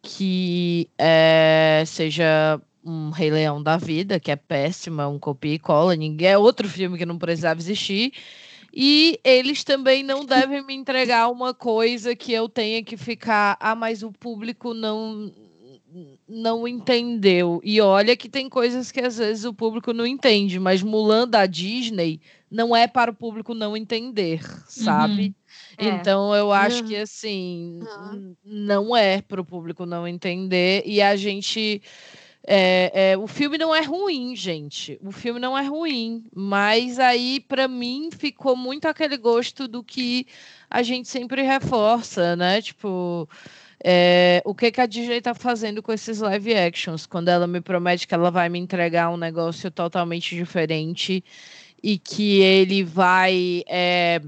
que 0.00 0.88
é, 0.96 1.82
seja 1.84 2.60
um 2.88 3.10
Rei 3.10 3.30
Leão 3.30 3.62
da 3.62 3.76
vida, 3.76 4.18
que 4.20 4.30
é 4.30 4.36
péssima, 4.36 5.08
um 5.08 5.18
copia 5.18 5.54
e 5.54 5.58
cola, 5.58 5.94
ninguém 5.96 6.28
é 6.30 6.38
outro 6.38 6.68
filme 6.68 6.98
que 6.98 7.06
não 7.06 7.18
precisava 7.18 7.60
existir. 7.60 8.12
E 8.72 9.18
eles 9.24 9.64
também 9.64 10.02
não 10.02 10.24
devem 10.24 10.64
me 10.64 10.74
entregar 10.74 11.28
uma 11.30 11.54
coisa 11.54 12.14
que 12.16 12.32
eu 12.32 12.48
tenha 12.48 12.82
que 12.84 12.96
ficar, 12.96 13.56
ah, 13.60 13.74
mas 13.74 14.02
o 14.02 14.12
público 14.12 14.74
não 14.74 15.32
não 16.28 16.68
entendeu. 16.68 17.60
E 17.64 17.80
olha 17.80 18.16
que 18.16 18.28
tem 18.28 18.48
coisas 18.48 18.92
que 18.92 19.00
às 19.00 19.16
vezes 19.18 19.44
o 19.44 19.54
público 19.54 19.92
não 19.92 20.06
entende, 20.06 20.58
mas 20.58 20.82
Mulan 20.82 21.26
da 21.26 21.46
Disney 21.46 22.20
não 22.50 22.76
é 22.76 22.86
para 22.86 23.10
o 23.10 23.14
público 23.14 23.54
não 23.54 23.76
entender, 23.76 24.40
sabe? 24.66 25.28
Uhum. 25.28 25.34
É. 25.78 25.88
Então 26.00 26.34
eu 26.34 26.52
acho 26.52 26.82
Uhum. 26.82 26.88
que 26.88 26.96
assim 26.96 27.88
Uhum. 27.98 28.36
não 28.44 28.96
é 28.96 29.20
para 29.22 29.40
o 29.40 29.44
público 29.44 29.86
não 29.86 30.06
entender 30.06 30.82
e 30.86 31.00
a 31.00 31.16
gente 31.16 31.82
é, 32.50 33.10
é, 33.10 33.18
o 33.18 33.26
filme 33.26 33.58
não 33.58 33.74
é 33.74 33.82
ruim, 33.82 34.34
gente. 34.34 34.98
O 35.02 35.12
filme 35.12 35.38
não 35.38 35.56
é 35.56 35.62
ruim, 35.66 36.24
mas 36.34 36.98
aí 36.98 37.40
para 37.40 37.68
mim 37.68 38.08
ficou 38.10 38.56
muito 38.56 38.86
aquele 38.88 39.18
gosto 39.18 39.68
do 39.68 39.84
que 39.84 40.26
a 40.70 40.82
gente 40.82 41.08
sempre 41.08 41.42
reforça, 41.42 42.34
né? 42.36 42.62
Tipo, 42.62 43.28
é, 43.84 44.40
o 44.46 44.54
que, 44.54 44.70
que 44.70 44.80
a 44.80 44.86
Disney 44.86 45.20
tá 45.20 45.34
fazendo 45.34 45.82
com 45.82 45.92
esses 45.92 46.20
live 46.20 46.54
actions? 46.54 47.04
Quando 47.04 47.28
ela 47.28 47.46
me 47.46 47.60
promete 47.60 48.08
que 48.08 48.14
ela 48.14 48.30
vai 48.30 48.48
me 48.48 48.58
entregar 48.58 49.10
um 49.10 49.18
negócio 49.18 49.70
totalmente 49.70 50.34
diferente 50.34 51.22
e 51.82 51.98
que 51.98 52.40
ele 52.40 52.82
vai 52.82 53.62
é, 53.68 54.22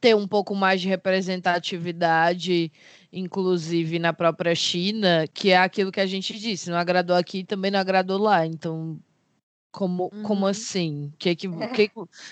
ter 0.00 0.16
um 0.16 0.26
pouco 0.26 0.52
mais 0.52 0.80
de 0.80 0.88
representatividade, 0.88 2.72
inclusive 3.12 3.98
na 3.98 4.12
própria 4.12 4.54
China, 4.54 5.26
que 5.32 5.50
é 5.50 5.56
aquilo 5.58 5.92
que 5.92 6.00
a 6.00 6.06
gente 6.06 6.38
disse, 6.38 6.70
não 6.70 6.76
agradou 6.78 7.16
aqui 7.16 7.44
também 7.44 7.70
não 7.70 7.80
agradou 7.80 8.18
lá. 8.18 8.46
Então, 8.46 8.98
como, 9.72 10.10
como 10.22 10.40
Uhum. 10.44 10.50
assim? 10.50 11.10
O 11.14 11.16
que, 11.16 11.34
que, 11.36 11.48
que, 11.74 11.88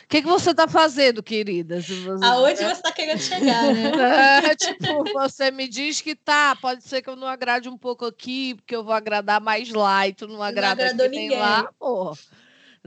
que, 0.08 0.22
que 0.22 0.28
você 0.28 0.54
tá 0.54 0.66
fazendo, 0.66 1.22
querida? 1.22 1.80
Você- 1.80 1.92
Aonde 2.24 2.56
você 2.56 2.72
está 2.72 2.90
querendo 2.92 3.20
chegar, 3.20 3.62
né? 3.62 3.92
é, 4.52 4.56
tipo, 4.56 5.04
você 5.12 5.50
me 5.50 5.68
diz 5.68 6.00
que 6.00 6.14
tá, 6.16 6.56
pode 6.56 6.82
ser 6.82 7.00
que 7.02 7.08
eu 7.08 7.16
não 7.16 7.28
agrade 7.28 7.68
um 7.68 7.78
pouco 7.78 8.04
aqui, 8.06 8.54
porque 8.56 8.74
eu 8.74 8.82
vou 8.84 8.92
agradar 8.92 9.40
mais 9.40 9.70
lá 9.72 10.06
e 10.08 10.12
tu 10.12 10.26
não 10.26 10.42
agrada 10.42 10.82
agradou 10.82 11.06
aqui 11.06 11.14
ninguém. 11.16 11.38
lá, 11.38 11.70
pô. 11.78 12.16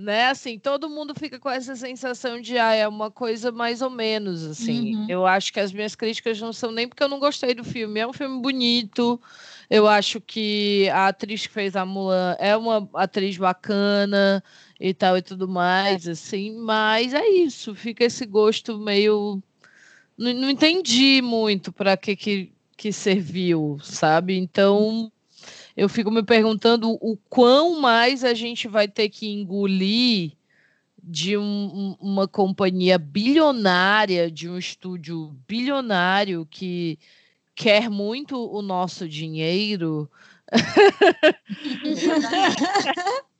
Né, 0.01 0.29
assim, 0.29 0.57
todo 0.57 0.89
mundo 0.89 1.13
fica 1.13 1.37
com 1.37 1.49
essa 1.49 1.75
sensação 1.75 2.41
de, 2.41 2.57
ah, 2.57 2.73
é 2.73 2.87
uma 2.87 3.11
coisa 3.11 3.51
mais 3.51 3.83
ou 3.83 3.89
menos, 3.89 4.43
assim. 4.43 4.95
Uhum. 4.95 5.05
Eu 5.07 5.27
acho 5.27 5.53
que 5.53 5.59
as 5.59 5.71
minhas 5.71 5.93
críticas 5.93 6.41
não 6.41 6.51
são 6.51 6.71
nem 6.71 6.87
porque 6.87 7.03
eu 7.03 7.07
não 7.07 7.19
gostei 7.19 7.53
do 7.53 7.63
filme, 7.63 7.99
é 7.99 8.07
um 8.07 8.13
filme 8.13 8.41
bonito, 8.41 9.21
eu 9.69 9.87
acho 9.87 10.19
que 10.19 10.89
a 10.89 11.09
atriz 11.09 11.45
que 11.45 11.53
fez 11.53 11.75
a 11.75 11.85
Mulan 11.85 12.35
é 12.39 12.57
uma 12.57 12.89
atriz 12.95 13.37
bacana 13.37 14.43
e 14.79 14.91
tal 14.91 15.15
e 15.17 15.21
tudo 15.21 15.47
mais, 15.47 16.07
assim, 16.07 16.57
mas 16.57 17.13
é 17.13 17.27
isso, 17.29 17.75
fica 17.75 18.03
esse 18.03 18.25
gosto 18.25 18.79
meio 18.79 19.39
não, 20.17 20.33
não 20.33 20.49
entendi 20.49 21.21
muito 21.21 21.71
para 21.71 21.95
que, 21.95 22.15
que 22.15 22.51
que 22.81 22.91
serviu, 22.91 23.77
sabe? 23.83 24.35
Então 24.35 25.11
eu 25.81 25.89
fico 25.89 26.11
me 26.11 26.21
perguntando 26.21 26.91
o 27.01 27.17
quão 27.27 27.81
mais 27.81 28.23
a 28.23 28.35
gente 28.35 28.67
vai 28.67 28.87
ter 28.87 29.09
que 29.09 29.27
engolir 29.27 30.33
de 31.03 31.35
um- 31.35 31.41
um- 31.43 31.97
uma 31.99 32.27
companhia 32.27 32.99
bilionária, 32.99 34.29
de 34.29 34.47
um 34.47 34.59
estúdio 34.59 35.35
bilionário 35.47 36.45
que 36.45 36.99
quer 37.55 37.89
muito 37.89 38.37
o 38.37 38.61
nosso 38.61 39.09
dinheiro. 39.09 40.07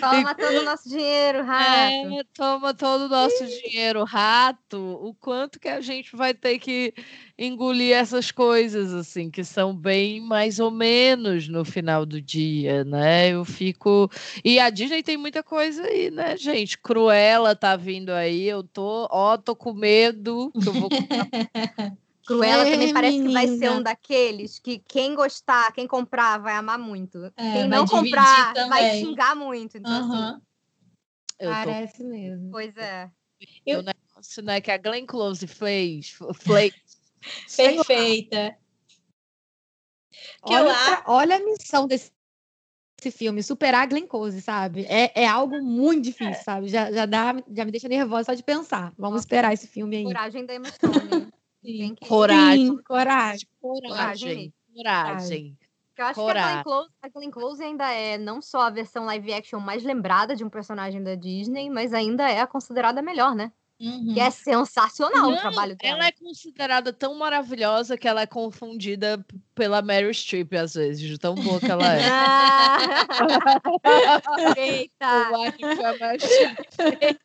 Toma 0.00 0.34
todo 0.34 0.58
o 0.58 0.64
nosso 0.64 0.88
dinheiro, 0.88 1.44
rato. 1.44 2.14
É, 2.14 2.22
toma 2.34 2.74
todo 2.74 3.02
o 3.02 3.08
nosso 3.08 3.46
dinheiro, 3.46 4.04
rato. 4.04 4.78
O 5.02 5.14
quanto 5.14 5.60
que 5.60 5.68
a 5.68 5.80
gente 5.80 6.14
vai 6.16 6.34
ter 6.34 6.58
que 6.58 6.94
engolir 7.38 7.96
essas 7.96 8.30
coisas, 8.30 8.92
assim, 8.92 9.30
que 9.30 9.44
são 9.44 9.74
bem 9.74 10.20
mais 10.20 10.58
ou 10.60 10.70
menos 10.70 11.48
no 11.48 11.64
final 11.64 12.04
do 12.04 12.20
dia, 12.20 12.84
né? 12.84 13.30
Eu 13.30 13.44
fico. 13.44 14.10
E 14.44 14.58
a 14.58 14.70
Disney 14.70 15.02
tem 15.02 15.16
muita 15.16 15.42
coisa 15.42 15.82
aí, 15.84 16.10
né, 16.10 16.36
gente? 16.36 16.78
Cruella 16.78 17.54
tá 17.54 17.76
vindo 17.76 18.10
aí, 18.10 18.48
eu 18.48 18.62
tô, 18.62 19.08
ó, 19.10 19.36
tô 19.36 19.54
com 19.54 19.72
medo 19.72 20.50
que 20.52 20.68
eu 20.68 20.72
vou. 20.72 20.88
Cruella 22.26 22.66
É, 22.66 22.70
também 22.70 22.92
parece 22.92 23.22
que 23.22 23.32
vai 23.32 23.48
ser 23.48 23.70
um 23.70 23.82
daqueles 23.82 24.58
que 24.58 24.78
quem 24.78 25.14
gostar, 25.14 25.72
quem 25.72 25.86
comprar, 25.86 26.38
vai 26.38 26.54
amar 26.54 26.78
muito. 26.78 27.24
É, 27.36 27.52
quem 27.52 27.68
vai 27.68 27.78
não 27.78 27.86
comprar, 27.86 28.54
vai 28.54 28.84
também. 28.84 29.00
xingar 29.04 29.34
muito. 29.34 29.76
Então, 29.76 29.90
assim. 29.92 30.42
Eu 31.38 31.48
tô 31.48 31.54
Parece 31.54 32.04
mesmo. 32.04 32.50
pois 32.50 32.76
é. 32.76 33.10
isso, 34.20 34.42
né, 34.42 34.60
que 34.60 34.70
a 34.70 34.78
Glenn 34.78 35.04
Close 35.06 35.46
fez, 35.46 36.16
fez 36.38 36.72
Perfeita. 37.56 38.56
Que 40.46 40.52
eu 40.52 40.58
Olha, 40.64 40.74
pra- 40.74 41.04
olha 41.06 41.36
a 41.36 41.40
missão 41.40 41.86
desse, 41.88 42.12
desse 42.96 43.16
filme, 43.16 43.42
superar 43.42 43.82
a 43.82 43.86
Glenn 43.86 44.06
Close, 44.06 44.40
sabe? 44.40 44.84
É, 44.84 45.22
é 45.22 45.26
algo 45.26 45.60
muito 45.60 46.04
difícil, 46.04 46.44
sabe? 46.44 46.68
Já, 46.68 46.92
já, 46.92 47.06
dá, 47.06 47.34
já 47.52 47.64
me 47.64 47.72
deixa 47.72 47.88
nervosa 47.88 48.24
só 48.24 48.34
de 48.34 48.42
pensar. 48.44 48.92
Vamos 48.96 49.14
Nossa. 49.14 49.18
esperar 49.24 49.52
esse 49.52 49.66
filme 49.66 49.96
aí. 49.96 50.04
Coragem 50.04 50.46
da 50.46 50.54
Emma 50.54 50.70
Stone. 50.70 51.32
Sim. 51.64 51.78
Tem 51.78 51.94
que... 51.94 52.08
coragem, 52.08 52.66
Sim, 52.66 52.82
coragem. 52.82 53.48
coragem, 53.60 54.54
coragem. 54.74 55.56
Eu 55.96 56.06
acho 56.06 56.14
que 56.14 56.20
a 56.20 56.24
Coragem. 56.24 56.50
Glenn, 56.50 56.62
Close, 56.62 56.90
a 57.02 57.08
Glenn 57.08 57.30
Close 57.30 57.62
ainda 57.62 57.90
é 57.92 58.18
não 58.18 58.40
só 58.40 58.62
a 58.62 58.70
versão 58.70 59.04
live 59.04 59.32
action 59.32 59.60
mais 59.60 59.84
lembrada 59.84 60.34
de 60.34 60.42
um 60.42 60.50
personagem 60.50 61.02
da 61.02 61.14
Disney, 61.14 61.70
mas 61.70 61.92
ainda 61.92 62.28
é 62.28 62.40
a 62.40 62.46
considerada 62.46 63.02
melhor, 63.02 63.34
né? 63.34 63.52
Uhum. 63.80 64.14
Que 64.14 64.20
é 64.20 64.30
sensacional 64.30 65.26
o 65.26 65.32
Não, 65.32 65.38
trabalho 65.38 65.76
dela. 65.76 65.96
Ela 65.96 66.06
é 66.06 66.12
considerada 66.12 66.92
tão 66.92 67.16
maravilhosa 67.16 67.98
que 67.98 68.06
ela 68.06 68.22
é 68.22 68.26
confundida 68.26 69.24
pela 69.54 69.82
Meryl 69.82 70.14
Streep 70.14 70.52
às 70.54 70.74
vezes, 70.74 71.00
de 71.00 71.18
tão 71.18 71.34
boa 71.34 71.58
que 71.58 71.70
ela 71.70 71.82
é. 71.84 72.00
Ah! 72.08 72.78
Eita! 74.56 75.52
Que 75.56 75.74
foi 75.74 75.84
a 75.84 75.92
Meryl 75.98 76.20
Streep. 76.20 77.18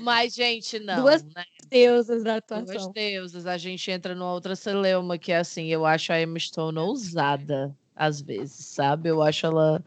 Mas, 0.00 0.34
gente, 0.34 0.78
não. 0.78 1.02
Duas 1.02 1.22
né? 1.22 1.44
Deusas 1.68 2.22
da 2.22 2.38
Duas 2.40 2.60
atuação. 2.62 2.92
deusas. 2.92 3.46
A 3.46 3.56
gente 3.58 3.90
entra 3.90 4.14
numa 4.14 4.32
outra 4.32 4.54
celeuma 4.56 5.18
que, 5.18 5.32
assim, 5.32 5.66
eu 5.68 5.84
acho 5.84 6.12
a 6.12 6.20
Emma 6.20 6.38
Stone 6.38 6.78
ousada, 6.78 7.76
às 7.94 8.20
vezes, 8.20 8.66
sabe? 8.66 9.08
Eu 9.08 9.22
acho 9.22 9.46
ela 9.46 9.82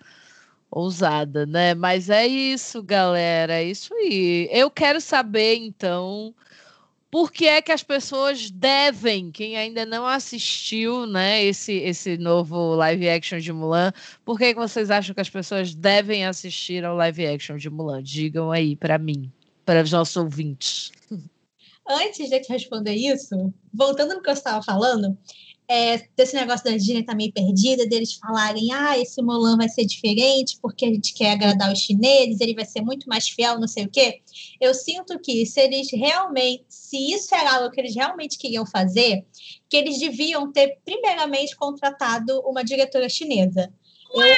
ousada, 0.72 1.46
né? 1.46 1.74
Mas 1.74 2.10
é 2.10 2.28
isso, 2.28 2.84
galera. 2.84 3.54
É 3.54 3.64
isso 3.64 3.94
aí. 3.94 4.48
Eu 4.52 4.70
quero 4.70 5.02
saber, 5.02 5.56
então, 5.56 6.34
por 7.12 7.32
que 7.32 7.48
é 7.48 7.62
que 7.62 7.72
as 7.72 7.82
pessoas 7.82 8.52
devem, 8.52 9.32
quem 9.32 9.58
ainda 9.58 9.86
não 9.86 10.06
assistiu, 10.06 11.08
né, 11.08 11.44
esse, 11.44 11.74
esse 11.74 12.18
novo 12.18 12.76
live 12.76 13.10
action 13.10 13.40
de 13.40 13.52
Mulan, 13.52 13.92
por 14.24 14.38
que, 14.38 14.54
que 14.54 14.60
vocês 14.60 14.92
acham 14.92 15.16
que 15.16 15.22
as 15.22 15.30
pessoas 15.30 15.74
devem 15.74 16.26
assistir 16.26 16.86
ao 16.86 16.96
live 16.96 17.26
action 17.26 17.58
de 17.58 17.70
Mulan? 17.70 18.04
Digam 18.04 18.52
aí 18.52 18.76
para 18.76 18.98
mim, 19.00 19.32
para 19.70 19.84
os 19.84 19.92
nossos 19.92 20.16
ouvintes. 20.18 20.92
Antes 21.88 22.28
de 22.28 22.36
eu 22.36 22.42
te 22.42 22.52
responder 22.52 22.96
isso, 22.96 23.54
voltando 23.72 24.16
no 24.16 24.22
que 24.24 24.28
eu 24.28 24.34
estava 24.34 24.64
falando, 24.64 25.16
é, 25.68 26.08
desse 26.18 26.34
negócio 26.34 26.66
da 26.66 26.72
Disney 26.72 27.04
tá 27.04 27.14
meio 27.14 27.32
perdida, 27.32 27.86
deles 27.86 28.16
falarem, 28.16 28.74
ah, 28.74 28.98
esse 28.98 29.22
Mulan 29.22 29.58
vai 29.58 29.70
ser 29.70 29.86
diferente 29.86 30.58
porque 30.60 30.86
a 30.86 30.88
gente 30.88 31.14
quer 31.14 31.34
agradar 31.34 31.72
os 31.72 31.78
chineses, 31.78 32.42
ele 32.42 32.56
vai 32.56 32.66
ser 32.66 32.82
muito 32.82 33.08
mais 33.08 33.30
fiel, 33.30 33.60
não 33.60 33.68
sei 33.68 33.86
o 33.86 33.92
quê. 33.92 34.22
Eu 34.60 34.74
sinto 34.74 35.20
que 35.20 35.46
se 35.46 35.62
eles 35.62 35.92
realmente, 35.92 36.66
se 36.68 36.98
isso 37.12 37.36
era 37.36 37.58
algo 37.58 37.70
que 37.70 37.80
eles 37.80 37.94
realmente 37.94 38.40
queriam 38.40 38.66
fazer, 38.66 39.24
que 39.70 39.78
eles 39.78 40.00
deviam 40.00 40.52
ter 40.52 40.80
primeiramente 40.84 41.56
contratado 41.56 42.40
uma 42.40 42.64
diretora 42.64 43.08
chinesa. 43.08 43.72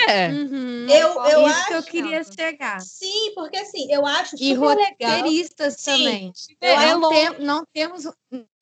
É, 0.10 0.30
Uhum. 0.30 0.88
Eu- 0.90 1.24
eu 1.26 1.48
Isso 1.48 1.66
que 1.68 1.74
eu 1.74 1.78
acho- 1.78 1.88
queria 1.92 2.22
chegar. 2.24 2.82
Sim, 2.82 3.32
porque 3.34 3.58
assim, 3.58 3.92
eu 3.92 4.06
acho 4.06 4.36
E 4.36 4.54
super 4.54 4.76
legal. 4.76 5.18
roteiristas 5.20 5.76
Sim. 5.80 5.92
também. 5.92 6.34
Eu 6.62 6.76
não, 7.00 7.12
acho- 7.12 7.38
tem- 7.38 7.46
não 7.46 7.64
temos, 7.74 8.04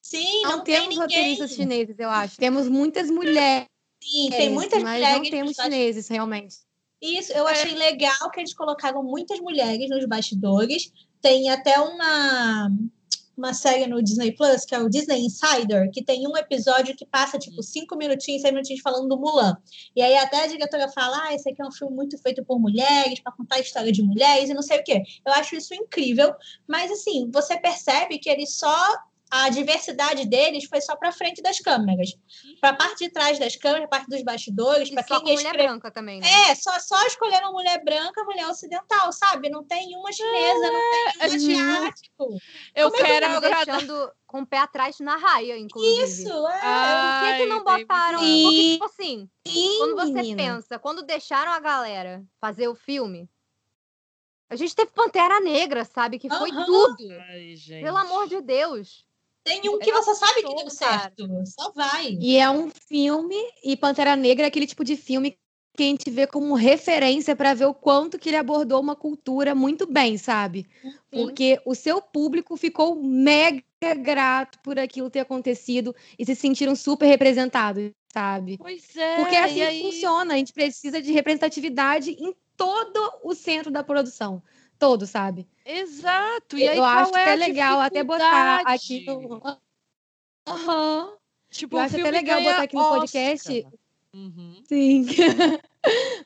Sim, 0.02 0.42
não 0.42 0.50
não, 0.58 0.64
tem 0.64 0.74
temos 0.76 0.88
ninguém. 0.90 1.00
roteiristas 1.00 1.50
chineses, 1.52 1.96
eu 1.98 2.08
acho. 2.10 2.36
Temos 2.36 2.68
muitas 2.68 3.10
mulheres, 3.10 3.66
Sim, 4.02 4.30
tem 4.30 4.50
muitas 4.50 4.82
mas 4.82 4.92
mulheres 4.94 5.22
não 5.22 5.30
temos 5.30 5.56
chineses, 5.56 6.08
realmente. 6.08 6.56
Isso, 7.02 7.32
eu 7.32 7.46
achei 7.48 7.74
legal 7.74 8.30
que 8.30 8.40
eles 8.40 8.54
colocaram 8.54 9.02
muitas 9.02 9.40
mulheres 9.40 9.88
nos 9.88 10.04
bastidores. 10.06 10.92
Tem 11.22 11.50
até 11.50 11.78
uma, 11.80 12.70
uma 13.40 13.54
série 13.54 13.86
no 13.86 14.02
Disney 14.02 14.32
Plus, 14.32 14.64
que 14.66 14.74
é 14.74 14.78
o 14.78 14.88
Disney 14.88 15.24
Insider, 15.24 15.90
que 15.90 16.04
tem 16.04 16.28
um 16.28 16.36
episódio 16.36 16.94
que 16.94 17.06
passa, 17.06 17.38
tipo, 17.38 17.62
cinco 17.62 17.96
minutinhos, 17.96 18.42
seis 18.42 18.52
minutinhos 18.52 18.82
falando 18.82 19.08
do 19.08 19.18
Mulan. 19.18 19.56
E 19.96 20.02
aí 20.02 20.14
até 20.16 20.44
a 20.44 20.46
diretora 20.46 20.88
fala, 20.88 21.18
ah, 21.24 21.34
esse 21.34 21.48
aqui 21.48 21.62
é 21.62 21.66
um 21.66 21.72
filme 21.72 21.96
muito 21.96 22.18
feito 22.18 22.44
por 22.44 22.60
mulheres, 22.60 23.18
para 23.20 23.32
contar 23.32 23.56
a 23.56 23.60
história 23.60 23.90
de 23.90 24.02
mulheres 24.02 24.50
e 24.50 24.54
não 24.54 24.62
sei 24.62 24.78
o 24.78 24.84
quê. 24.84 25.02
Eu 25.26 25.32
acho 25.32 25.56
isso 25.56 25.74
incrível, 25.74 26.34
mas 26.68 26.90
assim, 26.90 27.30
você 27.32 27.58
percebe 27.58 28.18
que 28.18 28.28
ele 28.28 28.46
só 28.46 28.94
a 29.30 29.48
diversidade 29.48 30.26
deles 30.26 30.64
foi 30.64 30.80
só 30.80 30.96
para 30.96 31.12
frente 31.12 31.40
das 31.40 31.60
câmeras. 31.60 32.10
Para 32.60 32.70
a 32.70 32.76
parte 32.76 33.04
de 33.04 33.10
trás 33.10 33.38
das 33.38 33.54
câmeras, 33.54 33.84
a 33.84 33.88
parte 33.88 34.08
dos 34.08 34.22
bastidores, 34.22 34.90
para 34.90 35.04
quem 35.04 35.20
com 35.20 35.30
mulher 35.30 35.52
branca 35.52 35.90
também, 35.90 36.20
né? 36.20 36.26
É, 36.50 36.54
só, 36.56 36.76
só 36.80 37.06
escolheram 37.06 37.52
mulher 37.52 37.82
branca, 37.84 38.24
mulher 38.24 38.48
ocidental, 38.48 39.12
sabe? 39.12 39.48
Não 39.48 39.64
tem 39.64 39.94
uma 39.94 40.10
chinesa, 40.12 40.66
é, 40.66 40.70
não 40.70 40.90
tem 40.90 41.04
uma 41.04 41.24
asiático. 41.24 42.38
Eu 42.74 42.90
Como 42.90 43.04
quero 43.04 43.26
eu 43.26 43.40
deixando 43.40 44.12
com 44.26 44.42
o 44.42 44.46
pé 44.46 44.58
atrás 44.58 44.98
na 44.98 45.16
raia, 45.16 45.56
inclusive. 45.56 46.04
Isso, 46.04 46.48
é. 46.48 46.60
Ai, 46.62 47.20
Por 47.20 47.30
que, 47.30 47.42
que 47.42 47.48
não 47.48 47.64
botaram? 47.64 48.18
Porque, 48.18 48.72
tipo 48.72 48.84
assim, 48.84 49.30
Sim, 49.46 49.78
quando 49.78 49.94
você 49.96 50.12
menina. 50.12 50.42
pensa, 50.42 50.78
quando 50.78 51.02
deixaram 51.02 51.52
a 51.52 51.60
galera 51.60 52.24
fazer 52.40 52.66
o 52.66 52.74
filme, 52.74 53.28
a 54.48 54.56
gente 54.56 54.74
teve 54.74 54.90
Pantera 54.90 55.38
Negra, 55.38 55.84
sabe? 55.84 56.18
Que 56.18 56.28
foi 56.28 56.50
uhum. 56.50 56.64
tudo. 56.64 57.12
Ai, 57.28 57.54
Pelo 57.80 57.96
amor 57.96 58.26
de 58.26 58.40
Deus. 58.40 59.08
Tem 59.50 59.68
um 59.68 59.78
que 59.80 59.90
você 59.90 60.14
sabe 60.14 60.42
que 60.42 60.54
deu 60.54 60.70
certo. 60.70 61.28
Só 61.44 61.72
vai. 61.72 62.16
E 62.20 62.36
é 62.36 62.48
um 62.48 62.70
filme, 62.70 63.36
e 63.64 63.76
Pantera 63.76 64.14
Negra 64.14 64.46
é 64.46 64.48
aquele 64.48 64.66
tipo 64.66 64.84
de 64.84 64.94
filme 64.94 65.36
que 65.76 65.82
a 65.82 65.86
gente 65.86 66.10
vê 66.10 66.26
como 66.26 66.54
referência 66.54 67.34
para 67.34 67.54
ver 67.54 67.64
o 67.64 67.74
quanto 67.74 68.18
que 68.18 68.28
ele 68.28 68.36
abordou 68.36 68.80
uma 68.80 68.94
cultura 68.94 69.54
muito 69.54 69.90
bem, 69.90 70.16
sabe? 70.16 70.66
Uhum. 70.84 70.92
Porque 71.10 71.60
o 71.64 71.74
seu 71.74 72.00
público 72.00 72.56
ficou 72.56 73.02
mega 73.02 73.62
grato 73.96 74.58
por 74.62 74.78
aquilo 74.78 75.10
ter 75.10 75.20
acontecido 75.20 75.94
e 76.18 76.24
se 76.24 76.36
sentiram 76.36 76.76
super 76.76 77.06
representados, 77.06 77.90
sabe? 78.12 78.56
Pois 78.56 78.96
é. 78.96 79.16
Porque 79.16 79.34
é 79.34 79.44
assim 79.44 79.66
que 79.66 79.82
funciona. 79.82 80.34
A 80.34 80.36
gente 80.36 80.52
precisa 80.52 81.02
de 81.02 81.12
representatividade 81.12 82.10
em 82.10 82.34
todo 82.56 83.18
o 83.24 83.34
centro 83.34 83.70
da 83.70 83.82
produção 83.82 84.42
todo, 84.80 85.06
sabe? 85.06 85.46
Exato. 85.78 86.58
E 86.58 86.66
aí, 86.66 86.76
eu 86.76 86.84
acho 86.84 87.16
é 87.16 87.24
que 87.24 87.30
é 87.30 87.36
legal 87.36 87.80
até 87.80 88.02
botar 88.02 88.62
aqui 88.66 89.04
no. 89.06 89.40
Uhum. 90.48 91.16
Tipo, 91.50 91.76
eu 91.76 91.80
acho 91.80 91.96
até 91.96 92.10
legal 92.10 92.42
botar 92.42 92.62
aqui 92.62 92.74
no 92.74 92.82
Oscar. 92.82 92.98
podcast. 93.00 93.66
Uhum. 94.14 94.62
Sim. 94.64 95.06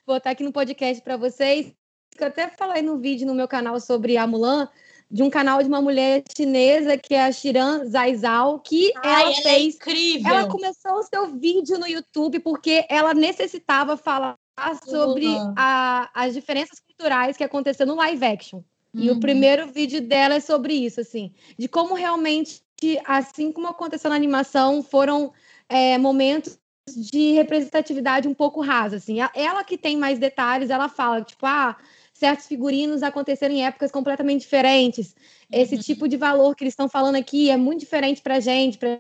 botar 0.07 0.31
aqui 0.31 0.43
no 0.43 0.53
podcast 0.53 1.03
para 1.05 1.17
vocês. 1.17 1.75
Eu 2.19 2.27
até 2.29 2.49
falei 2.49 2.83
no 2.83 2.99
vídeo 2.99 3.27
no 3.27 3.35
meu 3.35 3.49
canal 3.49 3.79
sobre 3.81 4.17
a 4.17 4.27
Mulan, 4.27 4.69
de 5.11 5.23
um 5.23 5.29
canal 5.29 5.63
de 5.63 5.69
uma 5.69 5.83
mulher 5.83 6.23
chinesa 6.35 6.97
que 6.97 7.15
é 7.15 7.25
a 7.25 7.33
Shiran 7.33 7.85
Zaizal, 7.87 8.61
que 8.61 8.93
Ai, 8.97 9.03
ela, 9.05 9.23
ela 9.23 9.31
é 9.31 9.43
fez. 9.43 9.75
É 9.75 9.77
incrível. 9.77 10.35
Ela 10.35 10.49
começou 10.49 10.93
o 10.93 11.03
seu 11.03 11.27
vídeo 11.37 11.79
no 11.79 11.87
YouTube 11.87 12.39
porque 12.41 12.87
ela 12.89 13.13
necessitava 13.13 13.97
falar 13.97 14.37
sobre 14.85 15.27
a, 15.57 16.09
as 16.15 16.33
diferenças 16.33 16.79
culturais 16.81 17.37
que 17.37 17.45
aconteceram 17.45 17.95
no 17.95 18.01
live 18.01 18.25
action. 18.25 18.63
Uhum. 18.95 19.03
E 19.03 19.11
o 19.11 19.15
uhum. 19.15 19.21
primeiro 19.21 19.67
vídeo 19.67 20.01
dela 20.01 20.35
é 20.35 20.41
sobre 20.41 20.75
isso, 20.75 21.01
assim, 21.01 21.33
de 21.59 21.69
como 21.69 21.95
realmente, 21.95 22.63
assim 23.05 23.51
como 23.51 23.67
aconteceu 23.67 24.09
na 24.09 24.17
animação, 24.17 24.83
foram 24.83 25.33
é, 25.69 25.99
momentos 25.99 26.59
de 26.89 27.33
representatividade 27.33 28.29
um 28.29 28.35
pouco 28.35 28.61
rasa, 28.61 28.97
assim. 28.97 29.17
Ela 29.35 29.65
que 29.65 29.77
tem 29.77 29.97
mais 29.97 30.19
detalhes, 30.19 30.71
ela 30.71 30.89
fala, 30.89 31.23
tipo, 31.23 31.45
ah, 31.47 31.77
certos 32.13 32.47
figurinos 32.47 33.03
aconteceram 33.03 33.55
em 33.55 33.65
épocas 33.67 33.91
completamente 33.91 34.43
diferentes. 34.43 35.15
Esse 35.51 35.75
uhum. 35.75 35.81
tipo 35.81 36.09
de 36.09 36.17
valor 36.17 36.55
que 36.55 36.63
eles 36.63 36.73
estão 36.73 36.89
falando 36.89 37.17
aqui 37.17 37.51
é 37.51 37.57
muito 37.57 37.81
diferente 37.81 38.23
pra 38.23 38.39
gente, 38.39 38.79
pra 38.79 38.99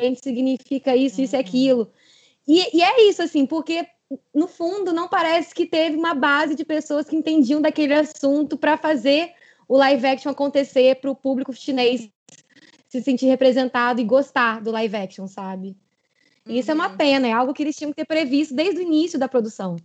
gente 0.00 0.20
significa 0.22 0.96
isso, 0.96 1.18
uhum. 1.18 1.24
isso 1.24 1.36
e 1.36 1.38
aquilo. 1.38 1.92
E, 2.48 2.78
e 2.78 2.82
é 2.82 3.08
isso, 3.08 3.22
assim, 3.22 3.44
porque 3.44 3.86
no 4.34 4.46
fundo, 4.46 4.92
não 4.92 5.08
parece 5.08 5.54
que 5.54 5.66
teve 5.66 5.96
uma 5.96 6.14
base 6.14 6.54
de 6.54 6.64
pessoas 6.64 7.06
que 7.06 7.16
entendiam 7.16 7.60
daquele 7.60 7.94
assunto 7.94 8.56
para 8.56 8.76
fazer 8.76 9.32
o 9.68 9.76
live 9.76 10.06
action 10.06 10.30
acontecer 10.30 10.96
para 10.96 11.10
o 11.10 11.16
público 11.16 11.52
chinês 11.52 12.08
se 12.88 13.02
sentir 13.02 13.26
representado 13.26 14.00
e 14.00 14.04
gostar 14.04 14.60
do 14.60 14.70
live 14.70 14.96
action, 14.96 15.26
sabe? 15.26 15.76
E 16.46 16.58
isso 16.58 16.70
é 16.70 16.74
uma 16.74 16.90
uhum. 16.90 16.96
pena, 16.96 17.26
é 17.26 17.32
algo 17.32 17.52
que 17.52 17.62
eles 17.62 17.76
tinham 17.76 17.90
que 17.90 17.96
ter 17.96 18.04
previsto 18.04 18.54
desde 18.54 18.80
o 18.80 18.82
início 18.82 19.18
da 19.18 19.28
produção. 19.28 19.76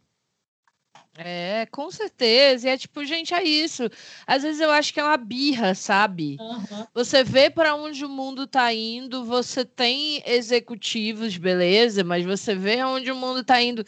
É, 1.18 1.68
com 1.72 1.92
certeza. 1.92 2.68
E 2.68 2.72
é 2.72 2.78
tipo, 2.78 3.04
gente, 3.04 3.34
é 3.34 3.44
isso. 3.44 3.90
Às 4.26 4.44
vezes 4.44 4.62
eu 4.62 4.72
acho 4.72 4.94
que 4.94 5.00
é 5.00 5.04
uma 5.04 5.18
birra, 5.18 5.76
sabe? 5.76 6.38
Uhum. 6.40 6.88
Você 6.94 7.24
vê 7.24 7.50
para 7.50 7.76
onde 7.76 8.06
o 8.06 8.10
mundo 8.10 8.48
tá 8.48 8.74
indo, 8.74 9.26
você 9.26 9.66
tem 9.66 10.24
executivos, 10.26 11.38
beleza, 11.38 12.04
mas 12.04 12.26
você 12.26 12.56
vê 12.56 12.80
aonde 12.80 13.12
o 13.12 13.16
mundo 13.16 13.44
tá 13.44 13.62
indo. 13.62 13.86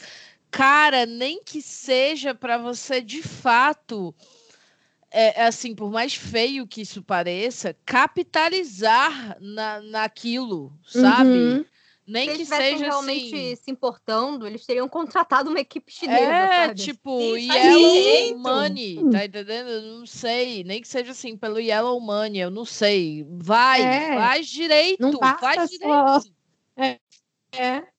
Cara, 0.52 1.06
nem 1.06 1.42
que 1.44 1.62
seja 1.62 2.36
para 2.36 2.58
você 2.58 3.02
de 3.02 3.24
fato, 3.24 4.14
é, 5.10 5.42
é, 5.42 5.46
assim, 5.46 5.74
por 5.74 5.92
mais 5.92 6.14
feio 6.14 6.68
que 6.68 6.82
isso 6.82 7.02
pareça, 7.02 7.76
capitalizar 7.86 9.38
na, 9.40 9.80
naquilo, 9.82 10.74
sabe? 10.86 11.30
Uhum. 11.30 11.66
Nem 12.06 12.30
se 12.32 12.38
que 12.38 12.46
seja 12.46 12.86
realmente 12.86 13.34
assim... 13.34 13.56
se 13.56 13.72
importando, 13.72 14.46
eles 14.46 14.66
teriam 14.66 14.90
contratado 14.90 15.50
uma 15.50 15.60
equipe 15.60 15.92
chinesa. 15.92 16.20
É, 16.20 16.68
sabe? 16.68 16.82
tipo, 16.82 17.18
Sim, 17.18 17.52
Yellow 17.52 18.38
Money, 18.40 19.00
tá 19.10 19.26
entendendo? 19.26 19.70
Eu 19.70 19.82
não 20.00 20.06
sei. 20.06 20.64
Nem 20.66 20.82
que 20.82 20.88
seja 20.88 21.12
assim, 21.12 21.38
pelo 21.38 21.60
Yellow 21.60 22.00
Money, 22.02 22.42
eu 22.42 22.52
não 22.52 22.66
sei. 22.66 23.26
Vai, 23.30 23.82
é. 23.82 24.16
faz 24.16 24.48
direito, 24.48 25.00
não 25.00 25.14
faz 25.40 25.70
direito. 25.70 25.94
Só... 25.94 26.22
É. 26.76 27.00
é. 27.56 27.94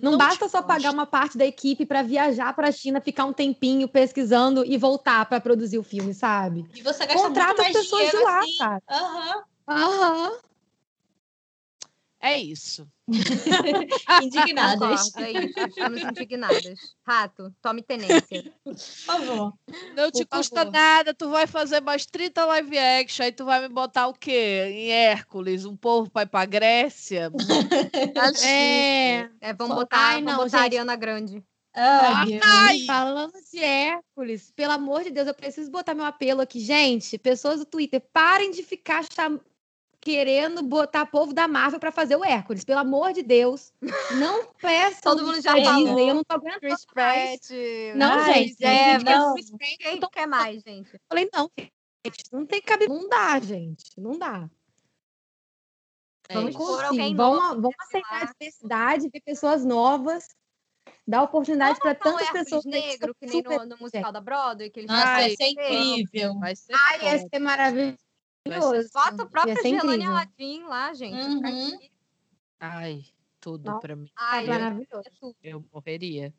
Não, 0.00 0.12
não 0.12 0.18
basta 0.18 0.48
só 0.48 0.62
pagar 0.62 0.92
uma 0.92 1.06
parte 1.06 1.38
da 1.38 1.44
equipe 1.44 1.86
para 1.86 2.02
viajar 2.02 2.52
para 2.54 2.68
a 2.68 2.72
China, 2.72 3.00
ficar 3.00 3.26
um 3.26 3.32
tempinho 3.32 3.86
pesquisando 3.86 4.64
e 4.64 4.76
voltar 4.76 5.26
para 5.26 5.40
produzir 5.40 5.78
o 5.78 5.82
filme, 5.82 6.12
sabe? 6.12 6.66
E 6.74 6.82
você 6.82 7.06
gasta 7.06 7.28
Contrata 7.28 7.62
as 7.62 7.72
pessoas 7.72 8.10
de 8.10 8.16
lá, 8.16 8.38
assim. 8.40 8.56
sabe? 8.56 8.82
Aham. 8.90 9.36
Uhum. 9.36 9.42
Aham. 9.68 10.30
Uhum. 10.30 10.38
É 12.20 12.38
isso. 12.38 12.88
indignadas. 14.22 15.14
É 15.16 15.32
isso, 15.32 15.58
estamos 15.58 16.00
indignadas. 16.02 16.78
Rato, 17.06 17.54
tome 17.60 17.82
tenência. 17.82 18.52
Por 18.64 18.76
favor. 18.76 19.52
Não 19.94 20.10
te 20.10 20.24
Por 20.24 20.38
custa 20.38 20.56
favor. 20.56 20.72
nada, 20.72 21.14
tu 21.14 21.28
vai 21.28 21.46
fazer 21.46 21.80
mais 21.80 22.06
30 22.06 22.44
live 22.44 22.78
action, 22.78 23.24
aí 23.24 23.32
tu 23.32 23.44
vai 23.44 23.60
me 23.60 23.68
botar 23.68 24.08
o 24.08 24.14
quê? 24.14 24.70
Em 24.72 24.90
Hércules, 24.90 25.64
um 25.64 25.76
povo 25.76 26.10
vai 26.12 26.26
pra 26.26 26.44
Grécia? 26.44 27.30
é. 28.46 29.28
é, 29.40 29.52
vamos 29.52 29.76
botar, 29.76 29.98
Ai, 29.98 30.14
vamos 30.22 30.32
não, 30.32 30.44
botar 30.44 30.58
a 30.58 30.62
Ariana 30.62 30.96
Grande. 30.96 31.44
Ai, 31.76 32.38
Ai. 32.42 32.84
Falando 32.86 33.32
de 33.50 33.58
Hércules, 33.58 34.52
pelo 34.52 34.72
amor 34.72 35.02
de 35.02 35.10
Deus, 35.10 35.26
eu 35.26 35.34
preciso 35.34 35.70
botar 35.70 35.92
meu 35.94 36.04
apelo 36.04 36.40
aqui. 36.40 36.60
Gente, 36.60 37.18
pessoas 37.18 37.58
do 37.58 37.66
Twitter, 37.66 38.00
parem 38.12 38.52
de 38.52 38.62
ficar 38.62 39.04
chamando 39.12 39.42
querendo 40.04 40.62
botar 40.62 41.06
povo 41.06 41.32
da 41.32 41.48
Marvel 41.48 41.80
para 41.80 41.90
fazer 41.90 42.14
o 42.14 42.24
Hércules. 42.24 42.62
Pelo 42.62 42.80
amor 42.80 43.12
de 43.14 43.22
Deus, 43.22 43.72
não 44.18 44.46
peçam 44.60 45.00
Todo 45.02 45.24
mundo 45.24 45.40
já 45.40 45.52
falou. 45.52 45.84
Disney, 45.84 46.10
eu 46.10 46.14
não 46.14 46.22
tô 46.24 46.34
aguentando 46.34 46.60
Chris 46.60 46.84
Pratt. 46.84 47.50
Não, 47.96 48.12
Ai, 48.12 48.34
gente, 48.34 48.64
é, 48.64 48.98
não. 48.98 49.34
Quem 49.78 49.98
não 49.98 50.10
quer 50.10 50.26
mais, 50.26 50.62
gente? 50.62 51.00
Falei, 51.08 51.28
não, 51.32 51.50
gente, 51.56 52.24
não 52.30 52.44
tem 52.44 52.60
cabelo. 52.60 52.94
Não 52.94 53.08
dá, 53.08 53.40
gente, 53.40 53.98
não 53.98 54.18
dá. 54.18 54.48
É 56.28 56.34
vamos, 56.34 56.54
sim, 56.54 57.14
vamos, 57.14 57.48
vamos 57.56 57.74
aceitar 57.80 58.22
a 58.22 58.32
diversidade, 58.32 59.10
ver 59.10 59.20
pessoas 59.20 59.64
novas, 59.64 60.26
dar 61.06 61.22
oportunidade 61.22 61.78
para 61.78 61.94
tantas 61.94 62.30
pessoas. 62.30 62.64
negro, 62.64 63.14
que 63.14 63.26
nem 63.26 63.42
no, 63.42 63.66
no 63.66 63.76
musical 63.78 64.10
da 64.10 64.22
Broadway, 64.22 64.70
que 64.70 64.80
eles 64.80 64.90
Nossa, 64.90 65.04
vai 65.04 65.36
ser 65.36 65.48
incrível. 65.48 66.38
Vai 66.38 66.56
ser 66.56 66.72
Ai, 66.74 67.04
ia 67.04 67.18
ser 67.28 67.38
maravilhoso 67.38 68.03
maravilhoso. 68.46 68.90
Bota 68.92 69.22
o 69.22 69.28
próprio 69.28 69.56
Gelane 69.62 70.04
Aladdin 70.04 70.62
lá, 70.64 70.92
gente. 70.94 71.14
Uhum. 71.14 71.78
Ai, 72.60 73.04
tudo 73.40 73.64
Nossa. 73.66 73.80
pra 73.80 73.96
mim. 73.96 74.10
Ai, 74.16 74.46
maravilhoso. 74.46 75.36
Eu 75.42 75.64
morreria. 75.72 76.32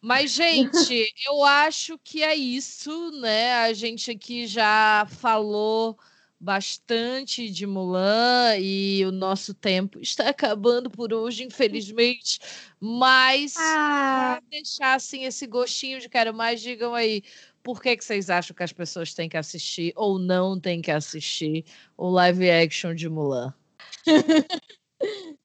Mas, 0.00 0.32
gente, 0.32 1.12
eu 1.26 1.44
acho 1.44 1.98
que 1.98 2.22
é 2.22 2.34
isso, 2.34 3.10
né? 3.20 3.54
A 3.54 3.72
gente 3.72 4.10
aqui 4.10 4.46
já 4.46 5.06
falou 5.10 5.98
bastante 6.40 7.50
de 7.50 7.66
Mulan 7.66 8.56
e 8.58 9.04
o 9.04 9.12
nosso 9.12 9.52
tempo 9.52 10.00
está 10.00 10.30
acabando 10.30 10.90
por 10.90 11.12
hoje, 11.12 11.44
infelizmente. 11.44 12.40
Mas 12.80 13.54
ah. 13.58 14.40
deixar 14.50 14.94
assim 14.94 15.24
esse 15.24 15.46
gostinho 15.46 16.00
de 16.00 16.08
quero 16.08 16.32
mais, 16.32 16.62
digam 16.62 16.94
aí 16.94 17.22
por 17.70 17.80
que, 17.80 17.96
que 17.96 18.04
vocês 18.04 18.28
acham 18.28 18.52
que 18.52 18.64
as 18.64 18.72
pessoas 18.72 19.14
têm 19.14 19.28
que 19.28 19.36
assistir 19.36 19.92
ou 19.94 20.18
não 20.18 20.58
têm 20.58 20.82
que 20.82 20.90
assistir 20.90 21.64
o 21.96 22.10
live 22.10 22.50
action 22.50 22.92
de 22.96 23.08
Mulan? 23.08 23.54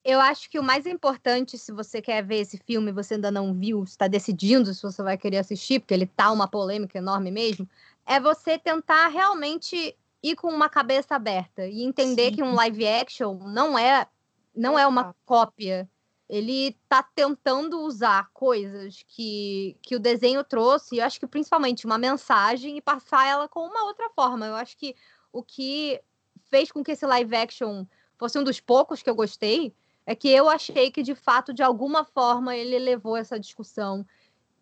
Eu 0.03 0.19
acho 0.19 0.49
que 0.49 0.57
o 0.57 0.63
mais 0.63 0.87
importante, 0.87 1.55
se 1.55 1.71
você 1.71 2.01
quer 2.01 2.25
ver 2.25 2.37
esse 2.37 2.57
filme 2.57 2.91
você 2.91 3.13
ainda 3.13 3.29
não 3.29 3.53
viu, 3.53 3.83
está 3.83 4.07
decidindo 4.07 4.73
se 4.73 4.81
você 4.81 5.03
vai 5.03 5.19
querer 5.19 5.37
assistir, 5.37 5.79
porque 5.79 5.93
ele 5.93 6.07
tá 6.07 6.31
uma 6.31 6.47
polêmica 6.47 6.97
enorme 6.97 7.29
mesmo, 7.29 7.69
é 8.07 8.19
você 8.19 8.57
tentar 8.57 9.07
realmente 9.09 9.95
ir 10.23 10.35
com 10.35 10.47
uma 10.47 10.67
cabeça 10.67 11.15
aberta 11.15 11.67
e 11.67 11.83
entender 11.83 12.31
Sim. 12.31 12.35
que 12.37 12.43
um 12.43 12.55
live 12.55 12.87
action 12.87 13.35
não 13.35 13.77
é 13.77 14.07
não 14.55 14.79
é 14.79 14.87
uma 14.87 15.15
cópia. 15.27 15.87
Ele 16.27 16.69
está 16.69 17.03
tentando 17.03 17.81
usar 17.81 18.31
coisas 18.33 19.03
que, 19.07 19.77
que 19.81 19.95
o 19.95 19.99
desenho 19.99 20.43
trouxe, 20.43 20.97
eu 20.97 21.05
acho 21.05 21.19
que 21.19 21.27
principalmente 21.27 21.85
uma 21.85 21.97
mensagem, 21.97 22.77
e 22.77 22.81
passar 22.81 23.27
ela 23.27 23.47
com 23.47 23.59
uma 23.59 23.83
outra 23.85 24.09
forma. 24.09 24.47
Eu 24.47 24.55
acho 24.55 24.75
que 24.77 24.95
o 25.31 25.43
que 25.43 26.01
fez 26.49 26.71
com 26.71 26.83
que 26.83 26.91
esse 26.91 27.05
live 27.05 27.35
action 27.35 27.85
fosse 28.17 28.39
um 28.39 28.43
dos 28.43 28.59
poucos 28.59 29.03
que 29.03 29.09
eu 29.09 29.15
gostei 29.15 29.75
é 30.05 30.15
que 30.15 30.29
eu 30.29 30.47
achei 30.49 30.91
que, 30.91 31.03
de 31.03 31.15
fato, 31.15 31.53
de 31.53 31.63
alguma 31.63 32.03
forma, 32.05 32.55
ele 32.55 32.77
levou 32.77 33.17
essa 33.17 33.39
discussão. 33.39 34.05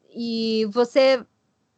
E 0.09 0.65
você 0.71 1.25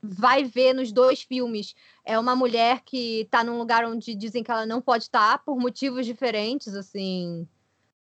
vai 0.02 0.44
ver 0.44 0.74
nos 0.74 0.92
dois 0.92 1.24
filmes 1.24 1.76
é 2.04 2.18
uma 2.20 2.36
mulher 2.36 2.82
que 2.82 3.22
está 3.22 3.44
num 3.44 3.58
lugar 3.58 3.86
onde 3.86 4.14
dizem 4.14 4.44
que 4.44 4.52
ela 4.52 4.66
não 4.66 4.80
pode 4.80 5.06
estar 5.06 5.44
por 5.44 5.58
motivos 5.58 6.06
diferentes, 6.06 6.76
assim. 6.76 7.48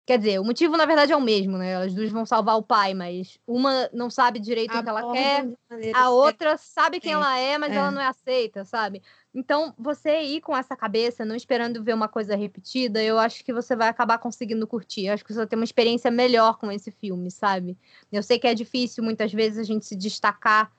Quer 0.04 0.18
dizer, 0.18 0.40
o 0.40 0.44
motivo 0.44 0.76
na 0.76 0.84
verdade 0.84 1.12
é 1.12 1.16
o 1.16 1.20
mesmo, 1.20 1.56
né? 1.56 1.72
Elas 1.72 1.94
duas 1.94 2.10
vão 2.10 2.26
salvar 2.26 2.56
o 2.56 2.62
pai, 2.62 2.92
mas 2.92 3.38
uma 3.46 3.88
não 3.92 4.10
sabe 4.10 4.40
direito 4.40 4.74
a 4.74 4.80
o 4.80 4.82
que 4.82 4.88
ela 4.88 5.12
quer, 5.12 5.48
a 5.94 6.10
outra 6.10 6.56
sabe 6.56 6.98
quem 6.98 7.12
é. 7.12 7.14
ela 7.14 7.38
é, 7.38 7.56
mas 7.56 7.72
é. 7.72 7.76
ela 7.76 7.90
não 7.92 8.00
é 8.00 8.06
aceita, 8.06 8.64
sabe? 8.64 9.00
Então, 9.32 9.72
você 9.78 10.22
ir 10.22 10.40
com 10.40 10.56
essa 10.56 10.76
cabeça, 10.76 11.24
não 11.24 11.36
esperando 11.36 11.82
ver 11.84 11.94
uma 11.94 12.08
coisa 12.08 12.34
repetida, 12.34 13.02
eu 13.02 13.16
acho 13.16 13.44
que 13.44 13.52
você 13.52 13.76
vai 13.76 13.88
acabar 13.88 14.18
conseguindo 14.18 14.66
curtir. 14.66 15.06
Eu 15.06 15.14
acho 15.14 15.24
que 15.24 15.32
você 15.32 15.38
vai 15.38 15.46
ter 15.46 15.56
uma 15.56 15.64
experiência 15.64 16.10
melhor 16.10 16.58
com 16.58 16.70
esse 16.70 16.90
filme, 16.90 17.30
sabe? 17.30 17.78
Eu 18.10 18.24
sei 18.24 18.40
que 18.40 18.46
é 18.46 18.54
difícil 18.54 19.04
muitas 19.04 19.32
vezes 19.32 19.58
a 19.58 19.64
gente 19.64 19.86
se 19.86 19.94
destacar 19.94 20.70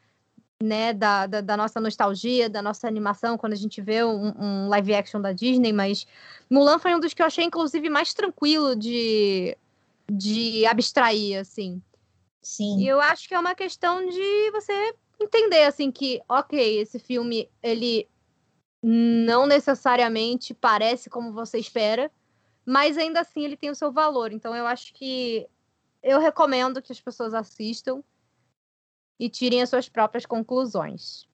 né, 0.63 0.93
da, 0.93 1.27
da, 1.27 1.41
da, 1.41 1.57
nossa 1.57 1.79
nostalgia, 1.79 2.49
da 2.49 2.61
nossa 2.61 2.87
animação, 2.87 3.37
quando 3.37 3.53
a 3.53 3.57
gente 3.57 3.81
vê 3.81 4.03
um, 4.03 4.33
um, 4.39 4.69
live 4.69 4.95
action 4.95 5.21
da 5.21 5.33
Disney, 5.33 5.73
mas 5.73 6.07
Mulan 6.49 6.79
foi 6.79 6.95
um 6.95 6.99
dos 6.99 7.13
que 7.13 7.21
eu 7.21 7.25
achei, 7.25 7.43
inclusive, 7.43 7.89
mais 7.89 8.13
tranquilo 8.13 8.75
de, 8.75 9.57
de 10.09 10.65
abstrair, 10.65 11.39
assim. 11.39 11.81
Sim. 12.41 12.79
E 12.79 12.87
eu 12.87 13.01
acho 13.01 13.27
que 13.27 13.33
é 13.33 13.39
uma 13.39 13.53
questão 13.53 14.07
de 14.07 14.51
você 14.51 14.95
entender, 15.19 15.63
assim, 15.63 15.91
que, 15.91 16.21
ok, 16.29 16.79
esse 16.79 16.97
filme, 16.97 17.49
ele 17.61 18.07
não 18.81 19.45
necessariamente 19.45 20.53
parece 20.53 21.09
como 21.09 21.31
você 21.33 21.57
espera, 21.57 22.11
mas 22.65 22.97
ainda 22.97 23.21
assim 23.21 23.43
ele 23.43 23.57
tem 23.57 23.69
o 23.69 23.75
seu 23.75 23.91
valor. 23.91 24.31
Então 24.31 24.55
eu 24.55 24.65
acho 24.65 24.93
que 24.93 25.47
eu 26.01 26.19
recomendo 26.19 26.81
que 26.81 26.91
as 26.91 26.99
pessoas 26.99 27.33
assistam 27.33 28.03
e 29.23 29.29
tirem 29.29 29.61
as 29.61 29.69
suas 29.69 29.87
próprias 29.87 30.25
conclusões. 30.25 31.25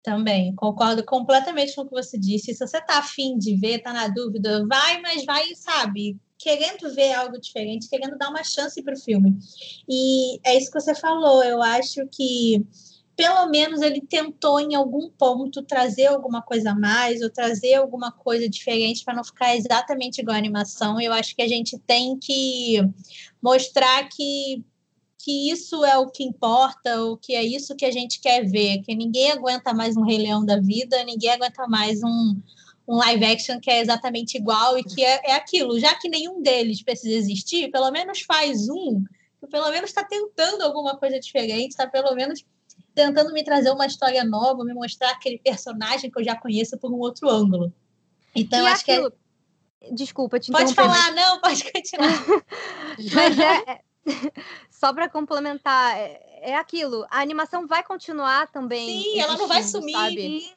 Também, 0.00 0.54
concordo 0.54 1.04
completamente 1.04 1.74
com 1.74 1.82
o 1.82 1.86
que 1.86 1.90
você 1.90 2.16
disse. 2.16 2.54
Se 2.54 2.64
você 2.64 2.78
está 2.78 2.98
afim 2.98 3.36
de 3.36 3.56
ver, 3.56 3.78
está 3.78 3.92
na 3.92 4.06
dúvida, 4.06 4.64
vai, 4.64 5.00
mas 5.00 5.24
vai, 5.24 5.52
sabe, 5.56 6.16
querendo 6.38 6.94
ver 6.94 7.12
algo 7.14 7.38
diferente, 7.40 7.88
querendo 7.88 8.16
dar 8.16 8.30
uma 8.30 8.44
chance 8.44 8.80
para 8.80 8.94
o 8.94 9.00
filme. 9.00 9.36
E 9.88 10.38
é 10.44 10.56
isso 10.56 10.70
que 10.70 10.80
você 10.80 10.94
falou. 10.94 11.42
Eu 11.42 11.60
acho 11.60 12.06
que 12.12 12.64
pelo 13.16 13.50
menos 13.50 13.82
ele 13.82 14.00
tentou 14.00 14.60
em 14.60 14.76
algum 14.76 15.10
ponto 15.10 15.62
trazer 15.62 16.06
alguma 16.06 16.40
coisa 16.40 16.70
a 16.70 16.74
mais 16.74 17.20
ou 17.20 17.28
trazer 17.28 17.74
alguma 17.74 18.12
coisa 18.12 18.48
diferente 18.48 19.04
para 19.04 19.14
não 19.14 19.24
ficar 19.24 19.54
exatamente 19.56 20.20
igual 20.20 20.36
a 20.36 20.38
animação. 20.38 20.98
Eu 21.00 21.12
acho 21.12 21.34
que 21.34 21.42
a 21.42 21.48
gente 21.48 21.76
tem 21.80 22.16
que 22.16 22.78
mostrar 23.42 24.08
que 24.08 24.64
que 25.22 25.50
isso 25.50 25.84
é 25.84 25.98
o 25.98 26.08
que 26.08 26.24
importa, 26.24 27.04
o 27.04 27.16
que 27.16 27.34
é 27.34 27.42
isso 27.42 27.76
que 27.76 27.84
a 27.84 27.90
gente 27.90 28.20
quer 28.20 28.42
ver, 28.44 28.82
que 28.82 28.94
ninguém 28.94 29.30
aguenta 29.30 29.74
mais 29.74 29.96
um 29.96 30.02
Rei 30.02 30.16
Leão 30.16 30.44
da 30.44 30.58
vida, 30.58 31.04
ninguém 31.04 31.30
aguenta 31.30 31.66
mais 31.68 32.02
um, 32.02 32.40
um 32.88 32.96
live 32.96 33.24
action 33.26 33.60
que 33.60 33.70
é 33.70 33.80
exatamente 33.80 34.38
igual 34.38 34.78
e 34.78 34.82
que 34.82 35.04
é, 35.04 35.30
é 35.30 35.34
aquilo. 35.34 35.78
Já 35.78 35.94
que 35.94 36.08
nenhum 36.08 36.40
deles 36.40 36.82
precisa 36.82 37.14
existir, 37.14 37.70
pelo 37.70 37.90
menos 37.90 38.22
faz 38.22 38.68
um, 38.70 39.04
que 39.38 39.46
pelo 39.46 39.70
menos 39.70 39.90
está 39.90 40.02
tentando 40.02 40.62
alguma 40.62 40.96
coisa 40.96 41.20
diferente, 41.20 41.70
está 41.70 41.86
pelo 41.86 42.14
menos 42.14 42.42
tentando 42.94 43.32
me 43.32 43.44
trazer 43.44 43.70
uma 43.70 43.86
história 43.86 44.24
nova, 44.24 44.64
me 44.64 44.72
mostrar 44.72 45.10
aquele 45.10 45.38
personagem 45.38 46.10
que 46.10 46.18
eu 46.18 46.24
já 46.24 46.34
conheço 46.34 46.78
por 46.78 46.90
um 46.90 46.98
outro 46.98 47.28
ângulo. 47.28 47.70
Então, 48.34 48.64
e 48.64 48.68
acho 48.68 48.82
aquilo... 48.82 49.10
que 49.10 49.16
é... 49.16 49.20
Desculpa, 49.92 50.38
te 50.38 50.52
Pode 50.52 50.74
falar, 50.74 51.10
não, 51.14 51.40
pode 51.40 51.64
continuar. 51.72 52.22
Mas 53.14 53.38
é, 53.38 53.72
é 53.72 53.80
só 54.80 54.94
para 54.94 55.10
complementar, 55.10 55.94
é, 55.98 56.22
é, 56.40 56.56
aquilo. 56.56 57.06
A 57.10 57.20
animação 57.20 57.66
vai 57.66 57.82
continuar 57.82 58.50
também. 58.50 59.02
Sim, 59.02 59.20
ela 59.20 59.36
não 59.36 59.46
vai 59.46 59.62
sumir. 59.62 59.92
Sabe? 59.92 60.54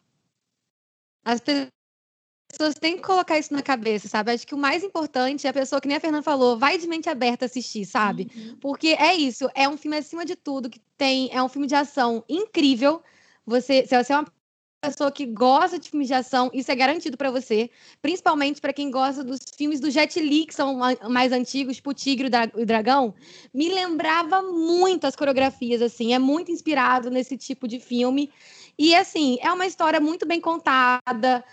As 1.25 1.41
pessoas 1.41 2.75
têm 2.75 2.95
que 2.95 3.03
colocar 3.03 3.37
isso 3.37 3.53
na 3.53 3.61
cabeça, 3.61 4.07
sabe? 4.07 4.31
Acho 4.31 4.47
que 4.47 4.55
o 4.55 4.57
mais 4.57 4.81
importante 4.81 5.45
é 5.45 5.49
a 5.49 5.53
pessoa, 5.53 5.81
que 5.81 5.89
nem 5.89 5.97
a 5.97 5.99
Fernanda 5.99 6.23
falou, 6.23 6.57
vai 6.57 6.77
de 6.77 6.87
mente 6.87 7.09
aberta 7.09 7.45
assistir, 7.45 7.83
sabe? 7.83 8.31
Uhum. 8.33 8.57
Porque 8.61 8.95
é 8.97 9.13
isso, 9.13 9.49
é 9.53 9.67
um 9.67 9.75
filme 9.75 9.97
acima 9.97 10.23
de 10.23 10.37
tudo, 10.37 10.69
que 10.69 10.79
tem, 10.97 11.29
é 11.33 11.43
um 11.43 11.49
filme 11.49 11.67
de 11.67 11.75
ação 11.75 12.23
incrível. 12.29 13.03
Você, 13.45 13.85
se 13.85 14.01
você 14.01 14.13
é 14.13 14.17
uma 14.17 14.31
pessoa 14.89 15.11
que 15.11 15.25
gosta 15.25 15.79
de 15.79 15.89
filmes 15.89 16.07
de 16.09 16.13
ação, 16.13 16.51
isso 16.53 16.69
é 16.69 16.75
garantido 16.75 17.15
para 17.15 17.31
você, 17.31 17.69
principalmente 18.01 18.59
para 18.59 18.73
quem 18.73 18.91
gosta 18.91 19.23
dos 19.23 19.39
filmes 19.55 19.79
do 19.79 19.89
Jet 19.89 20.19
Li, 20.19 20.45
que 20.45 20.53
são 20.53 20.77
mais 21.09 21.31
antigos, 21.31 21.77
tipo 21.77 21.93
Tigre 21.93 22.29
e 22.57 22.65
Dragão, 22.65 23.13
me 23.53 23.69
lembrava 23.69 24.41
muito 24.41 25.05
as 25.05 25.15
coreografias, 25.15 25.81
assim, 25.81 26.13
é 26.13 26.19
muito 26.19 26.51
inspirado 26.51 27.09
nesse 27.09 27.37
tipo 27.37 27.65
de 27.67 27.79
filme. 27.79 28.29
E 28.77 28.93
assim, 28.93 29.37
é 29.41 29.51
uma 29.53 29.65
história 29.65 29.99
muito 29.99 30.25
bem 30.25 30.41
contada, 30.41 31.43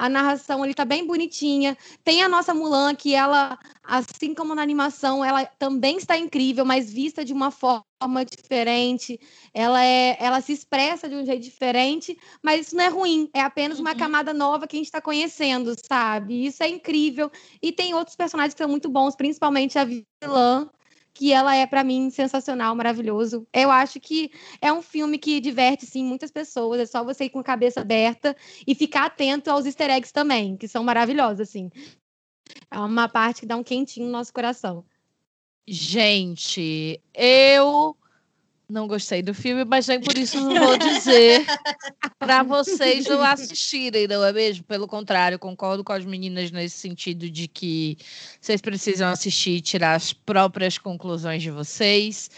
a 0.00 0.08
narração 0.08 0.64
ele 0.64 0.72
tá 0.72 0.82
bem 0.82 1.06
bonitinha. 1.06 1.76
Tem 2.02 2.22
a 2.22 2.28
nossa 2.28 2.54
Mulan, 2.54 2.94
que 2.94 3.14
ela, 3.14 3.58
assim 3.84 4.32
como 4.32 4.54
na 4.54 4.62
animação, 4.62 5.22
ela 5.22 5.44
também 5.44 5.98
está 5.98 6.16
incrível, 6.16 6.64
mas 6.64 6.90
vista 6.90 7.22
de 7.22 7.34
uma 7.34 7.50
forma 7.50 7.84
diferente. 8.24 9.20
Ela 9.52 9.84
é, 9.84 10.16
ela 10.18 10.40
se 10.40 10.54
expressa 10.54 11.06
de 11.06 11.14
um 11.16 11.26
jeito 11.26 11.42
diferente, 11.42 12.18
mas 12.42 12.68
isso 12.68 12.76
não 12.76 12.84
é 12.84 12.88
ruim, 12.88 13.28
é 13.34 13.42
apenas 13.42 13.78
uma 13.78 13.90
uhum. 13.90 13.98
camada 13.98 14.32
nova 14.32 14.66
que 14.66 14.74
a 14.74 14.78
gente 14.78 14.86
está 14.86 15.02
conhecendo, 15.02 15.74
sabe? 15.86 16.46
Isso 16.46 16.62
é 16.62 16.68
incrível. 16.68 17.30
E 17.60 17.70
tem 17.70 17.92
outros 17.92 18.16
personagens 18.16 18.54
que 18.54 18.62
são 18.62 18.70
muito 18.70 18.88
bons, 18.88 19.14
principalmente 19.14 19.78
a 19.78 19.84
vilã, 19.84 20.66
que 21.12 21.32
ela 21.32 21.54
é 21.54 21.66
para 21.66 21.84
mim 21.84 22.10
sensacional, 22.10 22.74
maravilhoso. 22.74 23.46
Eu 23.52 23.70
acho 23.70 24.00
que 24.00 24.30
é 24.60 24.72
um 24.72 24.82
filme 24.82 25.18
que 25.18 25.40
diverte 25.40 25.86
sim 25.86 26.04
muitas 26.04 26.30
pessoas, 26.30 26.80
é 26.80 26.86
só 26.86 27.04
você 27.04 27.24
ir 27.24 27.30
com 27.30 27.40
a 27.40 27.44
cabeça 27.44 27.80
aberta 27.80 28.36
e 28.66 28.74
ficar 28.74 29.06
atento 29.06 29.50
aos 29.50 29.66
easter 29.66 29.90
eggs 29.90 30.12
também, 30.12 30.56
que 30.56 30.68
são 30.68 30.84
maravilhosos 30.84 31.40
assim. 31.40 31.70
É 32.70 32.78
uma 32.78 33.08
parte 33.08 33.40
que 33.40 33.46
dá 33.46 33.56
um 33.56 33.62
quentinho 33.62 34.06
no 34.06 34.12
nosso 34.12 34.32
coração. 34.32 34.84
Gente, 35.66 37.00
eu 37.14 37.96
não 38.70 38.86
gostei 38.86 39.22
do 39.22 39.34
filme, 39.34 39.64
mas 39.64 39.86
nem 39.88 40.00
por 40.00 40.16
isso 40.16 40.40
não 40.40 40.66
vou 40.66 40.78
dizer 40.78 41.44
para 42.18 42.42
vocês 42.42 43.06
não 43.06 43.22
assistirem, 43.22 44.06
não 44.06 44.24
é 44.24 44.32
mesmo? 44.32 44.64
Pelo 44.64 44.86
contrário, 44.86 45.38
concordo 45.38 45.82
com 45.82 45.92
as 45.92 46.04
meninas 46.04 46.50
nesse 46.50 46.78
sentido 46.78 47.28
de 47.28 47.48
que 47.48 47.98
vocês 48.40 48.60
precisam 48.60 49.08
assistir 49.08 49.56
e 49.56 49.60
tirar 49.60 49.94
as 49.94 50.12
próprias 50.12 50.78
conclusões 50.78 51.42
de 51.42 51.50
vocês. 51.50 52.30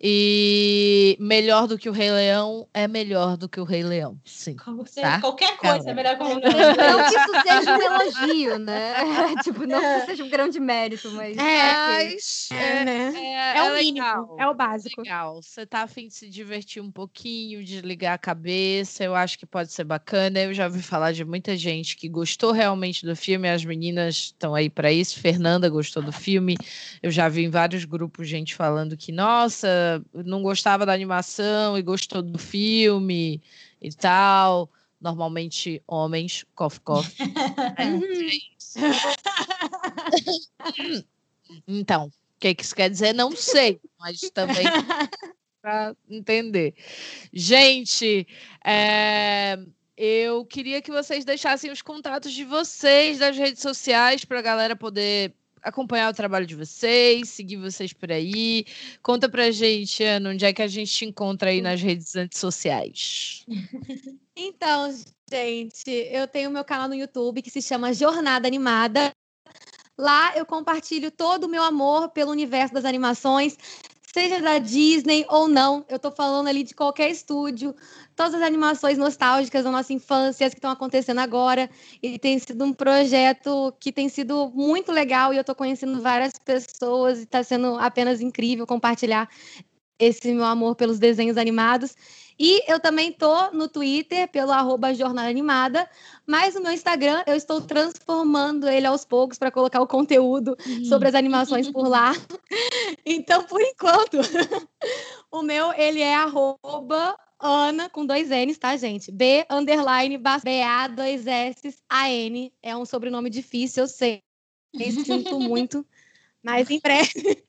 E 0.00 1.16
melhor 1.20 1.66
do 1.66 1.78
que 1.78 1.88
o 1.88 1.92
Rei 1.92 2.10
Leão 2.10 2.68
é 2.74 2.86
melhor 2.88 3.36
do 3.36 3.48
que 3.48 3.60
o 3.60 3.64
Rei 3.64 3.82
Leão. 3.82 4.18
Sim. 4.24 4.56
tá? 4.94 5.20
Qualquer 5.20 5.56
coisa 5.56 5.90
é 5.90 5.94
melhor 5.94 6.16
que 6.16 6.22
o 6.22 6.26
Rei 6.26 6.36
Leão. 6.36 6.74
Não 6.76 7.10
que 7.10 7.16
isso 7.16 7.42
seja 7.42 7.76
um 7.76 7.82
elogio, 7.82 8.58
né? 8.58 8.94
tipo, 9.42 9.66
não 9.66 9.80
que 9.80 9.86
isso 9.86 10.06
seja 10.06 10.24
um 10.24 10.28
grande 10.28 10.60
mérito, 10.60 11.10
mas. 11.12 11.36
É, 11.36 12.14
é, 12.52 12.84
né? 12.84 13.12
é, 13.14 13.58
é, 13.58 13.72
o 13.72 13.74
mínimo, 13.74 14.36
é 14.38 14.46
o 14.46 14.54
básico. 14.54 15.00
Legal. 15.00 15.40
Você 15.42 15.64
tá 15.64 15.82
afim 15.82 16.08
de 16.08 16.14
se 16.14 16.28
divertir 16.28 16.82
um 16.82 16.90
pouquinho, 16.90 17.64
de 17.64 17.80
ligar 17.80 18.14
a 18.14 18.18
cabeça, 18.18 19.04
eu 19.04 19.14
acho 19.14 19.38
que 19.38 19.46
pode 19.46 19.72
ser 19.72 19.84
bacana. 19.84 20.40
Eu 20.40 20.54
já 20.54 20.66
ouvi 20.66 20.82
falar 20.82 21.12
de 21.12 21.24
muita 21.24 21.56
gente 21.56 21.96
que 21.96 22.08
gostou 22.08 22.52
realmente 22.52 23.06
do 23.06 23.14
filme, 23.14 23.48
as 23.48 23.64
meninas 23.64 24.16
estão 24.16 24.54
aí 24.54 24.68
para 24.68 24.92
isso. 24.92 25.20
Fernanda 25.20 25.68
gostou 25.68 26.02
do 26.02 26.12
filme. 26.12 26.56
Eu 27.02 27.10
já 27.10 27.28
vi 27.28 27.44
em 27.44 27.50
vários 27.50 27.84
grupos 27.84 28.28
gente 28.28 28.54
falando 28.54 28.96
que, 28.96 29.12
nossa 29.12 29.83
não 30.12 30.42
gostava 30.42 30.86
da 30.86 30.92
animação 30.92 31.78
e 31.78 31.82
gostou 31.82 32.22
do 32.22 32.38
filme 32.38 33.42
e 33.80 33.92
tal. 33.92 34.70
Normalmente 35.00 35.82
homens, 35.86 36.44
cof, 36.54 36.80
cof. 36.80 37.14
então, 41.68 42.06
o 42.06 42.12
que, 42.40 42.54
que 42.54 42.62
isso 42.62 42.74
quer 42.74 42.90
dizer? 42.90 43.12
Não 43.12 43.34
sei, 43.36 43.80
mas 43.98 44.20
também 44.30 44.64
para 45.62 45.94
entender. 46.08 46.74
Gente, 47.32 48.26
é, 48.64 49.58
eu 49.96 50.44
queria 50.44 50.82
que 50.82 50.90
vocês 50.90 51.24
deixassem 51.24 51.70
os 51.70 51.80
contatos 51.80 52.32
de 52.32 52.44
vocês 52.44 53.18
das 53.18 53.36
redes 53.36 53.62
sociais 53.62 54.24
para 54.24 54.40
a 54.40 54.42
galera 54.42 54.76
poder 54.76 55.32
acompanhar 55.64 56.10
o 56.10 56.14
trabalho 56.14 56.46
de 56.46 56.54
vocês, 56.54 57.30
seguir 57.30 57.56
vocês 57.56 57.92
por 57.92 58.12
aí. 58.12 58.64
Conta 59.02 59.28
pra 59.28 59.50
gente, 59.50 60.04
Ana, 60.04 60.30
onde 60.30 60.44
é 60.44 60.52
que 60.52 60.62
a 60.62 60.68
gente 60.68 60.92
te 60.92 61.04
encontra 61.06 61.50
aí 61.50 61.60
nas 61.60 61.80
redes 61.80 62.12
sociais. 62.32 63.44
Então, 64.36 64.92
gente, 65.30 65.88
eu 65.88 66.26
tenho 66.26 66.50
meu 66.50 66.64
canal 66.64 66.88
no 66.88 66.94
YouTube 66.96 67.40
que 67.40 67.50
se 67.50 67.62
chama 67.62 67.94
Jornada 67.94 68.48
Animada. 68.48 69.12
Lá 69.96 70.36
eu 70.36 70.44
compartilho 70.44 71.08
todo 71.08 71.44
o 71.44 71.48
meu 71.48 71.62
amor 71.62 72.10
pelo 72.10 72.32
universo 72.32 72.74
das 72.74 72.84
animações, 72.84 73.56
seja 74.14 74.40
da 74.40 74.58
Disney 74.58 75.26
ou 75.28 75.48
não. 75.48 75.84
Eu 75.88 75.98
tô 75.98 76.08
falando 76.12 76.46
ali 76.46 76.62
de 76.62 76.72
qualquer 76.72 77.10
estúdio, 77.10 77.74
todas 78.14 78.34
as 78.34 78.42
animações 78.42 78.96
nostálgicas 78.96 79.64
da 79.64 79.72
nossa 79.72 79.92
infância 79.92 80.48
que 80.48 80.56
estão 80.56 80.70
acontecendo 80.70 81.18
agora. 81.18 81.68
E 82.00 82.16
tem 82.16 82.38
sido 82.38 82.64
um 82.64 82.72
projeto 82.72 83.74
que 83.80 83.90
tem 83.90 84.08
sido 84.08 84.48
muito 84.54 84.92
legal 84.92 85.34
e 85.34 85.36
eu 85.36 85.42
tô 85.42 85.52
conhecendo 85.52 86.00
várias 86.00 86.32
pessoas 86.44 87.18
e 87.18 87.22
está 87.24 87.42
sendo 87.42 87.76
apenas 87.76 88.20
incrível 88.20 88.64
compartilhar 88.68 89.28
esse 89.98 90.32
meu 90.32 90.44
amor 90.44 90.76
pelos 90.76 91.00
desenhos 91.00 91.36
animados. 91.36 91.96
E 92.38 92.62
eu 92.70 92.80
também 92.80 93.12
tô 93.12 93.50
no 93.52 93.68
Twitter 93.68 94.28
pelo 94.28 94.50
arroba 94.50 94.92
Jornada 94.92 95.28
Animada, 95.28 95.88
mas 96.26 96.54
no 96.54 96.62
meu 96.62 96.72
Instagram 96.72 97.22
eu 97.26 97.36
estou 97.36 97.60
transformando 97.60 98.68
ele 98.68 98.86
aos 98.86 99.04
poucos 99.04 99.38
para 99.38 99.52
colocar 99.52 99.80
o 99.80 99.86
conteúdo 99.86 100.56
uhum. 100.66 100.84
sobre 100.84 101.08
as 101.08 101.14
animações 101.14 101.70
por 101.70 101.88
lá. 101.88 102.12
Então, 103.06 103.44
por 103.44 103.60
enquanto, 103.60 104.18
o 105.30 105.42
meu 105.42 105.72
ele 105.74 106.00
é 106.00 106.14
arroba 106.14 107.16
Ana 107.38 107.88
com 107.90 108.06
dois 108.06 108.30
N's, 108.30 108.56
tá, 108.56 108.76
gente? 108.76 109.12
B 109.12 109.44
underline 109.50 110.16
B-A 110.16 110.88
dois 110.88 111.26
S 111.26 111.76
A 111.88 112.10
N. 112.10 112.52
É 112.62 112.74
um 112.76 112.86
sobrenome 112.86 113.28
difícil, 113.28 113.84
eu 113.84 113.88
sei. 113.88 114.22
Sinto 115.04 115.38
muito. 115.38 115.84
Mas 116.42 116.70
em 116.70 116.80
breve. 116.80 117.44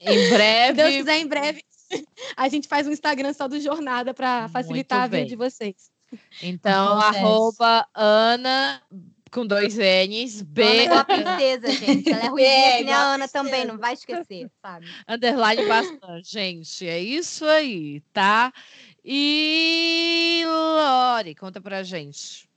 Em 0.00 0.28
breve. 0.30 0.68
Se 0.68 0.72
Deus 0.74 0.94
quiser, 0.96 1.18
em 1.18 1.26
breve 1.26 1.64
a 2.36 2.48
gente 2.48 2.68
faz 2.68 2.86
um 2.86 2.92
Instagram 2.92 3.32
só 3.32 3.48
do 3.48 3.60
Jornada 3.60 4.14
para 4.14 4.48
facilitar 4.48 5.02
a 5.02 5.06
vida 5.06 5.26
de 5.26 5.36
vocês. 5.36 5.90
Então, 6.42 6.98
arroba 6.98 7.86
Ana 7.94 8.80
com 9.34 9.44
dois 9.44 9.76
N's, 9.76 10.42
B. 10.42 10.62
Ana 10.62 10.82
é 10.82 10.92
uma 10.92 11.04
princesa, 11.04 11.70
gente. 11.72 12.08
Ela 12.08 12.24
é 12.24 12.28
ruim 12.30 12.42
é, 12.42 12.82
nem 12.84 12.92
a 12.92 13.14
Ana 13.14 13.26
também, 13.26 13.64
não 13.64 13.76
vai 13.76 13.94
esquecer, 13.94 14.48
sabe? 14.62 14.86
Underline 15.08 15.66
bastante, 15.66 16.30
gente. 16.30 16.86
É 16.86 17.00
isso 17.00 17.44
aí, 17.44 18.00
tá? 18.12 18.52
E 19.04 20.44
Lori, 20.46 21.34
conta 21.34 21.60
pra 21.60 21.82
gente. 21.82 22.48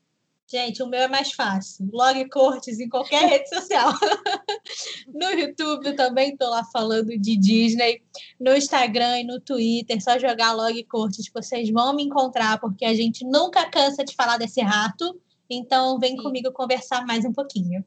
Gente, 0.50 0.82
o 0.82 0.88
meu 0.88 1.02
é 1.02 1.08
mais 1.10 1.34
fácil. 1.34 1.90
Log 1.92 2.30
Cortes 2.30 2.80
em 2.80 2.88
qualquer 2.88 3.28
rede 3.28 3.50
social. 3.50 3.92
no 5.14 5.30
YouTube 5.32 5.94
também 5.94 6.32
estou 6.32 6.50
lá 6.50 6.64
falando 6.64 7.18
de 7.18 7.36
Disney. 7.36 8.02
No 8.40 8.56
Instagram 8.56 9.20
e 9.20 9.24
no 9.26 9.42
Twitter, 9.42 10.02
só 10.02 10.18
jogar 10.18 10.54
Log 10.54 10.82
Cortes 10.86 11.28
que 11.28 11.34
vocês 11.34 11.70
vão 11.70 11.94
me 11.94 12.04
encontrar, 12.04 12.60
porque 12.62 12.86
a 12.86 12.94
gente 12.94 13.26
nunca 13.26 13.70
cansa 13.70 14.06
de 14.06 14.16
falar 14.16 14.38
desse 14.38 14.62
rato. 14.62 15.20
Então, 15.50 16.00
vem 16.00 16.16
Sim. 16.16 16.24
comigo 16.24 16.52
conversar 16.54 17.06
mais 17.06 17.26
um 17.26 17.34
pouquinho. 17.34 17.84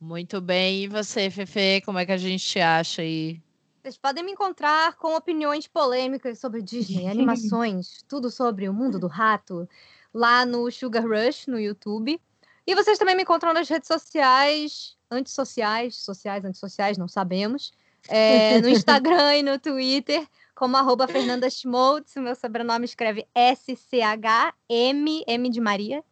Muito 0.00 0.40
bem. 0.40 0.84
E 0.84 0.88
você, 0.88 1.30
Fefe, 1.30 1.82
como 1.82 1.98
é 1.98 2.06
que 2.06 2.12
a 2.12 2.16
gente 2.16 2.58
acha 2.58 3.02
aí? 3.02 3.38
Vocês 3.82 3.98
podem 3.98 4.24
me 4.24 4.32
encontrar 4.32 4.96
com 4.96 5.14
opiniões 5.14 5.66
polêmicas 5.66 6.38
sobre 6.38 6.62
Disney, 6.62 7.06
animações, 7.08 8.02
tudo 8.08 8.30
sobre 8.30 8.66
o 8.66 8.72
mundo 8.72 8.98
do 8.98 9.06
rato 9.06 9.68
lá 10.12 10.44
no 10.46 10.70
Sugar 10.70 11.04
Rush, 11.06 11.46
no 11.46 11.58
YouTube. 11.58 12.20
E 12.66 12.74
vocês 12.74 12.98
também 12.98 13.14
me 13.14 13.22
encontram 13.22 13.52
nas 13.52 13.68
redes 13.68 13.86
sociais, 13.86 14.96
antissociais, 15.10 15.96
sociais, 15.96 16.44
antissociais, 16.44 16.98
não 16.98 17.06
sabemos. 17.06 17.72
É, 18.08 18.60
no 18.62 18.68
Instagram 18.68 19.36
e 19.36 19.42
no 19.42 19.58
Twitter, 19.58 20.26
como 20.54 20.76
arroba 20.76 21.06
Fernanda 21.06 21.48
Schmoltz. 21.48 22.16
O 22.16 22.20
meu 22.20 22.34
sobrenome 22.34 22.84
escreve 22.84 23.26
S-C-H-M, 23.34 25.24
M 25.26 25.50
de 25.50 25.60
Maria, 25.60 26.02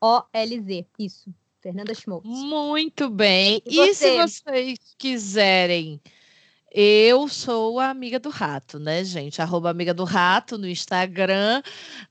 O-L-Z. 0.00 0.86
Isso, 0.98 1.34
Fernanda 1.60 1.92
Schmoltz. 1.94 2.28
Muito 2.28 3.10
bem. 3.10 3.62
E, 3.66 3.80
e 3.80 3.94
se 3.94 4.16
vocês 4.16 4.78
quiserem 4.96 6.00
eu 6.72 7.26
sou 7.26 7.80
a 7.80 7.90
amiga 7.90 8.20
do 8.20 8.30
rato, 8.30 8.78
né, 8.78 9.02
gente? 9.02 9.42
Arroba 9.42 9.70
amiga 9.70 9.92
do 9.92 10.04
rato 10.04 10.56
no 10.56 10.68
Instagram, 10.68 11.62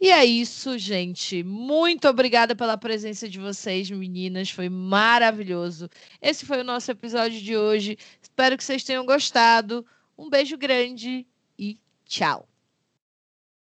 E 0.00 0.10
é 0.10 0.24
isso, 0.24 0.76
gente. 0.78 1.42
Muito 1.42 2.06
obrigada 2.06 2.54
pela 2.54 2.76
presença 2.76 3.28
de 3.28 3.40
vocês, 3.40 3.90
meninas. 3.90 4.50
Foi 4.50 4.68
maravilhoso. 4.68 5.88
Esse 6.20 6.44
foi 6.44 6.60
o 6.60 6.64
nosso 6.64 6.90
episódio 6.90 7.40
de 7.40 7.56
hoje. 7.56 7.96
Espero 8.20 8.56
que 8.56 8.64
vocês 8.64 8.84
tenham 8.84 9.06
gostado. 9.06 9.86
Um 10.18 10.28
beijo 10.28 10.58
grande 10.58 11.26
e 11.58 11.78
tchau. 12.04 12.46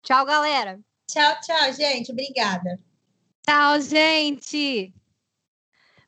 Tchau, 0.01 0.25
galera. 0.25 0.79
Tchau, 1.07 1.35
tchau, 1.41 1.73
gente. 1.73 2.11
Obrigada. 2.11 2.79
Tchau, 3.43 3.79
gente. 3.81 4.93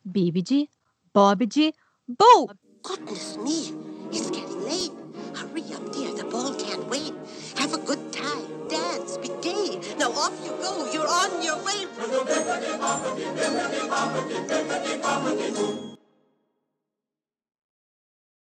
Bibidi, 0.03 0.70
Bobidi, 1.13 1.74
Boo! 2.07 2.47
Goodness 2.82 3.36
me, 3.38 3.76
it's 4.11 4.30
getting 4.30 4.63
late. 4.63 4.91
Hurry 5.36 5.61
up, 5.74 5.91
dear. 5.91 6.13
The 6.15 6.24
ball 6.24 6.55
can't 6.55 6.88
wait. 6.89 7.13
Have 7.57 7.74
a 7.74 7.78
good 7.78 8.07
gay. 9.41 9.80
Now 9.97 10.12
off 10.12 10.34
you 10.43 10.51
go. 10.62 10.91
You're 10.91 11.08
on 11.08 11.41
your 11.43 11.58
way. 11.64 11.88